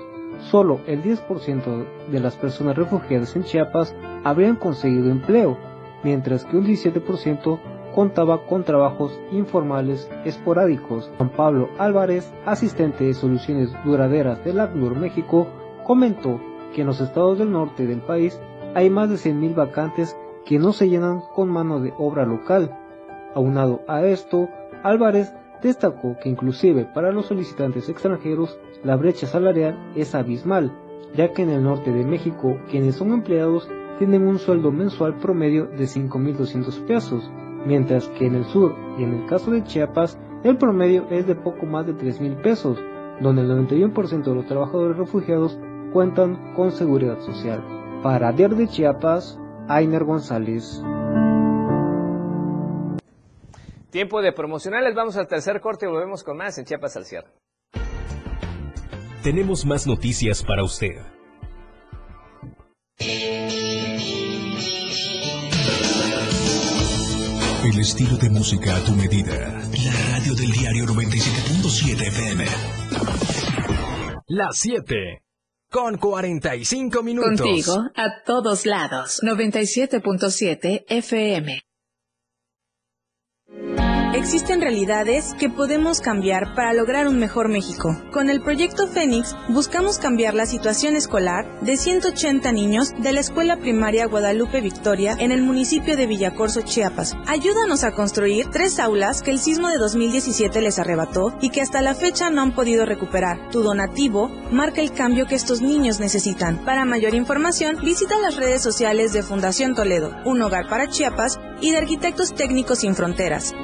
solo 0.51 0.81
el 0.87 1.03
10% 1.03 1.87
de 2.11 2.21
las 2.21 2.37
personas 2.37 2.77
refugiadas 2.77 3.35
en 3.35 3.45
Chiapas 3.45 3.95
habrían 4.25 4.57
conseguido 4.57 5.11
empleo, 5.11 5.57
mientras 6.03 6.45
que 6.45 6.57
un 6.57 6.67
17% 6.67 7.59
contaba 7.95 8.47
con 8.47 8.63
trabajos 8.65 9.19
informales 9.33 10.09
esporádicos. 10.25 11.11
Juan 11.17 11.31
Pablo 11.31 11.69
Álvarez, 11.79 12.33
asistente 12.47 13.05
de 13.05 13.15
soluciones 13.15 13.71
duraderas 13.85 14.45
de 14.45 14.53
la 14.53 14.65
ACNUR 14.65 14.97
México, 14.97 15.49
comentó 15.85 16.41
que 16.75 16.83
en 16.83 16.87
los 16.87 17.01
estados 17.01 17.39
del 17.39 17.51
norte 17.51 17.87
del 17.87 18.01
país 18.01 18.41
hay 18.75 18.91
más 18.91 19.09
de 19.09 19.17
100.000 19.17 19.55
vacantes 19.55 20.17
que 20.45 20.59
no 20.59 20.73
se 20.73 20.89
llenan 20.89 21.23
con 21.35 21.49
mano 21.49 21.81
de 21.81 21.93
obra 21.99 22.25
local. 22.25 22.79
Aunado 23.35 23.81
a 23.89 24.03
esto, 24.03 24.49
Álvarez 24.83 25.33
destacó 25.63 26.17
que 26.23 26.29
inclusive 26.29 26.85
para 26.85 27.13
los 27.13 27.27
solicitantes 27.27 27.89
extranjeros 27.89 28.59
la 28.85 28.97
brecha 28.97 29.27
salarial 29.27 29.77
es 29.97 30.15
abismal, 30.15 30.73
ya 31.15 31.33
que 31.33 31.43
en 31.43 31.51
el 31.51 31.63
norte 31.63 31.93
de 31.93 32.05
México 32.05 32.59
quienes 32.71 32.97
son 32.97 33.13
empleados 33.13 33.69
tienen 33.99 34.27
un 34.27 34.39
sueldo 34.39 34.71
mensual 34.71 35.17
promedio 35.17 35.67
de 35.67 35.85
5.200 35.85 36.87
pesos, 36.87 37.31
mientras 37.67 38.09
que 38.09 38.27
en 38.27 38.37
el 38.37 38.45
sur 38.45 38.75
y 38.99 39.03
en 39.03 39.15
el 39.15 39.27
caso 39.27 39.51
de 39.51 39.65
Chiapas 39.65 40.19
el 40.45 40.57
promedio 40.57 41.07
es 41.11 41.27
de 41.27 41.35
poco 41.35 41.67
más 41.67 41.87
de 41.87 41.95
3.000 41.95 42.41
pesos, 42.43 42.79
donde 43.21 43.43
el 43.43 43.51
91% 43.51 44.23
de 44.23 44.35
los 44.35 44.47
trabajadores 44.47 44.97
refugiados 44.97 45.59
cuentan 45.93 46.55
con 46.55 46.71
seguridad 46.71 47.19
social. 47.21 47.63
Para 48.03 48.31
Diario 48.31 48.57
de 48.57 48.69
Chiapas, 48.69 49.41
Ainer 49.67 50.05
González. 50.05 50.81
Tiempo 53.99 54.23
de 54.23 54.33
promocionales, 54.33 54.95
vamos 54.95 55.17
al 55.17 55.27
tercer 55.27 55.61
corte 55.61 55.85
y 55.85 55.89
volvemos 55.89 56.23
con 56.23 56.37
más 56.37 56.57
en 56.57 56.65
Chiapas 56.65 56.97
al 56.97 57.05
cierre. 57.05 57.33
Tenemos 59.25 59.67
más 59.67 59.89
noticias 59.89 60.45
para 60.45 60.63
usted. 60.63 60.99
El 67.65 67.81
estilo 67.81 68.17
de 68.19 68.31
música 68.31 68.77
a 68.77 68.85
tu 68.85 68.93
medida. 68.93 69.37
La 69.85 70.17
radio 70.17 70.33
del 70.37 70.53
diario 70.53 70.85
97.7 70.85 72.07
FM. 72.07 72.45
Las 74.29 74.59
7. 74.59 75.25
Con 75.73 75.99
45 75.99 77.03
minutos. 77.03 77.41
Contigo 77.41 77.91
a 77.97 78.23
todos 78.25 78.65
lados. 78.65 79.21
97.7 79.25 80.85
FM. 80.87 81.68
Existen 84.15 84.63
realidades 84.63 85.35
que 85.39 85.51
podemos 85.51 86.01
cambiar 86.01 86.55
para 86.55 86.73
lograr 86.73 87.07
un 87.07 87.19
mejor 87.19 87.51
México. 87.51 87.95
Con 88.11 88.31
el 88.31 88.41
proyecto 88.41 88.89
Fénix 88.89 89.37
buscamos 89.51 89.99
cambiar 89.99 90.33
la 90.33 90.47
situación 90.47 90.97
escolar 90.97 91.61
de 91.61 91.77
180 91.77 92.51
niños 92.53 92.95
de 92.99 93.13
la 93.13 93.21
escuela 93.21 93.59
primaria 93.59 94.07
Guadalupe 94.07 94.63
Victoria 94.63 95.15
en 95.19 95.31
el 95.31 95.43
municipio 95.43 95.95
de 95.95 96.07
Villacorso, 96.07 96.63
Chiapas. 96.63 97.17
Ayúdanos 97.27 97.85
a 97.85 97.93
construir 97.93 98.47
tres 98.51 98.79
aulas 98.79 99.21
que 99.21 99.31
el 99.31 99.39
sismo 99.39 99.69
de 99.69 99.77
2017 99.77 100.63
les 100.63 100.79
arrebató 100.79 101.37
y 101.43 101.51
que 101.51 101.61
hasta 101.61 101.83
la 101.83 101.95
fecha 101.95 102.31
no 102.31 102.41
han 102.41 102.55
podido 102.55 102.87
recuperar. 102.87 103.51
Tu 103.51 103.63
donativo 103.63 104.31
marca 104.51 104.81
el 104.81 104.93
cambio 104.93 105.27
que 105.27 105.35
estos 105.35 105.61
niños 105.61 106.01
necesitan. 106.01 106.65
Para 106.65 106.87
mayor 106.87 107.15
información, 107.15 107.77
visita 107.85 108.19
las 108.19 108.37
redes 108.37 108.63
sociales 108.63 109.13
de 109.13 109.23
Fundación 109.23 109.75
Toledo, 109.75 110.13
Un 110.25 110.41
Hogar 110.41 110.67
para 110.67 110.89
Chiapas 110.89 111.39
y 111.61 111.73
de 111.73 111.79
Arquitectos 111.79 112.35
Técnicos 112.35 112.81
Sin 112.81 112.95
Fronteras. 112.95 113.55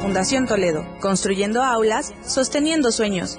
Fundación 0.00 0.46
Toledo, 0.46 0.86
construyendo 1.00 1.62
aulas, 1.62 2.14
sosteniendo 2.24 2.92
sueños. 2.92 3.38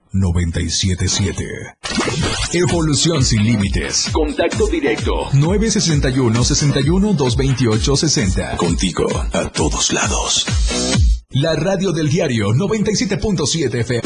977. 0.13 1.45
Evolución 2.53 3.23
sin 3.23 3.43
límites. 3.43 4.09
Contacto 4.11 4.67
directo. 4.67 5.29
961 5.33 6.43
61 6.43 7.13
228 7.13 7.95
60. 7.95 8.57
Contigo 8.57 9.07
a 9.33 9.49
todos 9.49 9.93
lados. 9.93 10.45
La 11.29 11.55
radio 11.55 11.91
del 11.93 12.09
diario 12.09 12.49
97.7 12.49 13.73
FM. 13.79 14.01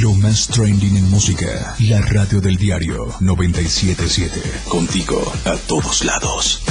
Lo 0.00 0.12
más 0.14 0.48
trending 0.48 0.96
en 0.96 1.10
música. 1.10 1.76
La 1.80 2.00
radio 2.00 2.40
del 2.40 2.56
diario 2.56 3.06
977. 3.20 4.40
Contigo 4.68 5.20
a 5.44 5.56
todos 5.68 6.04
lados. 6.04 6.62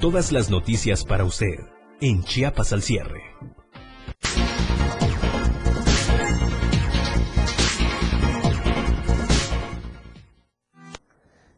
Todas 0.00 0.32
las 0.32 0.50
noticias 0.50 1.04
para 1.04 1.24
usted 1.24 1.60
en 2.00 2.22
Chiapas 2.24 2.72
al 2.72 2.82
cierre. 2.82 3.22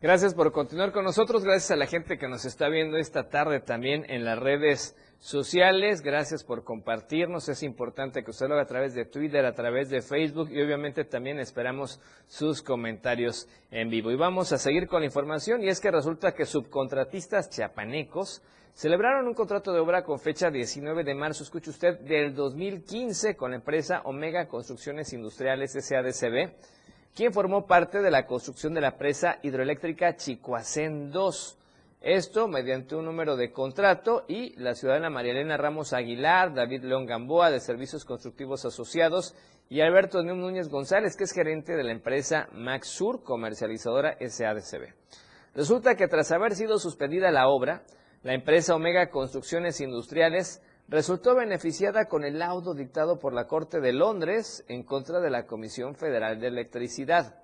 Gracias 0.00 0.32
por 0.32 0.52
continuar 0.52 0.92
con 0.92 1.02
nosotros, 1.02 1.42
gracias 1.42 1.72
a 1.72 1.76
la 1.76 1.88
gente 1.88 2.18
que 2.18 2.28
nos 2.28 2.44
está 2.44 2.68
viendo 2.68 2.98
esta 2.98 3.28
tarde 3.28 3.58
también 3.58 4.04
en 4.08 4.24
las 4.24 4.38
redes 4.38 4.94
sociales, 5.18 6.02
gracias 6.02 6.44
por 6.44 6.62
compartirnos, 6.62 7.48
es 7.48 7.64
importante 7.64 8.22
que 8.22 8.30
usted 8.30 8.46
lo 8.46 8.54
haga 8.54 8.62
a 8.62 8.66
través 8.66 8.94
de 8.94 9.06
Twitter, 9.06 9.44
a 9.44 9.54
través 9.54 9.90
de 9.90 10.00
Facebook 10.00 10.50
y 10.52 10.62
obviamente 10.62 11.04
también 11.04 11.40
esperamos 11.40 12.00
sus 12.28 12.62
comentarios 12.62 13.48
en 13.72 13.90
vivo. 13.90 14.12
Y 14.12 14.16
vamos 14.16 14.52
a 14.52 14.58
seguir 14.58 14.86
con 14.86 15.00
la 15.00 15.06
información 15.06 15.64
y 15.64 15.68
es 15.68 15.80
que 15.80 15.90
resulta 15.90 16.30
que 16.30 16.46
subcontratistas 16.46 17.50
chiapanecos 17.50 18.40
celebraron 18.74 19.26
un 19.26 19.34
contrato 19.34 19.72
de 19.72 19.80
obra 19.80 20.04
con 20.04 20.20
fecha 20.20 20.48
19 20.48 21.02
de 21.02 21.14
marzo, 21.16 21.42
escuche 21.42 21.70
usted, 21.70 21.98
del 22.02 22.36
2015 22.36 23.34
con 23.34 23.50
la 23.50 23.56
empresa 23.56 24.02
Omega 24.04 24.46
Construcciones 24.46 25.12
Industriales 25.12 25.72
SADCB 25.72 26.77
quien 27.18 27.32
formó 27.32 27.66
parte 27.66 28.00
de 28.00 28.12
la 28.12 28.26
construcción 28.26 28.74
de 28.74 28.80
la 28.80 28.96
presa 28.96 29.40
hidroeléctrica 29.42 30.14
Chicoacén 30.14 31.10
2. 31.10 31.58
Esto 32.00 32.46
mediante 32.46 32.94
un 32.94 33.06
número 33.06 33.36
de 33.36 33.50
contrato 33.50 34.24
y 34.28 34.54
la 34.54 34.76
ciudadana 34.76 35.10
María 35.10 35.32
Elena 35.32 35.56
Ramos 35.56 35.92
Aguilar, 35.92 36.54
David 36.54 36.84
León 36.84 37.06
Gamboa 37.06 37.50
de 37.50 37.58
Servicios 37.58 38.04
Constructivos 38.04 38.64
Asociados 38.64 39.34
y 39.68 39.80
Alberto 39.80 40.22
Núñez 40.22 40.68
González, 40.68 41.16
que 41.16 41.24
es 41.24 41.32
gerente 41.32 41.74
de 41.74 41.82
la 41.82 41.90
empresa 41.90 42.48
Maxur, 42.52 43.24
comercializadora 43.24 44.16
SADCB. 44.20 44.94
Resulta 45.56 45.96
que 45.96 46.06
tras 46.06 46.30
haber 46.30 46.54
sido 46.54 46.78
suspendida 46.78 47.32
la 47.32 47.48
obra, 47.48 47.82
la 48.22 48.34
empresa 48.34 48.76
Omega 48.76 49.10
Construcciones 49.10 49.80
Industriales 49.80 50.62
resultó 50.88 51.34
beneficiada 51.34 52.06
con 52.06 52.24
el 52.24 52.38
laudo 52.38 52.72
dictado 52.74 53.18
por 53.18 53.34
la 53.34 53.46
Corte 53.46 53.80
de 53.80 53.92
Londres 53.92 54.64
en 54.68 54.82
contra 54.82 55.20
de 55.20 55.28
la 55.28 55.46
Comisión 55.46 55.94
Federal 55.94 56.40
de 56.40 56.48
Electricidad. 56.48 57.42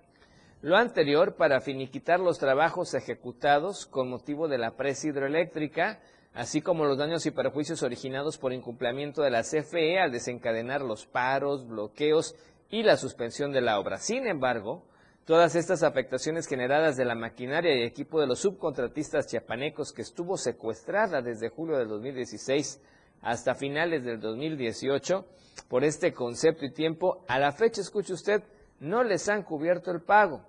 Lo 0.62 0.76
anterior 0.78 1.34
para 1.36 1.61
finiquitar 1.61 2.20
los 2.20 2.38
trabajos 2.38 2.95
ejecutados 2.95 3.84
con 3.84 4.09
motivo 4.09 4.49
de 4.49 4.57
la 4.57 4.76
presa 4.76 5.09
hidroeléctrica, 5.09 6.01
así 6.32 6.62
como 6.62 6.86
los 6.86 6.97
daños 6.97 7.26
y 7.26 7.32
perjuicios 7.32 7.82
originados 7.82 8.38
por 8.38 8.55
incumplimiento 8.55 9.20
de 9.22 9.30
la 9.30 9.42
CFE 9.42 9.99
al 9.99 10.11
desencadenar 10.11 10.80
los 10.80 11.05
paros, 11.05 11.68
bloqueos 11.68 12.34
y 12.70 12.82
la 12.82 12.97
suspensión 12.97 13.53
de 13.53 13.61
la 13.61 13.78
obra. 13.78 13.99
Sin 13.99 14.26
embargo, 14.26 14.82
Todas 15.26 15.57
estas 15.57 15.82
afectaciones 15.82 16.47
generadas 16.47 16.99
de 16.99 17.07
la 17.07 17.14
maquinaria 17.14 17.74
y 17.74 17.82
equipo 17.82 18.20
de 18.20 18.26
los 18.26 18.40
subcontratistas 18.40 19.26
chiapanecos 19.26 19.90
que 19.95 20.03
estuvo 20.03 20.36
secuestrada 20.36 21.22
desde 21.22 21.49
julio 21.49 21.78
del 21.78 21.88
2016 21.88 22.78
hasta 23.24 23.54
finales 23.54 24.04
del 24.04 24.20
2018 24.20 25.24
por 25.68 25.82
este 25.82 26.12
concepto 26.12 26.66
y 26.66 26.72
tiempo, 26.72 27.24
a 27.26 27.38
la 27.38 27.52
fecha, 27.52 27.80
escuche 27.80 28.12
usted, 28.12 28.42
no 28.80 29.02
les 29.02 29.28
han 29.28 29.42
cubierto 29.42 29.90
el 29.90 30.02
pago. 30.02 30.42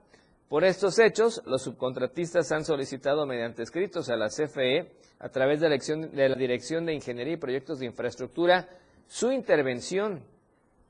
Por 0.49 0.63
estos 0.63 0.99
hechos, 0.99 1.41
los 1.45 1.63
subcontratistas 1.63 2.51
han 2.51 2.65
solicitado 2.65 3.25
mediante 3.25 3.63
escritos 3.63 4.09
a 4.09 4.17
la 4.17 4.27
CFE, 4.27 4.91
a 5.19 5.29
través 5.29 5.61
de 5.61 5.69
la, 5.69 6.35
Dirección 6.35 6.85
de 6.85 6.93
Ingeniería 6.93 7.33
y 7.33 7.37
Proyectos 7.37 7.79
de 7.79 7.85
Infraestructura, 7.85 8.67
su 9.07 9.31
intervención 9.31 10.23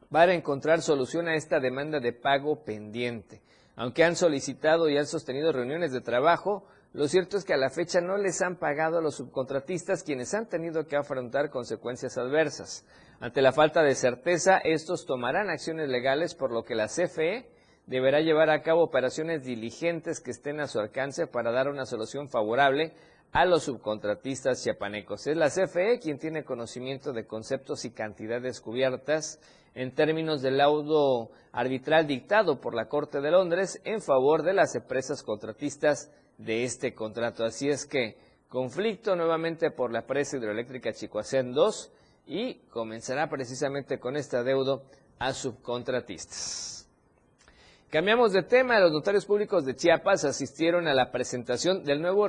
para 0.09 0.33
encontrar 0.33 0.81
solución 0.81 1.27
a 1.27 1.35
esta 1.35 1.59
demanda 1.59 1.99
de 1.99 2.13
pago 2.13 2.63
pendiente. 2.63 3.41
Aunque 3.75 4.03
han 4.03 4.15
solicitado 4.15 4.89
y 4.89 4.97
han 4.97 5.05
sostenido 5.05 5.51
reuniones 5.51 5.91
de 5.91 6.01
trabajo, 6.01 6.65
lo 6.95 7.09
cierto 7.09 7.35
es 7.35 7.43
que 7.43 7.53
a 7.53 7.57
la 7.57 7.69
fecha 7.69 7.99
no 7.99 8.15
les 8.15 8.41
han 8.41 8.55
pagado 8.55 8.99
a 8.99 9.01
los 9.01 9.15
subcontratistas 9.15 10.01
quienes 10.01 10.33
han 10.33 10.47
tenido 10.47 10.87
que 10.87 10.95
afrontar 10.95 11.49
consecuencias 11.49 12.17
adversas. 12.17 12.85
Ante 13.19 13.41
la 13.41 13.51
falta 13.51 13.83
de 13.83 13.95
certeza, 13.95 14.59
estos 14.59 15.05
tomarán 15.05 15.49
acciones 15.49 15.89
legales 15.89 16.35
por 16.35 16.53
lo 16.53 16.63
que 16.63 16.73
la 16.73 16.87
CFE 16.87 17.49
deberá 17.85 18.21
llevar 18.21 18.49
a 18.49 18.61
cabo 18.61 18.81
operaciones 18.81 19.43
diligentes 19.43 20.21
que 20.21 20.31
estén 20.31 20.61
a 20.61 20.67
su 20.67 20.79
alcance 20.79 21.27
para 21.27 21.51
dar 21.51 21.67
una 21.67 21.85
solución 21.85 22.29
favorable 22.29 22.93
a 23.31 23.45
los 23.45 23.63
subcontratistas 23.63 24.63
chiapanecos. 24.63 25.27
Es 25.27 25.37
la 25.37 25.49
CFE 25.49 25.99
quien 25.99 26.19
tiene 26.19 26.43
conocimiento 26.43 27.13
de 27.13 27.25
conceptos 27.25 27.85
y 27.85 27.91
cantidades 27.91 28.61
cubiertas 28.61 29.39
en 29.73 29.93
términos 29.93 30.41
del 30.41 30.57
laudo 30.57 31.31
arbitral 31.51 32.07
dictado 32.07 32.61
por 32.61 32.73
la 32.73 32.87
Corte 32.87 33.19
de 33.21 33.31
Londres 33.31 33.81
en 33.83 34.01
favor 34.01 34.43
de 34.43 34.53
las 34.53 34.73
empresas 34.75 35.21
contratistas 35.21 36.11
de 36.37 36.63
este 36.63 36.93
contrato. 36.93 37.43
Así 37.43 37.69
es 37.69 37.85
que 37.85 38.17
conflicto 38.47 39.15
nuevamente 39.15 39.71
por 39.71 39.91
la 39.91 40.05
presa 40.05 40.37
hidroeléctrica 40.37 40.93
Chicoacén 40.93 41.53
2 41.53 41.91
y 42.27 42.55
comenzará 42.69 43.29
precisamente 43.29 43.99
con 43.99 44.15
este 44.15 44.37
adeudo 44.37 44.83
a 45.19 45.33
subcontratistas. 45.33 46.84
Cambiamos 47.89 48.33
de 48.33 48.43
tema. 48.43 48.79
Los 48.79 48.91
notarios 48.91 49.25
públicos 49.25 49.63
de 49.63 49.75
Chiapas 49.75 50.25
asistieron 50.25 50.87
a 50.87 50.93
la 50.93 51.11
presentación 51.11 51.83
del 51.83 52.01
nuevo, 52.01 52.27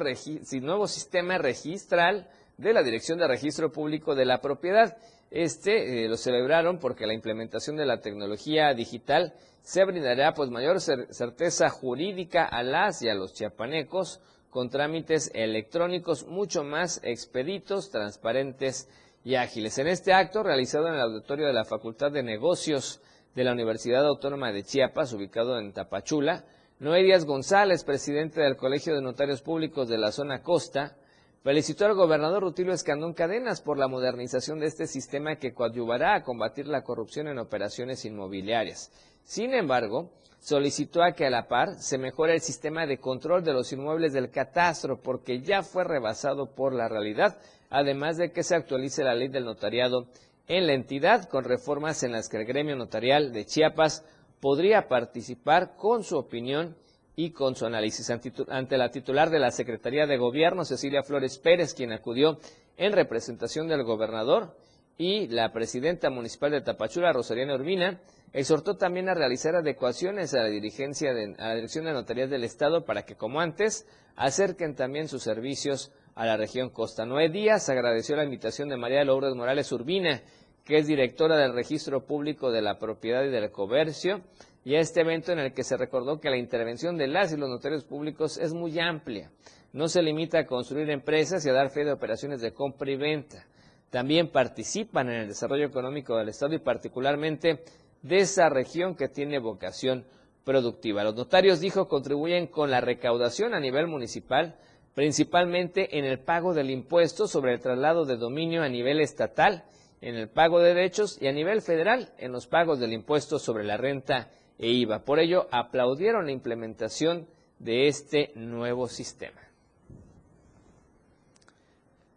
nuevo 0.60 0.86
sistema 0.86 1.38
registral 1.38 2.28
de 2.58 2.72
la 2.72 2.82
Dirección 2.82 3.18
de 3.18 3.26
Registro 3.26 3.72
Público 3.72 4.14
de 4.14 4.26
la 4.26 4.40
Propiedad. 4.40 4.96
Este 5.30 6.04
eh, 6.04 6.08
lo 6.08 6.16
celebraron 6.16 6.78
porque 6.78 7.06
la 7.06 7.14
implementación 7.14 7.76
de 7.76 7.86
la 7.86 8.00
tecnología 8.00 8.74
digital 8.74 9.34
se 9.62 9.84
brindará 9.84 10.34
pues 10.34 10.50
mayor 10.50 10.80
certeza 10.80 11.70
jurídica 11.70 12.44
a 12.44 12.62
las 12.62 13.02
y 13.02 13.08
a 13.08 13.14
los 13.14 13.34
chiapanecos 13.34 14.20
con 14.50 14.70
trámites 14.70 15.30
electrónicos 15.34 16.26
mucho 16.26 16.62
más 16.64 17.00
expeditos, 17.02 17.90
transparentes 17.90 18.88
y 19.24 19.34
ágiles. 19.34 19.78
En 19.78 19.88
este 19.88 20.12
acto, 20.12 20.44
realizado 20.44 20.86
en 20.86 20.94
el 20.94 21.00
auditorio 21.00 21.46
de 21.46 21.52
la 21.52 21.64
Facultad 21.64 22.12
de 22.12 22.22
Negocios 22.22 23.00
de 23.36 23.44
la 23.44 23.52
Universidad 23.52 24.06
Autónoma 24.06 24.50
de 24.50 24.64
Chiapas, 24.64 25.12
ubicado 25.12 25.58
en 25.58 25.74
Tapachula, 25.74 26.46
Noé 26.78 27.02
Díaz 27.02 27.26
González, 27.26 27.84
presidente 27.84 28.40
del 28.40 28.56
Colegio 28.56 28.94
de 28.94 29.02
Notarios 29.02 29.42
Públicos 29.42 29.90
de 29.90 29.98
la 29.98 30.10
zona 30.10 30.42
costa, 30.42 30.96
felicitó 31.44 31.84
al 31.84 31.94
gobernador 31.94 32.42
Rutilio 32.42 32.72
Escandón 32.72 33.12
Cadenas 33.12 33.60
por 33.60 33.76
la 33.76 33.88
modernización 33.88 34.58
de 34.58 34.66
este 34.66 34.86
sistema 34.86 35.36
que 35.36 35.52
coadyuvará 35.52 36.14
a 36.14 36.22
combatir 36.22 36.66
la 36.66 36.82
corrupción 36.82 37.28
en 37.28 37.38
operaciones 37.38 38.06
inmobiliarias. 38.06 38.90
Sin 39.22 39.52
embargo, 39.52 40.12
solicitó 40.38 41.02
a 41.02 41.12
que 41.12 41.26
a 41.26 41.30
la 41.30 41.46
par 41.46 41.74
se 41.74 41.98
mejore 41.98 42.32
el 42.32 42.40
sistema 42.40 42.86
de 42.86 42.98
control 42.98 43.44
de 43.44 43.52
los 43.52 43.70
inmuebles 43.70 44.14
del 44.14 44.30
catastro 44.30 44.98
porque 45.02 45.42
ya 45.42 45.62
fue 45.62 45.84
rebasado 45.84 46.54
por 46.54 46.72
la 46.72 46.88
realidad, 46.88 47.36
además 47.68 48.16
de 48.16 48.32
que 48.32 48.42
se 48.42 48.54
actualice 48.54 49.04
la 49.04 49.14
ley 49.14 49.28
del 49.28 49.44
notariado 49.44 50.06
en 50.48 50.66
la 50.66 50.74
entidad 50.74 51.28
con 51.28 51.44
reformas 51.44 52.02
en 52.02 52.12
las 52.12 52.28
que 52.28 52.38
el 52.38 52.46
gremio 52.46 52.76
notarial 52.76 53.32
de 53.32 53.44
Chiapas 53.44 54.04
podría 54.40 54.88
participar 54.88 55.76
con 55.76 56.04
su 56.04 56.16
opinión 56.16 56.76
y 57.16 57.30
con 57.30 57.56
su 57.56 57.66
análisis. 57.66 58.10
Ante 58.48 58.76
la 58.76 58.90
titular 58.90 59.30
de 59.30 59.38
la 59.38 59.50
Secretaría 59.50 60.06
de 60.06 60.18
Gobierno, 60.18 60.64
Cecilia 60.64 61.02
Flores 61.02 61.38
Pérez, 61.38 61.74
quien 61.74 61.92
acudió 61.92 62.38
en 62.76 62.92
representación 62.92 63.68
del 63.68 63.82
gobernador, 63.84 64.54
y 64.98 65.28
la 65.28 65.52
presidenta 65.52 66.10
municipal 66.10 66.50
de 66.50 66.62
Tapachula, 66.62 67.12
Rosariana 67.12 67.54
Urbina, 67.54 68.00
exhortó 68.32 68.76
también 68.76 69.08
a 69.08 69.14
realizar 69.14 69.54
adecuaciones 69.54 70.34
a 70.34 70.38
la 70.38 70.48
dirigencia 70.48 71.12
de, 71.12 71.34
a 71.38 71.48
la 71.48 71.54
Dirección 71.54 71.84
de 71.84 71.92
Notarías 71.92 72.30
del 72.30 72.44
Estado 72.44 72.84
para 72.84 73.04
que, 73.04 73.14
como 73.14 73.40
antes, 73.40 73.86
acerquen 74.14 74.74
también 74.74 75.08
sus 75.08 75.22
servicios 75.22 75.92
a 76.16 76.26
la 76.26 76.36
región 76.36 76.70
Costa. 76.70 77.06
Noé 77.06 77.28
Díaz 77.28 77.68
agradeció 77.68 78.16
la 78.16 78.24
invitación 78.24 78.68
de 78.68 78.76
María 78.76 79.04
Lourdes 79.04 79.36
Morales 79.36 79.70
Urbina, 79.70 80.22
que 80.64 80.78
es 80.78 80.88
directora 80.88 81.36
del 81.36 81.54
Registro 81.54 82.04
Público 82.04 82.50
de 82.50 82.62
la 82.62 82.78
Propiedad 82.78 83.22
y 83.22 83.28
del 83.28 83.52
Comercio, 83.52 84.22
y 84.64 84.74
a 84.74 84.80
este 84.80 85.02
evento 85.02 85.30
en 85.30 85.38
el 85.38 85.52
que 85.52 85.62
se 85.62 85.76
recordó 85.76 86.18
que 86.18 86.30
la 86.30 86.38
intervención 86.38 86.96
de 86.96 87.06
las 87.06 87.32
y 87.32 87.36
los 87.36 87.48
notarios 87.48 87.84
públicos 87.84 88.38
es 88.38 88.52
muy 88.52 88.80
amplia. 88.80 89.30
No 89.72 89.86
se 89.86 90.02
limita 90.02 90.40
a 90.40 90.46
construir 90.46 90.90
empresas 90.90 91.46
y 91.46 91.50
a 91.50 91.52
dar 91.52 91.70
fe 91.70 91.84
de 91.84 91.92
operaciones 91.92 92.40
de 92.40 92.52
compra 92.52 92.90
y 92.90 92.96
venta 92.96 93.46
también 93.90 94.28
participan 94.30 95.08
en 95.08 95.20
el 95.20 95.28
desarrollo 95.28 95.66
económico 95.66 96.16
del 96.16 96.28
Estado 96.28 96.54
y 96.54 96.58
particularmente 96.58 97.62
de 98.02 98.16
esa 98.18 98.48
región 98.48 98.94
que 98.96 99.08
tiene 99.08 99.38
vocación 99.38 100.04
productiva. 100.44 101.04
Los 101.04 101.14
notarios, 101.14 101.60
dijo, 101.60 101.88
contribuyen 101.88 102.46
con 102.46 102.70
la 102.70 102.80
recaudación 102.80 103.54
a 103.54 103.60
nivel 103.60 103.86
municipal, 103.86 104.56
principalmente 104.96 105.98
en 105.98 106.06
el 106.06 106.18
pago 106.18 106.54
del 106.54 106.70
impuesto 106.70 107.28
sobre 107.28 107.52
el 107.52 107.60
traslado 107.60 108.06
de 108.06 108.16
dominio 108.16 108.62
a 108.62 108.68
nivel 108.70 109.02
estatal, 109.02 109.66
en 110.00 110.14
el 110.14 110.30
pago 110.30 110.58
de 110.58 110.72
derechos 110.72 111.18
y 111.20 111.26
a 111.28 111.32
nivel 111.32 111.60
federal 111.60 112.14
en 112.16 112.32
los 112.32 112.46
pagos 112.46 112.80
del 112.80 112.94
impuesto 112.94 113.38
sobre 113.38 113.62
la 113.64 113.76
renta 113.76 114.30
e 114.58 114.68
IVA. 114.68 115.04
Por 115.04 115.18
ello, 115.18 115.48
aplaudieron 115.50 116.24
la 116.24 116.32
implementación 116.32 117.28
de 117.58 117.88
este 117.88 118.32
nuevo 118.36 118.88
sistema. 118.88 119.38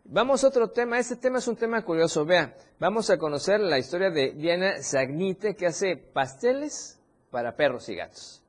Vamos 0.06 0.46
a 0.46 0.48
otro 0.48 0.70
tema. 0.70 1.00
Este 1.00 1.18
tema 1.18 1.40
es 1.40 1.50
un 1.50 1.58
tema 1.58 1.84
curioso. 1.84 2.24
Vea, 2.24 2.56
vamos 2.80 3.10
a 3.10 3.18
conocer 3.18 3.60
la 3.60 3.78
historia 3.78 4.10
de 4.10 4.32
Diana 4.32 4.82
Zagnite 4.82 5.54
que 5.54 5.68
hace 5.68 5.98
pasteles 5.98 6.98
para 7.30 7.58
perros 7.58 7.90
y 7.90 7.96
gatos. 7.96 8.42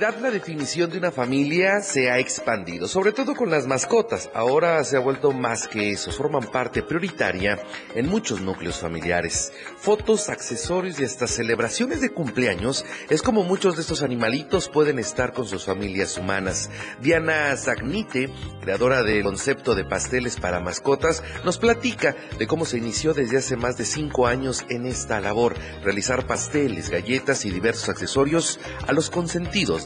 La 0.00 0.30
definición 0.30 0.90
de 0.90 0.96
una 0.96 1.10
familia 1.10 1.82
se 1.82 2.10
ha 2.10 2.18
expandido, 2.18 2.88
sobre 2.88 3.12
todo 3.12 3.34
con 3.34 3.50
las 3.50 3.66
mascotas. 3.66 4.30
Ahora 4.32 4.82
se 4.82 4.96
ha 4.96 5.00
vuelto 5.00 5.32
más 5.32 5.68
que 5.68 5.90
eso, 5.90 6.10
forman 6.10 6.50
parte 6.50 6.82
prioritaria 6.82 7.58
en 7.94 8.08
muchos 8.08 8.40
núcleos 8.40 8.78
familiares. 8.78 9.52
Fotos, 9.76 10.30
accesorios 10.30 10.98
y 11.00 11.04
hasta 11.04 11.26
celebraciones 11.26 12.00
de 12.00 12.08
cumpleaños 12.08 12.86
es 13.10 13.20
como 13.20 13.44
muchos 13.44 13.76
de 13.76 13.82
estos 13.82 14.02
animalitos 14.02 14.70
pueden 14.70 14.98
estar 14.98 15.34
con 15.34 15.46
sus 15.46 15.66
familias 15.66 16.16
humanas. 16.16 16.70
Diana 17.02 17.54
Zagnite, 17.54 18.30
creadora 18.62 19.02
del 19.02 19.22
concepto 19.22 19.74
de 19.74 19.84
pasteles 19.84 20.36
para 20.40 20.60
mascotas, 20.60 21.22
nos 21.44 21.58
platica 21.58 22.16
de 22.38 22.46
cómo 22.46 22.64
se 22.64 22.78
inició 22.78 23.12
desde 23.12 23.36
hace 23.36 23.56
más 23.56 23.76
de 23.76 23.84
cinco 23.84 24.26
años 24.26 24.64
en 24.70 24.86
esta 24.86 25.20
labor, 25.20 25.56
realizar 25.84 26.26
pasteles, 26.26 26.88
galletas 26.88 27.44
y 27.44 27.50
diversos 27.50 27.90
accesorios 27.90 28.58
a 28.86 28.94
los 28.94 29.10
consentidos 29.10 29.84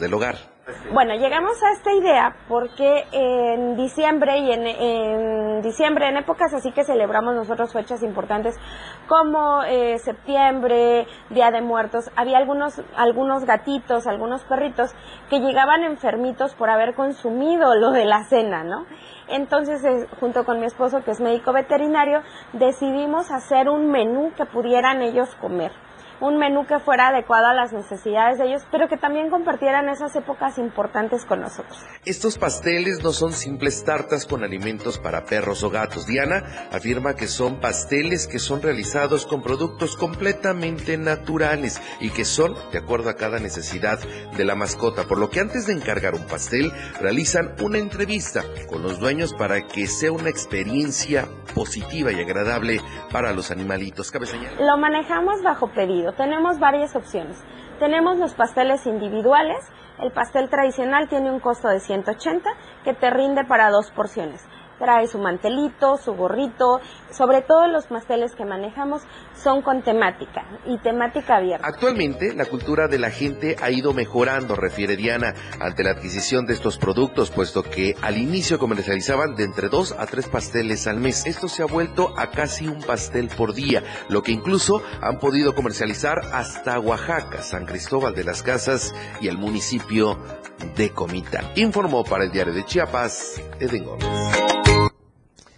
Bueno, 0.92 1.14
llegamos 1.14 1.62
a 1.62 1.72
esta 1.72 1.92
idea 1.92 2.36
porque 2.48 3.05
en 3.12 3.76
diciembre 3.76 4.38
y 4.38 4.50
en, 4.50 5.61
diciembre, 5.61 6.09
en 6.09 6.16
épocas 6.16 6.55
así 6.55 6.72
que 6.72 6.84
celebramos 6.84 7.34
nosotros 7.34 7.72
fechas 7.72 8.02
importantes 8.02 8.57
como 9.07 9.62
eh, 9.64 9.98
septiembre, 9.98 11.07
Día 11.28 11.50
de 11.50 11.61
Muertos, 11.61 12.11
había 12.16 12.38
algunos, 12.38 12.80
algunos 12.96 13.44
gatitos, 13.44 14.07
algunos 14.07 14.42
perritos 14.44 14.94
que 15.28 15.40
llegaban 15.40 15.84
enfermitos 15.84 16.55
por 16.55 16.70
haber 16.70 16.94
consumido 16.94 17.74
lo 17.74 17.90
de 17.90 18.07
la 18.07 18.24
cena, 18.24 18.64
¿no? 18.64 18.86
Entonces, 19.28 19.84
eh, 19.84 20.07
junto 20.18 20.44
con 20.44 20.61
mi 20.61 20.66
esposo, 20.66 21.02
que 21.05 21.11
es 21.11 21.20
médico 21.20 21.52
veterinario, 21.52 22.22
decidimos 22.55 23.30
hacer 23.30 23.68
un 23.68 23.90
menú 23.90 24.32
que 24.34 24.46
pudieran 24.46 25.02
ellos 25.02 25.34
comer 25.36 25.72
un 26.25 26.39
menú 26.39 26.66
que 26.66 26.79
fuera 26.79 27.09
adecuado 27.09 27.49
a 27.49 27.55
las 27.55 27.72
necesidades 27.72 28.39
de 28.39 28.47
ellos, 28.47 28.62
pero 28.70 28.89
que 28.89 28.97
también 28.97 29.29
compartieran 29.29 29.91
esas 29.91 30.16
épocas 30.16 30.57
importantes 30.59 31.25
con 31.27 31.43
nosotros. 31.43 31.79
Estos 32.07 32.39
pasteles 32.39 33.03
no 33.03 33.12
son 33.12 33.33
simples 33.33 33.85
tartas 33.85 34.25
con 34.25 34.43
alimentos 34.43 34.99
para 34.99 35.25
perros 35.25 35.62
o 35.62 35.70
gatos. 35.70 36.07
Diana 36.07 36.43
afirma 36.72 37.14
que 37.14 37.27
son 37.27 37.61
pasteles 37.61 38.27
que 38.27 38.39
son 38.39 38.62
realizados 38.62 39.27
con 39.27 39.43
productos 39.43 39.97
completamente 39.97 40.97
naturales 40.97 41.81
y 42.01 42.11
que 42.11 42.25
son 42.25 42.55
de 42.72 42.79
acuerdo 42.79 43.11
a 43.11 43.16
cada 43.16 43.39
necesidad 43.39 43.99
de 44.35 44.45
la 44.45 44.55
mascota, 44.55 45.05
por 45.05 45.18
lo 45.18 45.29
que 45.29 45.41
antes 45.41 45.66
de 45.66 45.75
encargar 45.75 46.14
un 46.14 46.27
pastel 46.27 46.72
realizan 47.01 47.55
una 47.61 47.79
entrevista 47.79 48.43
con 48.68 48.83
los 48.83 48.99
dueños 48.99 49.35
para 49.35 49.61
que 49.66 49.87
sea 49.87 50.11
una 50.11 50.31
experiencia 50.31 51.29
positiva 51.55 52.12
y 52.12 52.20
agradable 52.20 52.81
para 53.12 53.33
los 53.33 53.51
animalitos. 53.51 54.11
Cabe 54.11 54.27
Lo 54.59 54.79
manejamos 54.79 55.43
bajo 55.43 55.68
pedido. 55.68 56.14
Tenemos 56.17 56.59
varias 56.59 56.95
opciones. 56.97 57.43
Tenemos 57.79 58.19
los 58.19 58.35
pasteles 58.35 58.87
individuales. 58.87 59.59
El 59.99 60.12
pastel 60.12 60.49
tradicional 60.49 61.09
tiene 61.09 61.31
un 61.31 61.41
costo 61.41 61.69
de 61.69 61.81
180 61.81 62.51
que 62.85 62.95
te 62.95 63.11
rinde 63.11 63.45
para 63.45 63.71
dos 63.71 63.91
porciones 63.91 64.47
trae 64.79 65.07
su 65.07 65.18
mantelito, 65.18 65.97
su 65.97 66.14
gorrito, 66.14 66.81
sobre 67.11 67.43
todo 67.43 67.66
los 67.68 67.87
pasteles 67.87 68.35
que 68.35 68.45
manejamos 68.45 69.03
son 69.35 69.62
con 69.62 69.83
temática 69.83 70.45
y 70.66 70.79
temática 70.79 71.37
abierta. 71.37 71.66
Actualmente 71.66 72.35
la 72.35 72.45
cultura 72.47 72.89
de 72.89 72.99
la 72.99 73.11
gente 73.11 73.57
ha 73.62 73.70
ido 73.70 73.93
mejorando, 73.93 74.55
refiere 74.57 74.97
Diana, 74.97 75.35
ante 75.61 75.85
la 75.85 75.91
adquisición 75.91 76.47
de 76.47 76.55
estos 76.55 76.79
productos, 76.79 77.31
puesto 77.31 77.62
que 77.62 77.95
al 78.03 78.16
inicio 78.16 78.59
comercializaban 78.59 79.35
de 79.37 79.45
entre 79.45 79.68
dos 79.68 79.93
a 79.93 80.07
tres 80.07 80.29
pasteles 80.29 80.87
al 80.87 80.99
mes. 80.99 81.27
Esto 81.27 81.49
se 81.49 81.62
ha 81.62 81.66
vuelto 81.66 82.12
a 82.16 82.31
casi 82.31 82.66
un 82.66 82.83
pastel 82.83 83.29
por 83.29 83.55
día, 83.55 83.83
lo 84.09 84.22
que 84.22 84.33
incluso 84.33 84.83
han 85.01 85.18
podido 85.18 85.55
comercializar 85.55 86.20
hasta 86.33 86.79
Oaxaca, 86.79 87.43
San 87.43 87.66
Cristóbal 87.66 88.14
de 88.14 88.25
las 88.25 88.43
Casas 88.43 88.95
y 89.20 89.29
el 89.29 89.39
municipio 89.39 90.18
de 90.77 90.91
Comitán. 90.91 91.45
Informó 91.57 92.05
para 92.05 92.25
el 92.25 92.31
diario 92.31 92.55
de 92.55 92.64
Chiapas, 92.64 93.41
Eden 93.61 93.85
Gómez. 93.85 94.53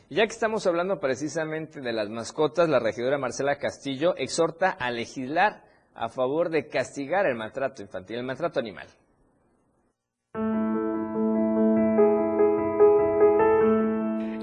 Ya 0.09 0.25
que 0.25 0.33
estamos 0.33 0.65
hablando 0.69 1.01
precisamente 1.01 1.81
de 1.81 1.93
las 1.93 2.09
mascotas, 2.09 2.69
la 2.69 2.79
regidora 2.79 3.19
Marcela 3.19 3.59
Castillo 3.59 4.15
exhorta 4.17 4.71
a 4.71 4.93
legislar 4.93 5.65
a 5.95 6.09
favor 6.09 6.49
de 6.49 6.69
castigar 6.69 7.27
el 7.27 7.35
maltrato 7.35 7.83
infantil, 7.83 8.19
el 8.19 8.25
maltrato 8.25 8.61
animal. 8.61 8.87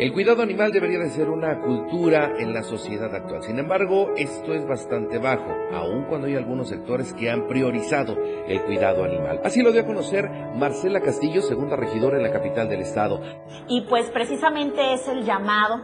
El 0.03 0.11
cuidado 0.11 0.43
animal 0.43 0.73
debería 0.73 0.99
de 0.99 1.11
ser 1.11 1.29
una 1.29 1.61
cultura 1.61 2.33
en 2.37 2.53
la 2.53 2.61
sociedad 2.61 3.15
actual. 3.15 3.41
Sin 3.41 3.57
embargo, 3.57 4.09
esto 4.17 4.53
es 4.53 4.67
bastante 4.67 5.17
bajo, 5.17 5.49
aun 5.73 6.03
cuando 6.09 6.27
hay 6.27 6.35
algunos 6.35 6.67
sectores 6.67 7.13
que 7.13 7.31
han 7.31 7.47
priorizado 7.47 8.17
el 8.45 8.61
cuidado 8.63 9.05
animal. 9.05 9.39
Así 9.45 9.63
lo 9.63 9.71
dio 9.71 9.83
a 9.83 9.85
conocer 9.85 10.29
Marcela 10.57 10.99
Castillo, 10.99 11.41
segunda 11.41 11.77
regidora 11.77 12.17
en 12.17 12.23
la 12.23 12.33
capital 12.33 12.67
del 12.67 12.81
estado. 12.81 13.21
Y 13.69 13.85
pues 13.87 14.11
precisamente 14.11 14.93
es 14.93 15.07
el 15.07 15.23
llamado 15.23 15.79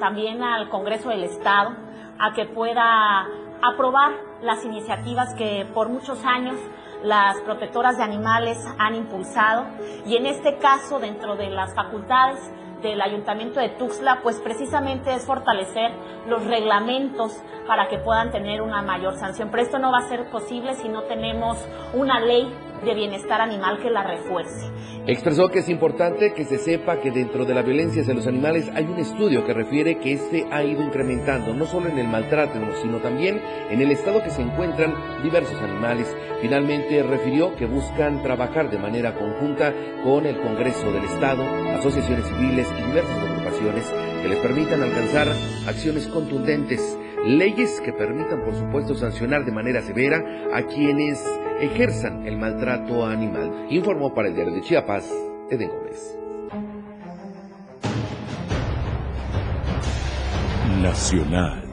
también 0.00 0.42
al 0.42 0.70
Congreso 0.70 1.10
del 1.10 1.24
Estado 1.24 1.76
a 2.18 2.32
que 2.32 2.46
pueda 2.46 3.26
aprobar 3.60 4.12
las 4.40 4.64
iniciativas 4.64 5.34
que 5.34 5.66
por 5.74 5.90
muchos 5.90 6.24
años 6.24 6.56
las 7.02 7.38
protectoras 7.42 7.98
de 7.98 8.04
animales 8.04 8.58
han 8.78 8.94
impulsado 8.94 9.66
y 10.06 10.16
en 10.16 10.24
este 10.24 10.56
caso 10.56 10.98
dentro 10.98 11.36
de 11.36 11.50
las 11.50 11.74
facultades 11.74 12.38
del 12.82 13.00
Ayuntamiento 13.00 13.60
de 13.60 13.70
Tuxtla, 13.70 14.20
pues 14.22 14.40
precisamente 14.40 15.14
es 15.14 15.26
fortalecer 15.26 15.92
los 16.26 16.44
reglamentos 16.46 17.36
para 17.66 17.88
que 17.88 17.98
puedan 17.98 18.30
tener 18.30 18.62
una 18.62 18.82
mayor 18.82 19.16
sanción. 19.16 19.50
Pero 19.50 19.62
esto 19.62 19.78
no 19.78 19.92
va 19.92 19.98
a 19.98 20.08
ser 20.08 20.30
posible 20.30 20.74
si 20.74 20.88
no 20.88 21.02
tenemos 21.02 21.58
una 21.94 22.20
ley 22.20 22.52
de 22.84 22.94
bienestar 22.94 23.40
animal 23.40 23.78
que 23.82 23.90
la 23.90 24.02
refuerce. 24.02 24.70
Expresó 25.06 25.48
que 25.48 25.60
es 25.60 25.68
importante 25.68 26.34
que 26.34 26.44
se 26.44 26.58
sepa 26.58 27.00
que 27.00 27.10
dentro 27.10 27.44
de 27.44 27.54
la 27.54 27.62
violencia 27.62 28.02
hacia 28.02 28.14
los 28.14 28.26
animales 28.26 28.70
hay 28.74 28.84
un 28.84 28.98
estudio 28.98 29.44
que 29.44 29.54
refiere 29.54 29.98
que 29.98 30.12
este 30.12 30.46
ha 30.50 30.62
ido 30.62 30.82
incrementando, 30.82 31.54
no 31.54 31.64
solo 31.64 31.88
en 31.88 31.98
el 31.98 32.08
maltrato, 32.08 32.58
sino 32.82 32.98
también 32.98 33.40
en 33.70 33.80
el 33.80 33.90
estado 33.90 34.22
que 34.22 34.30
se 34.30 34.42
encuentran 34.42 34.94
diversos 35.22 35.60
animales. 35.62 36.14
Finalmente 36.42 37.02
refirió 37.02 37.56
que 37.56 37.66
buscan 37.66 38.22
trabajar 38.22 38.70
de 38.70 38.78
manera 38.78 39.14
conjunta 39.14 39.72
con 40.04 40.26
el 40.26 40.38
Congreso 40.38 40.92
del 40.92 41.04
Estado, 41.04 41.42
asociaciones 41.78 42.26
civiles 42.26 42.68
y 42.78 42.82
diversas 42.88 43.18
agrupaciones 43.18 43.92
que 44.22 44.28
les 44.28 44.38
permitan 44.38 44.82
alcanzar 44.82 45.28
acciones 45.66 46.06
contundentes, 46.08 46.98
leyes 47.24 47.80
que 47.80 47.92
permitan, 47.92 48.44
por 48.44 48.54
supuesto, 48.54 48.94
sancionar 48.94 49.44
de 49.44 49.52
manera 49.52 49.82
severa 49.82 50.22
a 50.52 50.62
quienes 50.64 51.24
ejerzan 51.60 52.26
el 52.26 52.36
maltrato 52.36 53.04
animal, 53.04 53.66
informó 53.70 54.14
para 54.14 54.28
el 54.28 54.34
diario 54.34 54.54
de 54.54 54.62
Chiapas, 54.62 55.10
Eden 55.50 55.70
Gómez. 55.70 56.18
Nacional. 60.82 61.64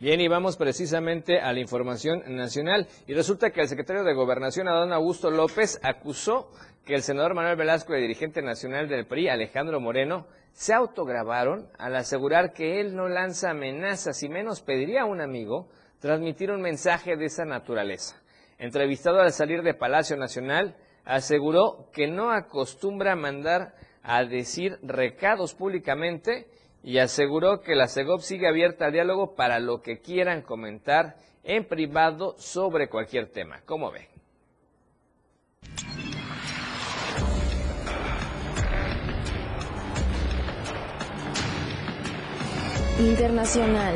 Bien, 0.00 0.20
y 0.20 0.28
vamos 0.28 0.56
precisamente 0.56 1.40
a 1.40 1.52
la 1.52 1.58
información 1.58 2.22
nacional. 2.28 2.86
Y 3.08 3.14
resulta 3.14 3.50
que 3.50 3.62
el 3.62 3.68
secretario 3.68 4.04
de 4.04 4.14
Gobernación, 4.14 4.68
Adán 4.68 4.92
Augusto 4.92 5.28
López, 5.28 5.80
acusó 5.82 6.52
que 6.84 6.94
el 6.94 7.02
senador 7.02 7.34
Manuel 7.34 7.56
Velasco, 7.56 7.94
el 7.94 8.02
dirigente 8.02 8.40
nacional 8.40 8.88
del 8.88 9.06
PRI, 9.06 9.28
Alejandro 9.28 9.80
Moreno, 9.80 10.26
se 10.58 10.74
autograbaron 10.74 11.68
al 11.78 11.94
asegurar 11.94 12.52
que 12.52 12.80
él 12.80 12.96
no 12.96 13.08
lanza 13.08 13.50
amenazas 13.50 14.20
y 14.24 14.28
menos 14.28 14.60
pediría 14.60 15.02
a 15.02 15.04
un 15.04 15.20
amigo 15.20 15.68
transmitir 16.00 16.50
un 16.50 16.60
mensaje 16.60 17.16
de 17.16 17.26
esa 17.26 17.44
naturaleza. 17.44 18.20
Entrevistado 18.58 19.20
al 19.20 19.30
salir 19.30 19.62
de 19.62 19.74
Palacio 19.74 20.16
Nacional, 20.16 20.74
aseguró 21.04 21.88
que 21.92 22.08
no 22.08 22.32
acostumbra 22.32 23.14
mandar 23.14 23.76
a 24.02 24.24
decir 24.24 24.80
recados 24.82 25.54
públicamente 25.54 26.48
y 26.82 26.98
aseguró 26.98 27.60
que 27.60 27.76
la 27.76 27.86
CEGOP 27.86 28.22
sigue 28.22 28.48
abierta 28.48 28.86
al 28.86 28.92
diálogo 28.92 29.36
para 29.36 29.60
lo 29.60 29.80
que 29.80 30.00
quieran 30.00 30.42
comentar 30.42 31.14
en 31.44 31.68
privado 31.68 32.34
sobre 32.36 32.88
cualquier 32.88 33.30
tema. 33.30 33.60
¿Cómo 33.64 33.92
ve? 33.92 34.17
Internacional. 42.98 43.94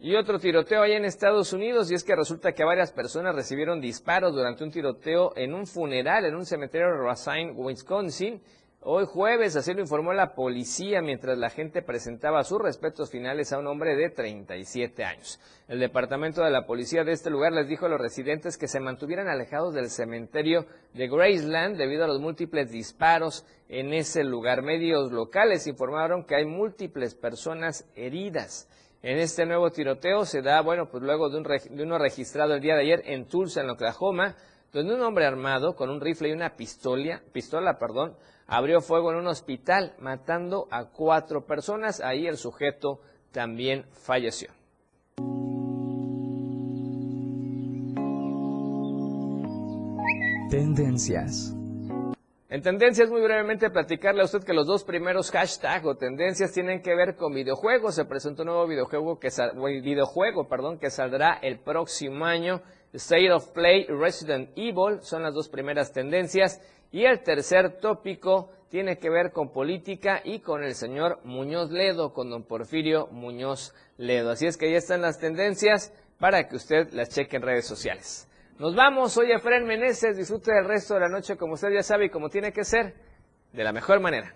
Y 0.00 0.14
otro 0.16 0.38
tiroteo 0.38 0.82
ahí 0.82 0.92
en 0.92 1.04
Estados 1.04 1.52
Unidos, 1.52 1.90
y 1.90 1.94
es 1.94 2.02
que 2.02 2.16
resulta 2.16 2.52
que 2.52 2.64
varias 2.64 2.92
personas 2.92 3.34
recibieron 3.34 3.80
disparos 3.80 4.34
durante 4.34 4.64
un 4.64 4.70
tiroteo 4.70 5.32
en 5.36 5.52
un 5.52 5.66
funeral 5.66 6.24
en 6.24 6.34
un 6.34 6.46
cementerio 6.46 6.88
de 6.88 6.98
Racine, 6.98 7.52
Wisconsin. 7.52 8.40
Hoy 8.86 9.06
jueves, 9.06 9.56
así 9.56 9.72
lo 9.72 9.80
informó 9.80 10.12
la 10.12 10.34
policía 10.34 11.00
mientras 11.00 11.38
la 11.38 11.48
gente 11.48 11.80
presentaba 11.80 12.44
sus 12.44 12.60
respetos 12.60 13.10
finales 13.10 13.50
a 13.50 13.58
un 13.58 13.66
hombre 13.66 13.96
de 13.96 14.10
37 14.10 15.02
años. 15.02 15.40
El 15.68 15.80
departamento 15.80 16.44
de 16.44 16.50
la 16.50 16.66
policía 16.66 17.02
de 17.02 17.12
este 17.12 17.30
lugar 17.30 17.52
les 17.52 17.66
dijo 17.66 17.86
a 17.86 17.88
los 17.88 17.98
residentes 17.98 18.58
que 18.58 18.68
se 18.68 18.80
mantuvieran 18.80 19.26
alejados 19.26 19.72
del 19.72 19.88
cementerio 19.88 20.66
de 20.92 21.08
Graceland 21.08 21.78
debido 21.78 22.04
a 22.04 22.08
los 22.08 22.20
múltiples 22.20 22.70
disparos 22.70 23.46
en 23.70 23.94
ese 23.94 24.22
lugar. 24.22 24.60
Medios 24.60 25.10
locales 25.10 25.66
informaron 25.66 26.24
que 26.26 26.36
hay 26.36 26.44
múltiples 26.44 27.14
personas 27.14 27.88
heridas 27.94 28.68
en 29.00 29.18
este 29.18 29.44
nuevo 29.44 29.70
tiroteo 29.70 30.24
se 30.24 30.40
da, 30.40 30.62
bueno, 30.62 30.88
pues 30.90 31.02
luego 31.02 31.28
de, 31.28 31.36
un 31.36 31.42
de 31.42 31.82
uno 31.82 31.98
registrado 31.98 32.54
el 32.54 32.62
día 32.62 32.74
de 32.74 32.80
ayer 32.80 33.02
en 33.04 33.28
Tulsa, 33.28 33.60
en 33.60 33.68
Oklahoma, 33.68 34.34
donde 34.72 34.94
un 34.94 35.02
hombre 35.02 35.26
armado 35.26 35.76
con 35.76 35.90
un 35.90 36.00
rifle 36.00 36.30
y 36.30 36.32
una 36.32 36.56
pistola, 36.56 37.20
pistola, 37.30 37.78
perdón, 37.78 38.16
abrió 38.46 38.80
fuego 38.80 39.12
en 39.12 39.18
un 39.18 39.26
hospital, 39.26 39.94
matando 39.98 40.68
a 40.70 40.86
cuatro 40.86 41.46
personas. 41.46 42.00
Ahí 42.00 42.26
el 42.26 42.36
sujeto 42.36 43.00
también 43.32 43.84
falleció. 43.92 44.50
Tendencias. 50.50 51.54
En 52.54 52.62
tendencias, 52.62 53.10
muy 53.10 53.20
brevemente, 53.20 53.68
platicarle 53.70 54.22
a 54.22 54.26
usted 54.26 54.44
que 54.44 54.52
los 54.52 54.68
dos 54.68 54.84
primeros 54.84 55.32
hashtags 55.32 55.84
o 55.84 55.96
tendencias 55.96 56.52
tienen 56.52 56.82
que 56.82 56.94
ver 56.94 57.16
con 57.16 57.34
videojuegos. 57.34 57.96
Se 57.96 58.04
presenta 58.04 58.42
un 58.42 58.50
nuevo 58.50 58.68
videojuego 58.68 59.18
que, 59.18 59.30
videojuego, 59.82 60.46
perdón, 60.46 60.78
que 60.78 60.90
saldrá 60.90 61.40
el 61.42 61.58
próximo 61.58 62.24
año. 62.24 62.62
State 62.92 63.32
of 63.32 63.48
Play 63.48 63.86
Resident 63.86 64.50
Evil 64.54 65.00
son 65.00 65.24
las 65.24 65.34
dos 65.34 65.48
primeras 65.48 65.92
tendencias. 65.92 66.60
Y 66.94 67.06
el 67.06 67.24
tercer 67.24 67.80
tópico 67.80 68.50
tiene 68.70 68.98
que 68.98 69.10
ver 69.10 69.32
con 69.32 69.50
política 69.50 70.20
y 70.22 70.38
con 70.38 70.62
el 70.62 70.76
señor 70.76 71.18
Muñoz 71.24 71.72
Ledo, 71.72 72.12
con 72.12 72.30
don 72.30 72.44
Porfirio 72.44 73.08
Muñoz 73.10 73.74
Ledo. 73.96 74.30
Así 74.30 74.46
es 74.46 74.56
que 74.56 74.66
ahí 74.66 74.76
están 74.76 75.02
las 75.02 75.18
tendencias 75.18 75.92
para 76.20 76.46
que 76.46 76.54
usted 76.54 76.92
las 76.92 77.08
cheque 77.08 77.34
en 77.34 77.42
redes 77.42 77.66
sociales. 77.66 78.28
Nos 78.60 78.76
vamos, 78.76 79.12
soy 79.12 79.32
Efraín 79.32 79.66
Meneses, 79.66 80.16
disfrute 80.16 80.52
del 80.52 80.66
resto 80.66 80.94
de 80.94 81.00
la 81.00 81.08
noche 81.08 81.36
como 81.36 81.54
usted 81.54 81.70
ya 81.74 81.82
sabe 81.82 82.06
y 82.06 82.10
como 82.10 82.28
tiene 82.28 82.52
que 82.52 82.62
ser, 82.62 82.94
de 83.52 83.64
la 83.64 83.72
mejor 83.72 83.98
manera. 83.98 84.32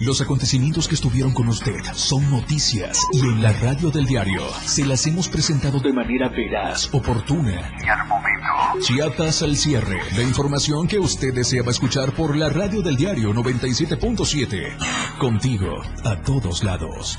Los 0.00 0.22
acontecimientos 0.22 0.88
que 0.88 0.94
estuvieron 0.94 1.34
con 1.34 1.48
usted 1.48 1.78
son 1.92 2.30
noticias 2.30 2.98
y 3.12 3.20
en 3.20 3.42
la 3.42 3.52
radio 3.52 3.90
del 3.90 4.06
diario 4.06 4.40
se 4.62 4.86
las 4.86 5.06
hemos 5.06 5.28
presentado 5.28 5.78
de 5.78 5.92
manera 5.92 6.30
veraz, 6.30 6.88
oportuna 6.94 7.70
y 7.84 7.86
al 7.86 8.08
momento. 8.08 8.33
Chiapas 8.80 9.42
al 9.42 9.56
cierre. 9.56 10.00
La 10.16 10.22
información 10.22 10.86
que 10.86 10.98
usted 10.98 11.32
deseaba 11.32 11.70
escuchar 11.70 12.12
por 12.12 12.36
la 12.36 12.48
radio 12.48 12.82
del 12.82 12.96
diario 12.96 13.32
97.7. 13.32 15.18
Contigo 15.18 15.82
a 16.04 16.20
todos 16.22 16.64
lados. 16.64 17.18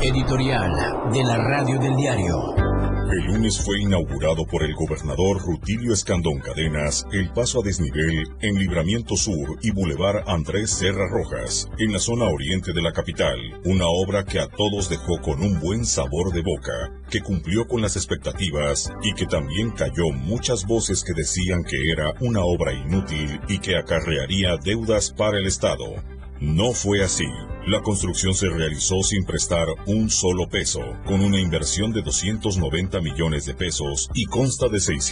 Editorial 0.00 1.10
de 1.12 1.24
la 1.24 1.36
radio 1.36 1.78
del 1.78 1.96
diario. 1.96 2.67
El 3.10 3.24
lunes 3.24 3.58
fue 3.58 3.80
inaugurado 3.80 4.44
por 4.46 4.62
el 4.62 4.74
gobernador 4.74 5.40
Rutilio 5.40 5.94
Escandón 5.94 6.40
Cadenas 6.40 7.06
el 7.10 7.30
paso 7.32 7.60
a 7.60 7.64
desnivel 7.64 8.28
en 8.42 8.58
Libramiento 8.58 9.16
Sur 9.16 9.58
y 9.62 9.70
Boulevard 9.70 10.28
Andrés 10.28 10.70
Serra 10.70 11.08
Rojas, 11.08 11.70
en 11.78 11.90
la 11.92 12.00
zona 12.00 12.26
oriente 12.26 12.74
de 12.74 12.82
la 12.82 12.92
capital. 12.92 13.38
Una 13.64 13.86
obra 13.86 14.26
que 14.26 14.38
a 14.38 14.48
todos 14.48 14.90
dejó 14.90 15.22
con 15.22 15.42
un 15.42 15.58
buen 15.58 15.86
sabor 15.86 16.34
de 16.34 16.42
boca, 16.42 16.92
que 17.10 17.22
cumplió 17.22 17.66
con 17.66 17.80
las 17.80 17.96
expectativas 17.96 18.92
y 19.02 19.14
que 19.14 19.24
también 19.24 19.70
cayó 19.70 20.10
muchas 20.12 20.66
voces 20.66 21.02
que 21.02 21.14
decían 21.14 21.64
que 21.64 21.90
era 21.90 22.12
una 22.20 22.44
obra 22.44 22.74
inútil 22.74 23.40
y 23.48 23.58
que 23.58 23.78
acarrearía 23.78 24.58
deudas 24.62 25.12
para 25.12 25.38
el 25.38 25.46
Estado. 25.46 25.94
No 26.40 26.72
fue 26.72 27.02
así. 27.02 27.26
La 27.66 27.82
construcción 27.82 28.32
se 28.32 28.48
realizó 28.48 29.02
sin 29.02 29.24
prestar 29.24 29.66
un 29.86 30.08
solo 30.08 30.48
peso, 30.48 30.96
con 31.04 31.20
una 31.20 31.40
inversión 31.40 31.92
de 31.92 32.00
290 32.00 33.00
millones 33.00 33.44
de 33.44 33.54
pesos 33.54 34.08
y 34.14 34.24
consta 34.26 34.68
de 34.68 34.78
600 34.78 35.08